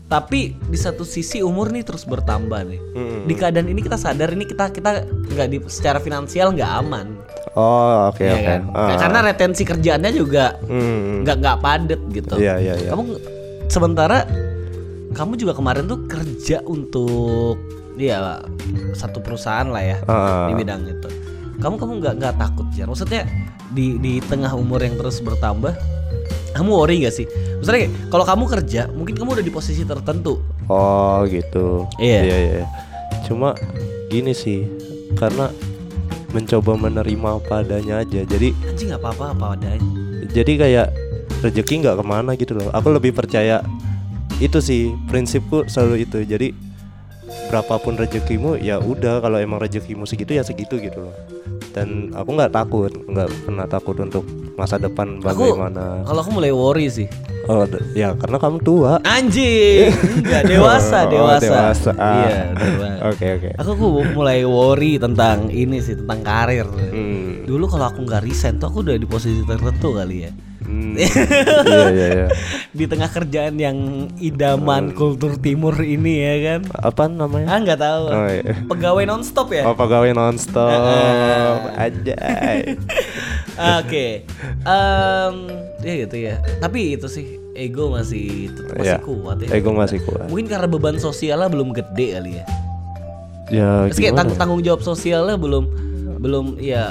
tapi 0.06 0.54
di 0.54 0.78
satu 0.78 1.02
sisi 1.02 1.42
umur 1.42 1.66
nih 1.68 1.82
terus 1.82 2.06
bertambah 2.06 2.62
nih 2.62 2.78
Mm. 2.94 3.20
di 3.26 3.34
keadaan 3.34 3.66
ini 3.66 3.82
kita 3.82 3.98
sadar 3.98 4.30
ini 4.30 4.46
kita 4.46 4.70
kita 4.70 5.02
nggak 5.02 5.48
di 5.48 5.58
secara 5.66 5.98
finansial 5.98 6.54
nggak 6.54 6.72
aman 6.78 7.18
Oh, 7.52 8.12
oke 8.12 8.20
ya 8.20 8.36
oke. 8.36 8.44
kan 8.44 8.60
Ah. 8.70 8.94
karena 8.94 9.18
retensi 9.24 9.64
kerjaannya 9.64 10.12
juga 10.12 10.54
Hmm. 10.62 11.24
nggak 11.24 11.36
nggak 11.36 11.58
padet 11.58 12.00
gitu 12.12 12.36
Iya, 12.36 12.54
iya, 12.56 12.74
iya. 12.76 12.90
kamu 12.92 13.18
sementara 13.66 14.22
kamu 15.16 15.40
juga 15.40 15.56
kemarin 15.56 15.88
tuh 15.88 16.04
kerja 16.04 16.60
untuk 16.62 17.56
ya 17.96 18.44
satu 18.92 19.24
perusahaan 19.24 19.64
lah 19.64 19.80
ya 19.80 19.96
Ah. 20.04 20.52
di 20.52 20.60
bidang 20.60 20.84
itu 20.84 21.08
kamu 21.56 21.74
kamu 21.80 21.92
nggak 22.04 22.14
nggak 22.20 22.34
takut 22.36 22.68
ya 22.76 22.84
maksudnya 22.84 23.24
di 23.72 23.96
di 23.96 24.20
tengah 24.20 24.52
umur 24.52 24.84
yang 24.84 24.94
terus 24.94 25.24
bertambah 25.24 25.72
kamu 26.52 26.68
worry 26.68 27.00
gak 27.00 27.16
sih 27.16 27.24
maksudnya 27.56 27.88
kalau 28.12 28.28
kamu 28.28 28.44
kerja 28.46 28.92
mungkin 28.92 29.16
kamu 29.16 29.40
udah 29.40 29.44
di 29.44 29.52
posisi 29.52 29.82
tertentu 29.82 30.36
Oh, 30.66 31.22
gitu. 31.30 31.86
Iya. 31.94 32.26
Iya, 32.26 32.36
iya. 32.58 32.64
Cuma 33.22 33.54
gini 34.10 34.34
sih, 34.34 34.66
karena 35.14 35.46
mencoba 36.34 36.74
menerima 36.74 37.38
apa 37.38 37.62
adanya 37.62 38.02
aja. 38.02 38.26
Jadi 38.26 38.50
anjing 38.66 38.90
nggak 38.90 38.98
apa-apa 38.98 39.24
apa 39.30 39.46
adanya 39.54 39.78
jadi 40.26 40.52
kayak 40.58 40.86
rezeki 41.40 41.86
nggak 41.86 41.96
ke 41.96 42.04
mana 42.04 42.34
gitu 42.34 42.58
loh. 42.58 42.66
Aku 42.74 42.90
lebih 42.90 43.14
percaya 43.14 43.62
itu 44.38 44.58
sih 44.58 44.80
prinsipku 45.06 45.64
selalu 45.66 46.04
itu. 46.04 46.18
Jadi 46.22 46.52
berapapun 47.46 47.94
rezekimu 47.94 48.58
ya 48.58 48.78
udah 48.78 49.18
kalau 49.18 49.36
emang 49.36 49.58
rezekimu 49.58 50.04
segitu 50.04 50.32
ya 50.32 50.42
segitu 50.42 50.76
gitu 50.76 51.02
loh. 51.02 51.14
Dan 51.70 52.08
aku 52.10 52.32
nggak 52.32 52.50
takut, 52.50 52.88
nggak 52.88 53.28
pernah 53.44 53.66
takut 53.66 53.96
untuk 53.98 54.24
masa 54.56 54.76
depan 54.76 55.20
aku 55.20 55.52
bagaimana. 55.52 56.00
kalau 56.02 56.20
aku 56.20 56.30
mulai 56.32 56.48
worry 56.48 56.88
sih 56.88 57.04
Oh, 57.46 57.62
ya 57.92 58.10
karena 58.16 58.40
kamu 58.40 58.58
tua. 58.58 58.98
anjing 59.04 59.92
nggak 60.18 60.48
dewasa 60.48 61.04
Oh, 61.04 61.10
dewasa, 61.12 61.46
dewasa. 61.46 61.90
Ah. 61.94 62.24
iya 62.24 62.40
dewasa. 62.50 63.04
Oke 63.12 63.26
oke. 63.30 63.50
aku 63.54 63.70
aku 63.70 63.86
mulai 64.16 64.42
worry 64.42 64.96
tentang 64.96 65.46
ini 65.46 65.78
sih 65.78 65.94
tentang 65.94 66.24
karir 66.24 66.66
Hmm. 66.66 67.44
dulu 67.44 67.68
kalau 67.68 67.86
aku 67.86 68.02
nggak 68.02 68.24
resign 68.24 68.56
tuh 68.56 68.66
aku 68.66 68.80
udah 68.80 68.96
di 68.96 69.06
posisi 69.06 69.44
tertentu 69.44 69.94
kali 69.94 70.26
ya 70.26 70.32
Hmm. 70.66 70.98
Iya 71.66 71.86
iya 71.88 72.06
iya. 72.12 72.26
di 72.70 72.84
tengah 72.84 73.06
kerjaan 73.06 73.54
yang 73.54 73.78
idaman 74.16 74.90
Hmm. 74.90 74.96
kultur 74.96 75.34
timur 75.36 75.78
ini 75.78 76.18
ya 76.18 76.34
kan 76.44 76.60
Apa 76.82 77.06
namanya? 77.06 77.46
ah 77.46 77.58
nggak 77.58 77.78
tahu 77.78 78.04
Oh, 78.08 78.26
iya. 78.28 78.52
pegawai 78.66 79.04
nonstop 79.06 79.48
ya 79.48 79.62
Oh 79.62 79.72
pegawai 79.72 80.10
nonstop 80.10 80.68
Anjay 81.72 82.74
oke 83.78 84.06
Em, 84.60 85.34
ya 85.80 85.94
gitu 85.98 86.16
ya 86.18 86.34
tapi 86.58 86.94
itu 86.94 87.06
sih 87.06 87.26
ego 87.54 87.88
masih 87.88 88.50
tetap 88.50 88.74
masih 88.74 88.90
Iya. 88.90 88.98
kuat 89.00 89.36
ya 89.38 89.48
Ego 89.52 89.70
masih 89.70 89.98
kuat 90.02 90.26
mungkin 90.26 90.46
karena 90.46 90.66
beban 90.66 90.96
sosialnya 90.96 91.46
belum 91.46 91.70
gede 91.72 92.08
kali 92.12 92.32
ya 92.34 92.44
Ya 93.46 93.70
Terus 93.86 94.02
kayak 94.02 94.14
tang- 94.18 94.34
tanggung 94.36 94.58
jawab 94.60 94.82
sosialnya 94.82 95.38
belum 95.38 95.64
belum 96.18 96.58
ya 96.58 96.90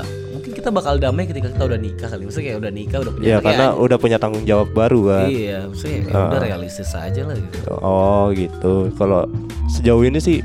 kita 0.65 0.73
bakal 0.73 0.97
damai 0.97 1.29
ketika 1.29 1.53
kita 1.53 1.61
udah 1.61 1.77
nikah 1.77 2.09
kali. 2.09 2.25
Maksudnya 2.25 2.45
kayak 2.49 2.57
udah 2.57 2.71
nikah 2.73 2.99
udah 3.05 3.13
punya 3.13 3.27
Ya 3.29 3.37
anak, 3.37 3.45
karena 3.45 3.65
udah 3.77 3.97
punya 4.01 4.17
tanggung 4.17 4.45
jawab 4.49 4.73
baru 4.73 4.99
kan 5.13 5.29
iya 5.29 5.69
maksudnya 5.69 6.09
ya 6.09 6.13
udah 6.25 6.41
realistis 6.41 6.89
aja 6.97 7.21
lah 7.21 7.37
gitu. 7.37 7.57
Oh 7.85 8.33
gitu. 8.33 8.89
Kalau 8.97 9.29
sejauh 9.69 10.01
ini 10.01 10.17
sih 10.17 10.41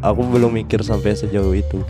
Aku 0.00 0.24
belum 0.24 0.56
mikir 0.56 0.80
sampai 0.80 1.12
sejauh 1.12 1.52
itu. 1.52 1.84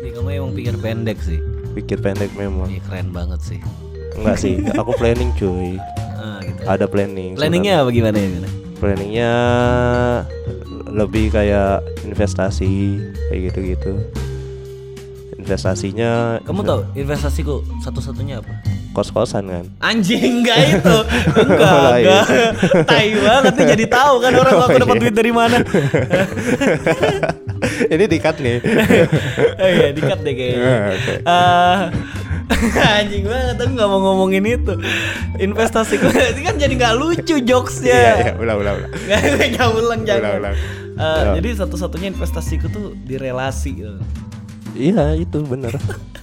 Nih, 0.00 0.10
kamu 0.16 0.28
emang 0.32 0.52
pikir 0.56 0.74
pendek 0.80 1.20
sih. 1.20 1.44
Pikir 1.76 2.00
pendek 2.00 2.32
memang. 2.40 2.72
Iya 2.72 2.80
keren 2.88 3.12
banget 3.12 3.44
sih. 3.44 3.60
Enggak 4.16 4.40
sih 4.40 4.64
Aku 4.80 4.96
planning 5.04 5.28
cuy. 5.36 5.76
Ah, 6.16 6.40
gitu. 6.40 6.60
Ada 6.64 6.88
planning 6.88 7.36
planningnya 7.36 7.84
apa 7.84 7.92
gimana 7.92 8.16
ya 8.16 8.26
gimana? 8.32 8.48
Planningnya 8.80 9.32
Lebih 10.88 11.36
kayak 11.36 11.84
investasi 12.08 12.96
Kayak 13.28 13.40
gitu-gitu 13.52 13.92
Investasinya 15.44 16.40
kamu 16.40 16.60
tahu 16.64 16.80
investasiku 16.96 17.54
satu-satunya 17.78 18.40
apa? 18.40 18.48
Kos-kosan 18.90 19.44
kan? 19.44 19.64
Anjing 19.78 20.40
enggak 20.40 20.56
itu. 20.72 20.96
Enggak 21.36 21.68
Oh, 21.68 21.92
enggak. 21.92 22.24
Tai 22.86 23.08
banget 23.12 23.52
nih 23.52 23.66
jadi 23.76 23.84
tahu 23.86 24.14
kan 24.18 24.32
orang 24.32 24.54
aku 24.56 24.64
Oh, 24.70 24.80
dapat 24.80 24.96
iya. 24.96 25.02
duit 25.04 25.14
dari 25.14 25.32
mana. 25.34 25.56
Ini 27.64 28.04
dikat 28.06 28.36
nih. 28.38 28.56
Oh 29.56 29.68
iya 29.68 29.88
dikat 29.90 30.18
deh 30.20 30.32
kayaknya. 30.32 30.64
Ah, 30.64 30.88
oke. 30.92 31.14
Eh, 31.24 31.78
anjing 33.00 33.24
banget 33.24 33.56
aku 33.56 33.70
nggak 33.72 33.88
mau 33.88 34.00
ngomongin 34.02 34.44
itu. 34.46 34.74
Investasi 35.38 35.96
gue 35.96 36.12
ini 36.12 36.40
kan 36.40 36.54
jadi 36.56 36.72
nggak 36.72 36.94
lucu 36.94 37.36
jokesnya. 37.40 37.88
Iya 37.90 38.12
iya 38.20 38.32
ulang 38.36 38.58
ulang 38.60 38.74
ulang. 38.78 38.92
Nggak 39.48 39.68
ulang 39.74 40.00
jangan. 40.04 40.22
Ulang, 40.22 40.36
ulang. 40.40 40.56
Ya. 40.94 41.34
jadi 41.34 41.48
satu-satunya 41.58 42.14
investasiku 42.14 42.70
tuh 42.70 42.94
di 42.94 43.18
relasi 43.18 43.70
gitu. 43.74 43.98
Iya 44.74 45.14
itu 45.16 45.40
bener. 45.46 45.74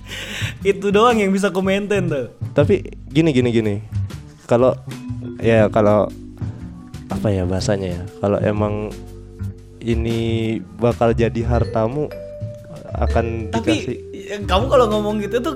Itu 0.61 0.91
doang 0.93 1.17
yang 1.17 1.31
bisa 1.33 1.49
ku 1.49 1.63
maintain 1.63 2.05
tuh. 2.05 2.35
Tapi 2.53 2.83
gini 3.09 3.31
gini 3.31 3.49
gini. 3.49 3.75
Kalau 4.45 4.75
ya 5.39 5.71
kalau 5.71 6.11
apa 7.07 7.27
ya 7.31 7.47
bahasanya 7.47 7.87
ya? 7.99 8.03
Kalau 8.19 8.37
emang 8.43 8.91
ini 9.81 10.59
bakal 10.77 11.15
jadi 11.17 11.41
hartamu 11.41 12.11
akan 12.91 13.49
tapi 13.49 13.81
dikasih 13.81 13.97
kamu 14.45 14.65
kalau 14.69 14.85
ngomong 14.91 15.23
gitu 15.23 15.41
tuh 15.41 15.55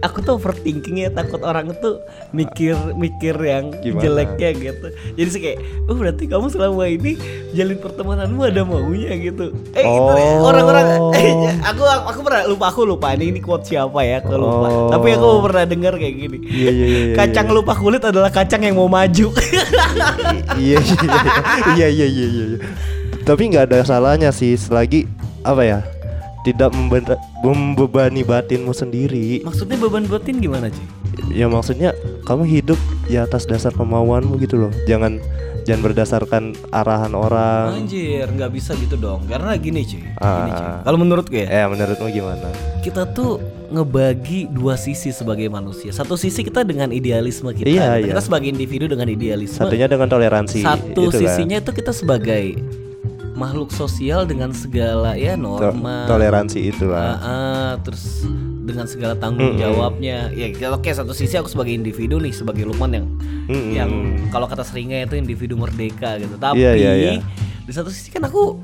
Aku 0.00 0.18
tuh 0.18 0.34
overthinking 0.34 0.96
ya 0.98 1.10
takut 1.10 1.38
orang 1.40 1.74
tuh 1.74 1.98
mikir 2.30 2.72
mikir 2.94 3.34
yang 3.36 3.74
Gimana? 3.76 4.00
jeleknya 4.00 4.48
gitu 4.52 4.86
jadi 5.12 5.28
sih 5.28 5.40
kayak 5.40 5.58
oh 5.84 5.94
berarti 5.94 6.24
kamu 6.24 6.46
selama 6.46 6.84
ini 6.84 7.18
jalin 7.50 7.76
pertemananmu 7.76 8.40
ada 8.40 8.62
maunya 8.62 9.12
gitu 9.14 9.50
eh 9.70 9.82
itu 9.82 10.12
Oh. 10.14 10.46
orang-orang 10.46 10.86
eh, 11.12 11.32
aku 11.60 11.82
aku 11.82 12.06
aku 12.06 12.20
pernah 12.22 12.42
lupa 12.44 12.64
aku 12.68 12.80
lupa 12.84 13.06
ini 13.12 13.28
ini 13.28 13.40
quote 13.40 13.64
siapa 13.64 14.00
ya 14.00 14.18
aku 14.18 14.34
lupa 14.34 14.66
Oh. 14.66 14.88
tapi 14.88 15.12
aku 15.12 15.26
pernah 15.42 15.64
dengar 15.64 15.94
kayak 15.94 16.14
gini 16.16 16.38
Iya 16.44 16.70
iya 16.70 16.86
iya 16.86 17.00
iya, 17.04 17.14
kacang 17.16 17.46
iya. 17.46 17.54
lupa 17.54 17.72
kulit 17.74 18.00
adalah 18.00 18.30
kacang 18.30 18.60
yang 18.60 18.74
mau 18.74 18.86
maju 18.86 19.30
iya 20.56 20.78
iya 20.78 20.78
iya 21.74 21.86
iya 21.88 22.06
iya 22.06 22.06
iya 22.06 22.44
iya. 22.46 22.58
Tapi 23.22 23.48
nggak 23.48 23.70
ada 23.70 23.78
salahnya 23.82 24.28
sih 24.30 24.52
selagi 24.52 25.08
apa 25.40 25.62
ya 25.62 25.78
tidak 26.44 26.70
membe- 26.70 27.16
membebani 27.40 28.20
batinmu 28.20 28.70
sendiri. 28.70 29.40
maksudnya 29.42 29.76
beban 29.76 30.04
batin 30.04 30.38
gimana 30.38 30.68
sih 30.68 30.86
Ya 31.30 31.46
maksudnya 31.46 31.94
kamu 32.22 32.42
hidup 32.44 32.78
ya 33.06 33.22
atas 33.22 33.42
dasar 33.44 33.70
kemauanmu 33.70 34.34
gitu 34.36 34.54
loh. 34.56 34.72
Jangan 34.84 35.22
jangan 35.62 35.80
berdasarkan 35.82 36.42
arahan 36.70 37.14
orang. 37.14 37.80
anjir 37.80 38.26
nggak 38.28 38.50
bisa 38.50 38.74
gitu 38.76 38.94
dong 38.94 39.24
karena 39.24 39.54
gini 39.54 39.82
cuy 39.82 40.02
Ah. 40.20 40.44
cuy. 40.44 40.68
kalau 40.84 40.98
menurutku 41.00 41.32
ya 41.32 41.46
Eh 41.48 41.64
menurutmu 41.64 42.06
gimana? 42.08 42.50
kita 42.82 43.08
tuh 43.08 43.38
ngebagi 43.72 44.46
dua 44.48 44.76
sisi 44.76 45.10
sebagai 45.10 45.48
manusia. 45.48 45.90
Satu 45.90 46.14
sisi 46.14 46.42
kita 46.42 46.62
dengan 46.62 46.90
idealisme 46.90 47.50
kita. 47.50 47.66
Iya, 47.66 47.96
kita, 47.96 48.10
iya. 48.10 48.20
sebagai 48.20 48.46
individu 48.46 48.86
dengan 48.86 49.08
idealisme. 49.08 49.56
Satunya 49.56 49.88
dengan 49.88 50.06
toleransi. 50.06 50.62
Satu 50.62 50.86
itu 51.00 51.02
kan. 51.08 51.18
sisinya 51.18 51.56
itu 51.58 51.70
kita 51.72 51.90
sebagai 51.90 52.54
makhluk 53.34 53.70
sosial 53.70 54.24
dengan 54.24 54.54
segala 54.54 55.18
ya 55.18 55.34
norma. 55.34 56.06
toleransi 56.06 56.58
Ah, 56.58 56.70
itulah. 56.70 57.02
ah, 57.18 57.72
terus 57.82 58.22
dengan 58.64 58.86
segala 58.86 59.14
tanggung 59.14 59.54
Mm-mm. 59.54 59.60
jawabnya. 59.60 60.30
Ya 60.30 60.48
oke 60.70 60.88
satu 60.88 61.12
sisi 61.12 61.34
aku 61.34 61.50
sebagai 61.50 61.74
individu 61.74 62.16
nih 62.16 62.32
sebagai 62.32 62.64
Lukman 62.64 62.94
yang 62.94 63.06
Mm-mm. 63.50 63.72
yang 63.74 63.90
kalau 64.30 64.46
kata 64.46 64.62
seringnya 64.62 65.04
itu 65.04 65.18
individu 65.18 65.58
merdeka 65.58 66.16
gitu. 66.16 66.38
Tapi 66.38 66.62
Iya, 66.62 66.72
iya, 66.72 66.92
iya. 66.94 67.12
di 67.60 67.72
satu 67.74 67.90
sisi 67.90 68.08
kan 68.08 68.24
aku 68.24 68.56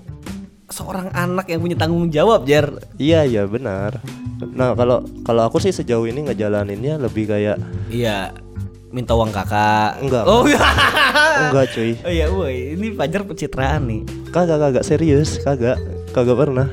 seorang 0.70 1.10
anak 1.10 1.50
yang 1.50 1.60
punya 1.60 1.74
tanggung 1.74 2.06
jawab, 2.08 2.46
Jar. 2.46 2.70
Iya 2.96 3.26
iya 3.26 3.42
benar. 3.44 3.98
Nah 4.40 4.72
kalau 4.72 5.02
kalau 5.20 5.44
aku 5.44 5.58
sih 5.58 5.68
sejauh 5.68 6.06
ini 6.06 6.30
ngejalaninnya 6.30 6.96
lebih 6.96 7.28
kayak 7.28 7.58
Iya, 7.90 8.30
minta 8.90 9.14
uang 9.14 9.30
kakak. 9.30 9.98
Enggak, 9.98 10.24
Oh, 10.24 10.42
enggak 11.46 11.66
cuy. 11.70 11.94
oh 11.96 12.10
iya, 12.10 12.26
woi, 12.28 12.74
ini 12.74 12.92
Fajar 12.92 13.22
pencitraan 13.22 13.86
nih. 13.86 14.02
Kagak 14.28 14.58
kagak 14.60 14.84
serius, 14.84 15.38
kagak 15.40 15.78
kagak 16.10 16.36
pernah. 16.36 16.66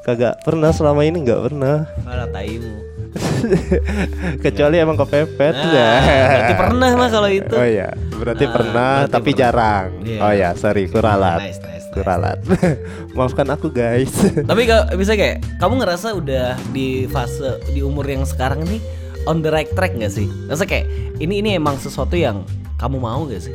Kagak 0.00 0.40
pernah 0.40 0.70
selama 0.70 1.02
ini 1.02 1.22
nggak 1.22 1.42
pernah. 1.42 1.86
Malah 2.02 2.28
taimu. 2.28 2.72
Kecuali 4.44 4.76
emang 4.78 4.94
kepepet 4.96 5.54
Nah, 5.56 5.70
ya. 5.70 5.90
berarti 6.28 6.54
pernah 6.56 6.88
mah 6.92 7.08
kalau 7.08 7.28
itu. 7.28 7.54
Oh 7.54 7.66
iya, 7.66 7.88
berarti 8.12 8.44
Ah, 8.44 8.50
pernah 8.50 8.90
berarti 9.00 9.12
tapi 9.12 9.30
pernah. 9.30 9.40
jarang. 9.40 9.86
Iya. 10.02 10.18
Oh 10.20 10.32
ya, 10.32 10.50
sorry 10.54 10.84
kuralat. 10.86 11.40
Nice, 11.42 11.60
nice, 11.60 11.86
Kuralat. 11.90 12.38
Maafkan 13.16 13.48
aku 13.48 13.66
guys. 13.68 14.14
Tapi 14.40 14.62
kalau 14.64 14.84
bisa 14.94 15.12
kayak 15.12 15.42
kamu 15.58 15.74
ngerasa 15.76 16.14
udah 16.14 16.54
di 16.70 17.04
fase 17.06 17.58
di 17.68 17.80
umur 17.80 18.06
yang 18.06 18.22
sekarang 18.22 18.62
nih 18.62 18.78
on 19.24 19.40
the 19.40 19.48
right 19.48 19.68
track 19.70 19.92
nggak 19.92 20.10
sih? 20.10 20.26
Rasa 20.46 20.64
kayak 20.64 20.86
ini 21.18 21.40
ini 21.40 21.50
emang 21.54 21.76
sesuatu 21.76 22.14
yang 22.14 22.44
kamu 22.76 22.96
mau 22.96 23.24
gak 23.24 23.42
sih? 23.42 23.54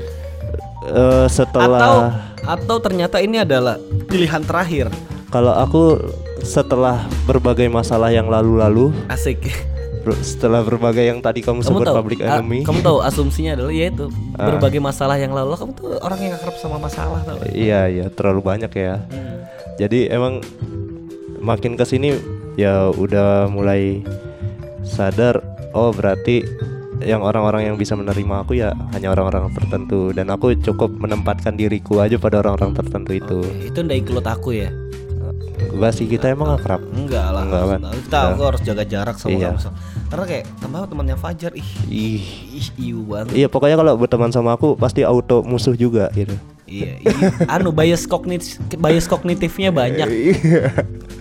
Eh, 0.85 1.27
setelah 1.27 1.81
Atau 1.81 1.97
atau 2.45 2.77
ternyata 2.77 3.17
ini 3.17 3.41
adalah 3.41 3.77
pilihan 4.05 4.41
terakhir? 4.41 4.93
kalau 5.25 5.51
aku 5.51 5.99
setelah 6.39 7.03
berbagai 7.25 7.65
masalah 7.67 8.07
yang 8.07 8.29
lalu-lalu, 8.29 8.93
Asik. 9.09 9.49
setelah 10.21 10.61
berbagai 10.61 11.01
yang 11.01 11.17
tadi 11.17 11.41
kamu, 11.41 11.59
Kamu 11.59 11.67
sebut 11.67 11.83
tahu, 11.83 11.95
public 11.97 12.19
enemy. 12.21 12.61
kamu 12.61 12.79
tahu 12.79 13.01
asumsinya 13.01 13.57
adalah 13.57 13.73
ya 13.73 13.89
itu 13.89 14.05
Ah. 14.37 14.47
berbagai 14.47 14.77
masalah 14.77 15.17
yang 15.17 15.33
lalu 15.33 15.57
kamu 15.57 15.71
tuh 15.73 15.97
orang 15.99 16.19
yang 16.21 16.33
akrab 16.37 16.55
sama 16.55 16.77
masalah 16.77 17.19
tau. 17.25 17.41
Iya 17.49 17.89
iya 17.89 18.05
terlalu 18.07 18.45
banyak 18.45 18.69
ya. 18.69 19.01
Hmm. 19.01 19.43
Jadi 19.75 20.07
emang 20.07 20.39
makin 21.41 21.73
ke 21.73 21.83
sini 21.83 22.15
ya 22.55 22.87
udah 22.87 23.49
mulai 23.49 24.05
sadar 24.85 25.41
oh 25.75 25.91
berarti 25.91 26.47
yang 27.03 27.19
orang-orang 27.21 27.67
yang 27.67 27.75
bisa 27.75 27.93
menerima 27.93 28.47
aku 28.47 28.55
ya 28.55 28.71
hanya 28.95 29.11
orang-orang 29.11 29.51
tertentu 29.51 30.15
dan 30.15 30.31
aku 30.31 30.55
cukup 30.55 30.95
menempatkan 30.95 31.59
diriku 31.59 31.99
aja 31.99 32.15
pada 32.15 32.39
orang-orang 32.39 32.71
tertentu 32.71 33.11
itu. 33.11 33.37
Oke, 33.43 33.67
itu 33.67 33.79
ndak 33.83 33.97
ikut 34.07 34.25
aku 34.25 34.49
ya? 34.55 34.71
Enggak 35.75 35.91
sih 35.91 36.07
kita 36.07 36.31
emang 36.31 36.55
akrab. 36.55 36.79
Enggak 36.95 37.35
lah. 37.35 37.43
Enggak 37.43 37.63
kan? 37.67 37.79
Kita 37.99 38.19
aku 38.31 38.41
harus 38.47 38.61
jaga 38.63 38.83
jarak 38.87 39.15
sama 39.19 39.35
Iya. 39.35 39.51
kamu. 39.51 39.59
Karena 40.07 40.25
kayak 40.31 40.43
tambah 40.63 40.79
temannya 40.87 41.17
Fajar 41.19 41.51
ih 41.51 41.69
Ih. 41.91 42.23
ih 42.55 42.67
iu 42.79 42.99
banget. 43.03 43.35
Iya 43.35 43.47
pokoknya 43.51 43.75
kalau 43.75 43.93
berteman 43.99 44.31
sama 44.31 44.55
aku 44.55 44.79
pasti 44.79 45.03
auto 45.03 45.43
musuh 45.43 45.75
juga 45.75 46.07
gitu. 46.15 46.31
Iya, 46.65 46.97
iya. 46.97 47.13
anu 47.45 47.69
bias 47.69 48.09
kognitif 48.09 48.57
bias 48.73 49.05
kognitifnya 49.05 49.69
banyak. 49.69 50.07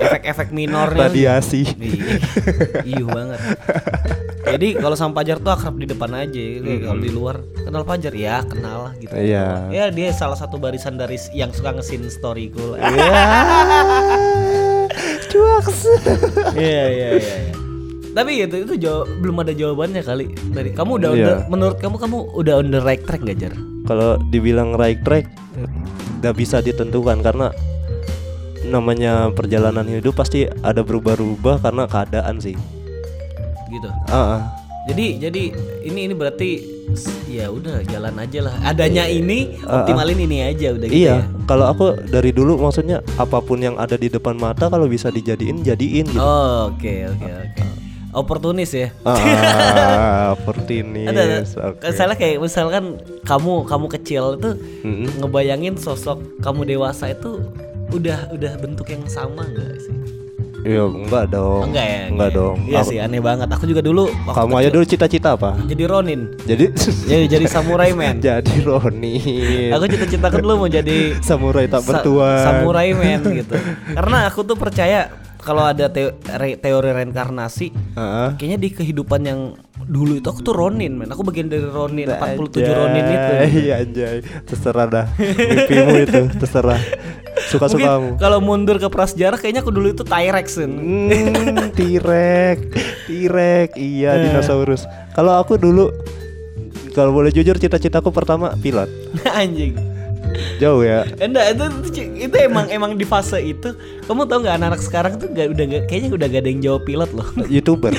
Efek-efek 0.00 0.55
minornya. 0.55 1.11
Radiasi. 1.11 1.68
Iya, 1.76 2.16
Iu 2.96 3.07
banget. 3.11 3.40
Jadi 4.45 4.68
kalau 4.74 4.92
sama 4.92 5.12
Fajar 5.14 5.38
tuh 5.38 5.51
akrab 5.51 5.74
di 5.74 5.86
depan 5.86 6.11
aja. 6.12 6.36
Kayak 6.36 6.80
Kalau 6.84 7.01
di 7.01 7.11
luar 7.11 7.36
kenal 7.59 7.82
Fajar 7.82 8.12
ya 8.12 8.42
kenal 8.42 8.78
lah 8.82 8.92
gitu. 8.95 9.11
Iya. 9.11 9.47
Ya 9.68 9.84
dia 9.88 10.09
salah 10.11 10.34
satu 10.34 10.57
barisan 10.57 10.95
dari 10.95 11.16
yang 11.30 11.49
suka 11.51 11.72
ngesin 11.72 12.05
storyku. 12.07 12.76
lah. 12.76 12.80
Cuaks. 15.26 15.78
Iya 16.55 16.84
iya 16.86 17.09
iya. 17.11 17.11
iya. 17.18 17.53
Tapi 18.14 18.30
itu 18.38 18.57
itu 18.61 18.74
jawab, 18.78 19.11
belum 19.18 19.42
ada 19.42 19.51
jawabannya 19.51 19.99
kali 20.01 20.24
dari 20.49 20.70
kamu 20.70 20.90
udah 20.97 21.11
Iya. 21.11 21.18
udah- 21.18 21.40
menurut 21.49 21.76
kamu 21.78 21.97
kamu 21.99 22.16
udah 22.32 22.55
on 22.57 22.70
the 22.70 22.78
right 22.78 23.03
track 23.03 23.26
gak 23.26 23.38
Jar? 23.40 23.55
Kalau 23.84 24.16
dibilang 24.24 24.72
right 24.74 25.03
track 25.03 25.26
nggak 26.20 26.34
bisa 26.34 26.61
ditentukan 26.61 27.20
karena 27.20 27.51
namanya 28.64 29.28
perjalanan 29.28 29.84
hidup 29.84 30.14
pasti 30.14 30.49
ada 30.62 30.80
berubah-ubah 30.80 31.61
karena 31.61 31.84
keadaan 31.84 32.38
sih. 32.38 32.55
Gitu. 33.70 33.88
Ah, 34.08 34.38
ah. 34.38 34.40
Jadi 34.84 35.16
jadi 35.16 35.42
ini 35.88 36.00
ini 36.12 36.14
berarti 36.14 36.60
ya 37.24 37.48
udah 37.48 37.80
jalan 37.88 38.14
aja 38.20 38.40
lah. 38.44 38.54
Adanya 38.60 39.08
ini 39.08 39.56
optimalin 39.64 40.20
ini 40.20 40.44
aja 40.44 40.76
udah 40.76 40.86
gitu 40.92 41.00
iya, 41.08 41.24
ya. 41.24 41.46
kalau 41.48 41.72
aku 41.72 41.96
dari 42.04 42.36
dulu 42.36 42.60
maksudnya 42.60 43.00
apa 43.16 43.40
pun 43.40 43.64
yang 43.64 43.80
ada 43.80 43.96
di 43.96 44.12
depan 44.12 44.36
mata 44.36 44.68
kalau 44.68 44.84
bisa 44.84 45.08
dijadiin 45.08 45.64
jadiin 45.64 46.04
gitu. 46.12 46.20
Oh, 46.20 46.68
Oke 46.68 47.08
oke 47.08 47.30
oke. 47.32 47.64
Oportunis 48.14 48.70
ya. 48.70 48.94
Ah, 49.02 50.30
opportunis. 50.38 51.10
Ada, 51.10 51.22
ada. 51.24 51.38
Oke. 51.74 51.82
Misalnya 51.90 52.16
kayak 52.20 52.38
misalkan 52.38 52.84
kamu 53.26 53.66
kamu 53.66 53.86
kecil 53.98 54.38
tuh 54.38 54.54
Mm-mm. 54.86 55.18
ngebayangin 55.18 55.74
sosok 55.80 56.22
kamu 56.38 56.76
dewasa 56.76 57.10
itu 57.10 57.42
udah 57.90 58.30
udah 58.30 58.52
bentuk 58.62 58.86
yang 58.92 59.02
sama 59.10 59.42
nggak 59.42 59.80
sih? 59.82 59.96
Iya, 60.64 60.82
enggak 60.82 61.24
dong. 61.28 61.62
Enggak 61.68 61.84
ya? 61.84 62.00
Enggak 62.08 62.28
ya? 62.28 62.34
dong. 62.34 62.56
Iya 62.64 62.78
Aku- 62.78 62.88
sih 62.88 62.98
aneh 62.98 63.20
banget. 63.20 63.48
Aku 63.50 63.64
juga 63.64 63.80
dulu 63.80 64.08
waktu 64.24 64.32
Kamu 64.34 64.52
aja 64.56 64.68
dulu 64.70 64.84
cita-cita 64.84 65.28
apa? 65.32 65.60
jadi 65.62 65.84
Ronin. 65.84 66.20
Jadi 66.40 66.64
Jadi 67.04 67.24
jadi 67.28 67.44
samurai 67.46 67.92
man. 67.92 68.16
jadi 68.24 68.54
Ronin. 68.62 69.70
Aku 69.70 69.84
cita-citaku 69.86 70.40
dulu 70.40 70.54
mau 70.58 70.68
jadi 70.68 71.20
samurai 71.20 71.66
tak 71.66 71.80
sa- 71.80 71.88
bertuan. 71.92 72.40
samurai 72.42 72.88
man 72.90 73.20
gitu. 73.30 73.54
Karena 73.92 74.24
aku 74.24 74.40
tuh 74.42 74.56
percaya 74.56 75.12
kalau 75.45 75.62
ada 75.62 75.92
re- 76.34 76.57
teori 76.57 76.90
reinkarnasi 76.90 77.66
Heeh. 77.70 78.28
kayaknya 78.34 78.59
di 78.59 78.68
kehidupan 78.72 79.20
yang 79.22 79.40
dulu 79.84 80.16
itu 80.16 80.24
aku 80.24 80.40
tuh 80.40 80.57
Ronin 80.57 80.97
men. 80.97 81.12
Aku 81.12 81.20
bagian 81.20 81.47
dari 81.47 81.61
Ronin 81.62 82.09
47 82.09 82.40
Ronin 82.72 83.05
itu. 83.05 83.32
Iya 83.61 83.74
anjay. 83.78 84.18
Terserah 84.42 84.86
dah. 84.88 85.07
Mimpimu 85.20 85.95
itu 86.01 86.20
terserah. 86.40 86.80
Suka-suka 87.45 87.84
kamu. 87.92 88.09
Kalau 88.16 88.38
mundur 88.40 88.80
ke 88.80 88.88
prasejarah 88.88 89.36
kayaknya 89.36 89.61
aku 89.61 89.68
dulu 89.68 89.92
itu 89.92 90.01
T-Rex. 90.01 90.47
Hmm, 90.64 91.68
T-Rex, 91.70 92.59
T-Rex, 93.05 93.68
iya 93.76 94.16
Eh. 94.16 94.20
dinosaurus. 94.24 94.88
Kalau 95.12 95.36
aku 95.36 95.61
dulu, 95.61 95.92
kalau 96.90 97.12
boleh 97.12 97.28
jujur, 97.28 97.55
cita-citaku 97.55 98.09
pertama 98.09 98.57
pilot. 98.57 98.88
Anjing. 99.36 99.76
Jauh 100.59 100.82
ya. 100.82 101.05
Enggak 101.18 101.55
itu, 101.55 101.64
itu 101.91 102.01
itu 102.30 102.37
emang 102.41 102.66
emang 102.70 102.93
di 102.95 103.07
fase 103.07 103.39
itu 103.43 103.74
kamu 104.07 104.26
tau 104.28 104.39
nggak 104.43 104.55
anak-anak 104.61 104.80
sekarang 104.82 105.12
tuh 105.18 105.28
gak, 105.32 105.53
udah 105.55 105.64
gak, 105.64 105.82
kayaknya 105.91 106.11
udah 106.14 106.26
gak 106.30 106.43
ada 106.45 106.51
yang 106.51 106.62
jawab 106.62 106.82
pilot 106.87 107.11
loh. 107.14 107.28
Youtuber. 107.55 107.93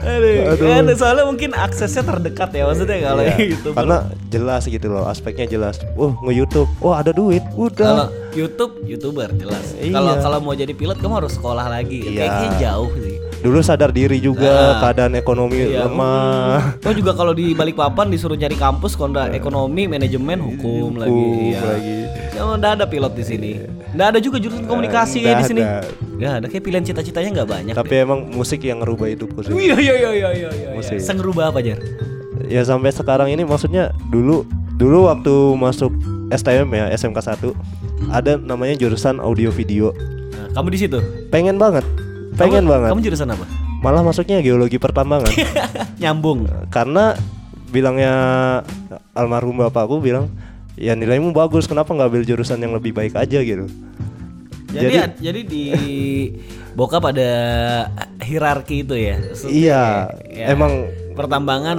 Aduh, 0.00 0.56
Aduh. 0.56 0.64
kan 0.64 0.84
soalnya 0.96 1.24
mungkin 1.28 1.50
aksesnya 1.52 2.02
terdekat 2.02 2.50
ya 2.56 2.64
maksudnya 2.64 2.98
kalau 3.04 3.22
Iya, 3.22 3.36
gitu. 3.36 3.68
Karena 3.76 3.98
jelas 4.32 4.62
gitu 4.64 4.86
loh, 4.88 5.04
aspeknya 5.04 5.46
jelas. 5.46 5.76
Oh 5.94 6.16
nge-YouTube, 6.24 6.70
oh 6.80 6.96
ada 6.96 7.12
duit, 7.12 7.44
kalau 7.76 8.08
udah. 8.08 8.08
YouTube 8.32 8.80
youtuber 8.88 9.28
jelas. 9.36 9.76
Iya. 9.76 9.92
Kalau 9.92 10.12
kalau 10.24 10.38
mau 10.40 10.54
jadi 10.56 10.72
pilot 10.72 10.98
kamu 11.04 11.20
harus 11.20 11.36
sekolah 11.36 11.68
lagi. 11.68 12.00
Iya. 12.00 12.26
Kayaknya 12.26 12.48
jauh 12.58 12.90
sih. 12.96 13.29
Dulu 13.40 13.64
sadar 13.64 13.88
diri 13.88 14.20
juga, 14.20 14.76
Nah. 14.76 14.78
keadaan 14.84 15.16
ekonomi 15.16 15.64
Iya. 15.64 15.88
lemah. 15.88 16.76
Oh 16.84 16.92
juga 16.92 17.16
kalau 17.16 17.32
di 17.32 17.56
Balikpapan 17.56 18.12
disuruh 18.12 18.36
nyari 18.36 18.52
kampus 18.52 18.92
nggak 18.94 19.32
ekonomi, 19.32 19.88
manajemen, 19.88 20.38
hukum, 20.44 21.00
lagi. 21.00 21.08
Hukum 21.08 21.48
Iya. 21.48 21.60
lagi. 21.64 21.96
Ya 22.36 22.42
udah 22.44 22.70
ada 22.76 22.84
pilot 22.84 23.12
di 23.16 23.24
sini. 23.24 23.50
Nggak 23.96 24.06
ada 24.12 24.18
juga 24.20 24.36
jurusan 24.38 24.68
komunikasi 24.68 25.24
nggak 25.24 25.26
kayak 25.26 25.40
di 25.40 25.48
sini. 25.48 25.62
ada. 25.64 25.80
Nggak 26.20 26.32
ada 26.36 26.46
kayak 26.52 26.62
pilihan 26.62 26.84
cita-citanya 26.84 27.30
nggak 27.32 27.48
banyak. 27.48 27.74
Tapi 27.74 27.94
emang 27.96 28.20
musik 28.28 28.60
yang 28.60 28.84
ngerubah 28.84 29.08
hidupku 29.08 29.40
sih. 29.40 29.52
Iya 29.52 29.76
iya 29.80 29.94
iya 29.96 30.10
iya 30.12 30.30
iya. 30.30 30.50
iya. 30.52 30.68
Musik. 30.76 31.00
Sen 31.00 31.16
ngerubah 31.16 31.48
apa 31.48 31.64
Jar? 31.64 31.80
Ya 32.44 32.60
sampai 32.60 32.92
sekarang 32.92 33.32
ini 33.32 33.40
maksudnya 33.42 33.88
dulu 34.08 34.44
dulu 34.76 35.08
waktu 35.08 35.32
masuk 35.56 35.92
STM 36.28 36.68
ya 36.70 36.92
SMK 36.92 37.18
1 37.18 37.56
ada 38.08 38.36
namanya 38.36 38.76
jurusan 38.76 39.16
audio 39.16 39.48
video. 39.48 39.92
Nah, 40.30 40.52
kamu 40.54 40.68
di 40.72 40.78
situ? 40.78 40.98
Pengen 41.28 41.56
banget. 41.56 41.84
Pengen 42.34 42.64
Kamu- 42.64 42.70
banget. 42.70 42.88
Kamu 42.92 43.00
jurusan 43.02 43.28
apa? 43.30 43.44
Malah 43.80 44.02
masuknya 44.02 44.38
geologi 44.40 44.76
pertambangan. 44.76 45.32
Nyambung. 46.02 46.44
Karena 46.68 47.16
bilangnya 47.70 48.12
almarhum 49.12 49.56
bapakku 49.58 49.98
bilang 49.98 50.26
ya 50.74 50.92
nilaimu 50.92 51.30
bagus 51.30 51.64
kenapa 51.64 51.90
nggak 51.90 52.08
ambil 52.08 52.24
jurusan 52.24 52.58
yang 52.58 52.72
lebih 52.72 52.90
baik 52.90 53.14
aja 53.14 53.40
gitu. 53.40 53.66
Jadi 54.70 54.86
jadi, 54.86 54.98
jadi 55.18 55.40
di 55.42 55.64
bokap 56.72 57.10
ada 57.10 57.30
hierarki 58.20 58.82
itu 58.82 58.94
ya. 58.94 59.18
Maksudnya 59.18 59.50
Iya, 59.50 59.84
ya, 60.30 60.46
emang 60.50 60.86
pertambangan 61.12 61.78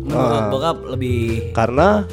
menurut 0.00 0.40
Ah. 0.40 0.48
bokap 0.48 0.76
lebih 0.88 1.50
karena 1.50 2.06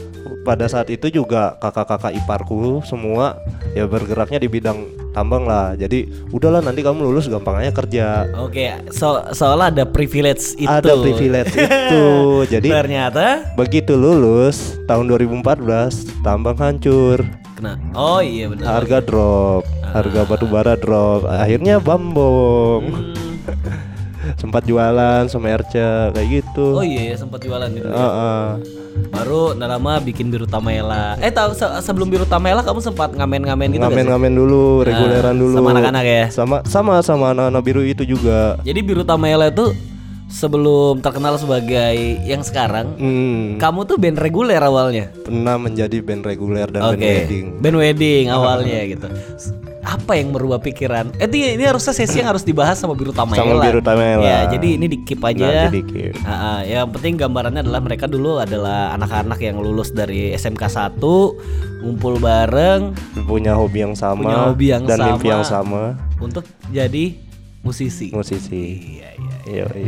pada 0.47 0.63
saat 0.71 0.87
itu 0.87 1.11
juga 1.11 1.59
kakak-kakak 1.59 2.15
iparku 2.23 2.79
semua 2.87 3.35
ya 3.75 3.83
bergeraknya 3.83 4.39
di 4.39 4.47
bidang 4.47 4.79
tambang 5.11 5.43
lah. 5.43 5.75
Jadi 5.75 6.07
udahlah 6.31 6.63
nanti 6.63 6.79
kamu 6.79 7.03
lulus 7.03 7.27
gampang 7.27 7.59
aja 7.59 7.75
kerja. 7.75 8.07
Oke, 8.39 8.71
so 8.95 9.19
soalnya 9.35 9.67
ada 9.67 9.83
privilege 9.83 10.55
itu. 10.55 10.71
Ada 10.71 10.95
privilege 10.95 11.51
itu. 11.67 12.05
Jadi 12.47 12.69
ternyata 12.71 13.43
begitu 13.59 13.99
lulus 13.99 14.79
tahun 14.87 15.11
2014 15.11 16.23
tambang 16.23 16.55
hancur. 16.55 17.27
kena. 17.57 17.73
Oh 17.97 18.21
iya 18.21 18.47
benar. 18.47 18.79
Harga 18.79 19.01
drop, 19.01 19.65
harga 19.81 20.21
batu 20.23 20.45
bara 20.47 20.77
drop. 20.77 21.25
Akhirnya 21.27 21.81
bambong. 21.83 22.83
Hmm. 22.87 23.17
Sempat 24.41 24.63
jualan 24.69 25.25
sama 25.25 25.49
Erca 25.49 26.13
kayak 26.13 26.27
gitu. 26.29 26.77
Oh 26.77 26.83
iya 26.85 27.11
ya, 27.11 27.15
sempat 27.15 27.39
jualan 27.41 27.71
itu. 27.71 27.87
Heeh. 27.87 28.45
Baru 29.07 29.53
nggak 29.53 29.69
lama 29.69 29.93
bikin 29.99 30.27
biru 30.27 30.43
tamela. 30.43 31.17
Eh 31.17 31.29
tahu 31.29 31.51
se- 31.51 31.81
sebelum 31.81 32.07
biru 32.07 32.23
tamela 32.23 32.61
kamu 32.61 32.79
sempat 32.79 33.11
ngamen-ngamen 33.11 33.67
gitu? 33.71 33.81
Ngamen-ngamen 33.81 34.31
dulu, 34.31 34.81
reguleran 34.81 35.31
Ah, 35.31 35.37
dulu. 35.37 35.55
sama 35.55 35.69
anak-anak 35.71 36.03
ya? 36.03 36.25
Sama 36.29 36.57
sama 36.63 36.93
sama 37.01 37.25
anak-anak 37.31 37.61
biru 37.61 37.81
itu 37.81 38.03
juga. 38.03 38.57
Jadi 38.61 38.79
biru 38.79 39.01
tamela 39.01 39.47
itu 39.47 39.73
sebelum 40.27 40.99
terkenal 40.99 41.35
sebagai 41.35 41.95
yang 42.21 42.41
sekarang, 42.41 42.93
Hmm, 42.93 43.55
kamu 43.57 43.79
tuh 43.83 43.95
band 43.95 44.17
reguler 44.17 44.59
awalnya. 44.59 45.07
pernah 45.17 45.55
menjadi 45.55 45.97
band 45.99 46.21
reguler 46.21 46.67
dan 46.67 46.81
Oke. 46.85 46.93
band 46.93 47.03
wedding. 47.03 47.45
Band 47.57 47.77
wedding 47.77 48.25
awalnya 48.29 48.79
gitu. 48.85 49.07
Apa 49.87 50.19
yang 50.19 50.35
merubah 50.35 50.59
pikiran? 50.59 51.15
Eh 51.15 51.31
ini, 51.31 51.55
ini 51.55 51.63
harusnya 51.63 51.95
sesi 51.95 52.19
yang 52.19 52.27
harus 52.27 52.43
dibahas 52.43 52.75
sama 52.75 52.91
Biru 52.91 53.15
Tamela. 53.15 53.39
Sama 53.39 53.63
Biru 53.63 53.79
Tamela. 53.79 54.19
Ya, 54.19 54.39
jadi 54.51 54.75
ini 54.75 54.91
di 54.91 54.97
keep 55.07 55.23
aja. 55.23 55.71
Nanti 55.71 55.79
di-keep. 55.79 56.19
Ah, 56.27 56.35
ah, 56.35 56.59
yang 56.61 56.91
penting 56.91 57.15
gambarannya 57.15 57.63
adalah 57.63 57.79
mereka 57.79 58.03
dulu 58.03 58.35
adalah 58.37 58.91
anak-anak 58.93 59.39
yang 59.39 59.55
lulus 59.57 59.95
dari 59.95 60.35
SMK 60.35 60.59
1 60.67 60.99
ngumpul 61.77 62.19
bareng 62.19 62.91
Punya 63.23 63.55
hobi 63.55 63.85
yang 63.85 63.95
sama 63.95 64.27
Punya 64.27 64.39
hobi 64.49 64.65
yang 64.73 64.83
dan 64.83 64.97
sama. 64.99 65.07
mimpi 65.15 65.27
yang 65.29 65.45
sama. 65.47 65.95
untuk 66.19 66.43
jadi 66.67 67.15
musisi. 67.61 68.11
Musisi. 68.11 68.99
Iya, 68.99 69.09
iya. 69.15 69.63
Yoi. 69.63 69.87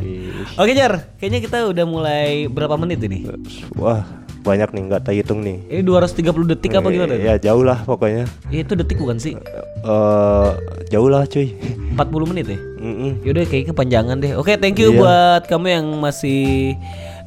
Oke 0.55 0.71
Jar, 0.71 1.11
kayaknya 1.19 1.39
kita 1.43 1.57
udah 1.67 1.83
mulai 1.83 2.47
berapa 2.47 2.75
menit 2.75 3.03
ini? 3.03 3.27
Wah, 3.75 4.07
banyak 4.39 4.69
nih 4.69 4.81
nggak 4.87 5.01
hitung 5.09 5.39
nih. 5.41 5.57
Ini 5.67 5.81
230 5.81 6.23
detik 6.47 6.71
apa 6.73 6.87
gimana? 6.87 7.13
Ya 7.13 7.35
jauh 7.37 7.61
lah 7.61 7.83
pokoknya. 7.83 8.23
Eh, 8.49 8.63
Itu 8.63 8.73
detik 8.73 8.97
bukan 8.97 9.17
sih? 9.17 9.35
eh 9.79 10.49
jauh 10.89 11.07
lah 11.07 11.23
cuy. 11.23 11.55
40 11.93 12.29
menit 12.29 12.45
ya? 12.47 12.59
Mm-mm. 12.79 13.11
Yaudah 13.21 13.43
kayak 13.43 13.69
kepanjangan 13.69 14.17
deh. 14.17 14.31
Oke, 14.33 14.55
thank 14.55 14.79
you 14.79 14.91
Iya. 14.91 14.99
buat 14.99 15.41
kamu 15.45 15.67
yang 15.69 15.85
masih 15.99 16.75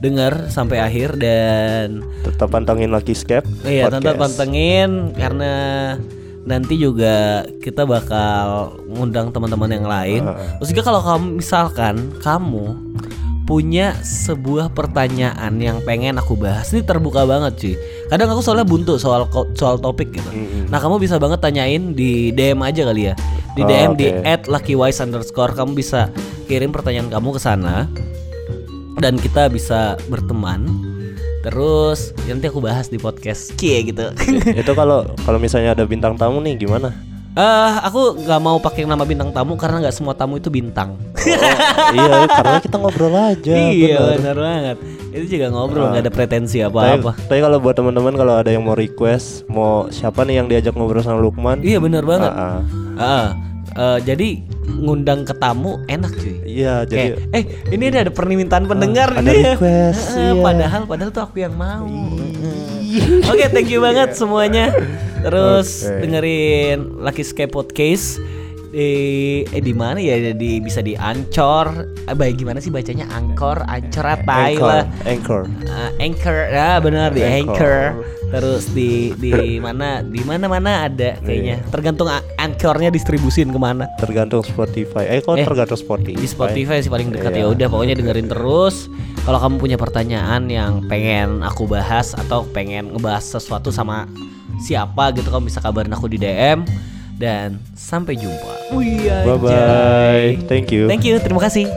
dengar 0.00 0.48
sampai 0.48 0.80
akhir 0.80 1.14
dan 1.14 2.00
Tetap 2.22 2.50
pantengin 2.50 2.90
lagi 2.90 3.14
Scape. 3.14 3.46
iya 3.62 3.86
tetap 3.86 4.18
pantengin 4.18 5.14
karena 5.14 5.52
nanti 6.42 6.74
juga 6.74 7.46
kita 7.62 7.86
bakal 7.86 8.74
ngundang 8.88 9.30
teman-teman 9.30 9.70
yang 9.70 9.86
lain. 9.86 10.22
Heeh. 10.26 10.48
Terus 10.58 10.68
juga 10.70 10.82
kalau 10.84 11.00
kamu 11.00 11.26
misalkan 11.38 11.94
kamu 12.18 12.64
punya 13.42 13.98
sebuah 13.98 14.70
pertanyaan 14.70 15.58
yang 15.58 15.82
pengen 15.82 16.14
aku 16.14 16.34
bahas 16.34 16.70
ini 16.70 16.80
terbuka 16.80 17.22
banget 17.22 17.52
cuy. 17.56 17.74
Kadang 18.06 18.28
aku 18.30 18.40
soalnya 18.40 18.62
buntu 18.62 18.96
soal 18.96 19.26
soal 19.52 19.76
topik 19.76 20.12
gitu. 20.12 20.28
Mm-mm. 20.28 20.68
Nah 20.68 20.78
kamu 20.78 20.96
bisa 20.96 21.16
banget 21.16 21.40
tanyain 21.40 21.92
di 21.92 22.30
DM 22.30 22.60
aja 22.60 22.84
kali 22.84 23.08
ya 23.08 23.14
Di 23.52 23.60
Oh, 23.60 23.66
DM 23.66 23.90
di 23.94 24.06
oke. 24.08 24.48
@luckywise 24.48 25.00
underscore 25.00 25.52
Kamu 25.52 25.72
bisa 25.72 26.08
kirim 26.44 26.68
pertanyaan 26.68 27.08
kamu 27.08 27.36
ke 27.36 27.40
sana 27.40 27.84
Dan 28.96 29.16
kita 29.16 29.48
bisa 29.48 29.96
berteman 30.06 30.64
Terus 31.40 32.12
nanti 32.24 32.46
aku 32.46 32.60
bahas 32.60 32.86
di 32.86 32.96
podcast 32.96 33.52
Cie 33.56 33.82
gitu 33.82 34.12
Itu 34.60 34.72
kalau 34.72 35.04
kalau 35.18 35.36
misalnya 35.36 35.72
ada 35.72 35.84
bintang 35.84 36.14
tamu 36.14 36.38
nih 36.38 36.56
gimana? 36.56 36.92
Eh, 37.32 37.72
Aku 37.84 38.14
nggak 38.14 38.40
mau 38.40 38.56
pakai 38.56 38.84
nama 38.84 39.02
bintang 39.02 39.32
tamu 39.32 39.56
Karena 39.56 39.82
nggak 39.82 39.92
semua 39.94 40.12
tamu 40.12 40.36
itu 40.36 40.48
bintang 40.48 40.96
iya, 41.24 42.26
karena 42.26 42.58
kita 42.58 42.76
ngobrol 42.76 43.12
aja. 43.12 43.52
Iya 43.52 43.98
bener. 43.98 44.16
benar 44.16 44.36
banget 44.38 44.76
Itu 45.12 45.26
juga 45.30 45.46
ngobrol 45.48 45.84
nggak 45.88 46.02
ada 46.02 46.12
pretensi 46.12 46.58
Tapi, 46.58 46.68
apa-apa 46.68 47.10
tapi 47.22 47.38
kalau 47.38 47.58
buat 47.58 47.74
teman-teman 47.74 48.14
kalau 48.14 48.34
ada 48.34 48.48
yang 48.48 48.62
mau 48.62 48.72
request, 48.72 49.44
mau 49.46 49.86
siapa 49.88 50.22
nih 50.22 50.34
yang 50.34 50.46
diajak 50.46 50.72
ngobrol 50.72 51.00
sama 51.00 51.18
Lukman? 51.18 51.60
Iya 51.60 51.78
benar 51.78 52.02
banget 52.02 52.30
Ah, 52.30 52.40
ah. 52.40 52.60
Ah, 52.94 53.26
eh, 53.74 53.98
Jadi 54.02 54.28
ngundang 54.72 55.22
ke 55.22 55.34
tamu 55.34 55.84
enak 55.86 56.12
cuy 56.14 56.36
Iya, 56.42 56.84
jadi 56.84 57.12
Kayak, 57.12 57.34
eh 57.34 57.44
ini 57.70 57.84
ada, 57.86 57.98
ada 58.00 58.12
permintaan 58.12 58.64
pendengar 58.64 59.08
ada 59.12 59.26
ya. 59.26 59.52
request, 59.52 60.02
Eh, 60.14 60.30
iya. 60.30 60.40
Padahal 60.40 60.82
padahal 60.84 61.10
tuh 61.10 61.22
aku 61.22 61.36
yang 61.38 61.52
mau. 61.52 61.84
Oke, 63.24 63.48
thank 63.48 63.68
you 63.68 63.80
banget 63.80 64.12
semuanya. 64.12 64.68
Terus 65.18 65.80
Oke. 65.82 66.02
dengerin 66.02 66.78
Lucky 66.98 67.22
Sky 67.22 67.46
Podcast 67.46 68.20
di 68.72 68.88
eh 69.44 69.60
di 69.60 69.72
mana 69.72 70.00
ya? 70.00 70.32
Di 70.32 70.58
bisa 70.58 70.80
di 70.80 70.96
Ancor 70.96 71.68
eh, 72.02 72.16
baik 72.16 72.40
gimana 72.40 72.58
sih 72.58 72.72
bacanya? 72.72 73.04
Angkor 73.10 73.60
Ancor 73.62 74.06
apa? 74.08 74.48
Anchor, 74.48 74.64
lah. 74.66 74.84
Anchor. 75.04 75.42
Eh, 75.62 75.90
Anchor. 76.02 76.36
Ya 76.48 76.70
benar 76.78 77.12
di 77.12 77.20
Anchor. 77.20 77.52
Anchor. 77.52 77.80
Terus 78.32 78.64
di 78.72 79.12
di 79.14 79.30
mana? 79.60 80.00
Di 80.00 80.24
mana 80.24 80.48
mana 80.48 80.88
ada 80.88 81.20
kayaknya. 81.20 81.60
Tergantung 81.68 82.08
a- 82.08 82.24
Anchornya 82.40 82.88
distribusin 82.88 83.52
ke 83.52 83.60
mana. 83.60 83.92
Tergantung 84.00 84.40
Spotify. 84.40 85.04
Eh, 85.06 85.20
kok 85.20 85.36
Eh, 85.36 85.44
tergantung 85.44 85.76
Spotify? 85.76 86.16
di 86.16 86.24
Spotify 86.24 86.80
sih 86.80 86.88
paling 86.88 87.12
dekat. 87.12 87.28
Ya 87.30 87.44
Iya. 87.44 87.52
udah 87.52 87.66
pokoknya 87.68 87.92
dengerin 87.92 88.32
terus. 88.32 88.88
Kalau 89.22 89.36
kamu 89.36 89.60
punya 89.60 89.76
pertanyaan 89.76 90.48
yang 90.48 90.80
pengen 90.88 91.44
aku 91.44 91.68
bahas 91.68 92.16
atau 92.16 92.48
pengen 92.48 92.88
ngebahas 92.90 93.22
sesuatu 93.22 93.68
sama 93.68 94.08
siapa 94.58 95.12
gitu 95.12 95.28
kamu 95.28 95.46
bisa 95.46 95.60
kabarin 95.60 95.92
aku 95.92 96.06
di 96.06 96.16
DM 96.16 96.64
dan 97.22 97.62
sampai 97.78 98.18
jumpa. 98.18 98.74
Bye 98.74 99.38
bye. 99.38 100.30
Thank 100.50 100.74
you. 100.74 100.90
Thank 100.90 101.06
you, 101.06 101.22
terima 101.22 101.38
kasih. 101.38 101.70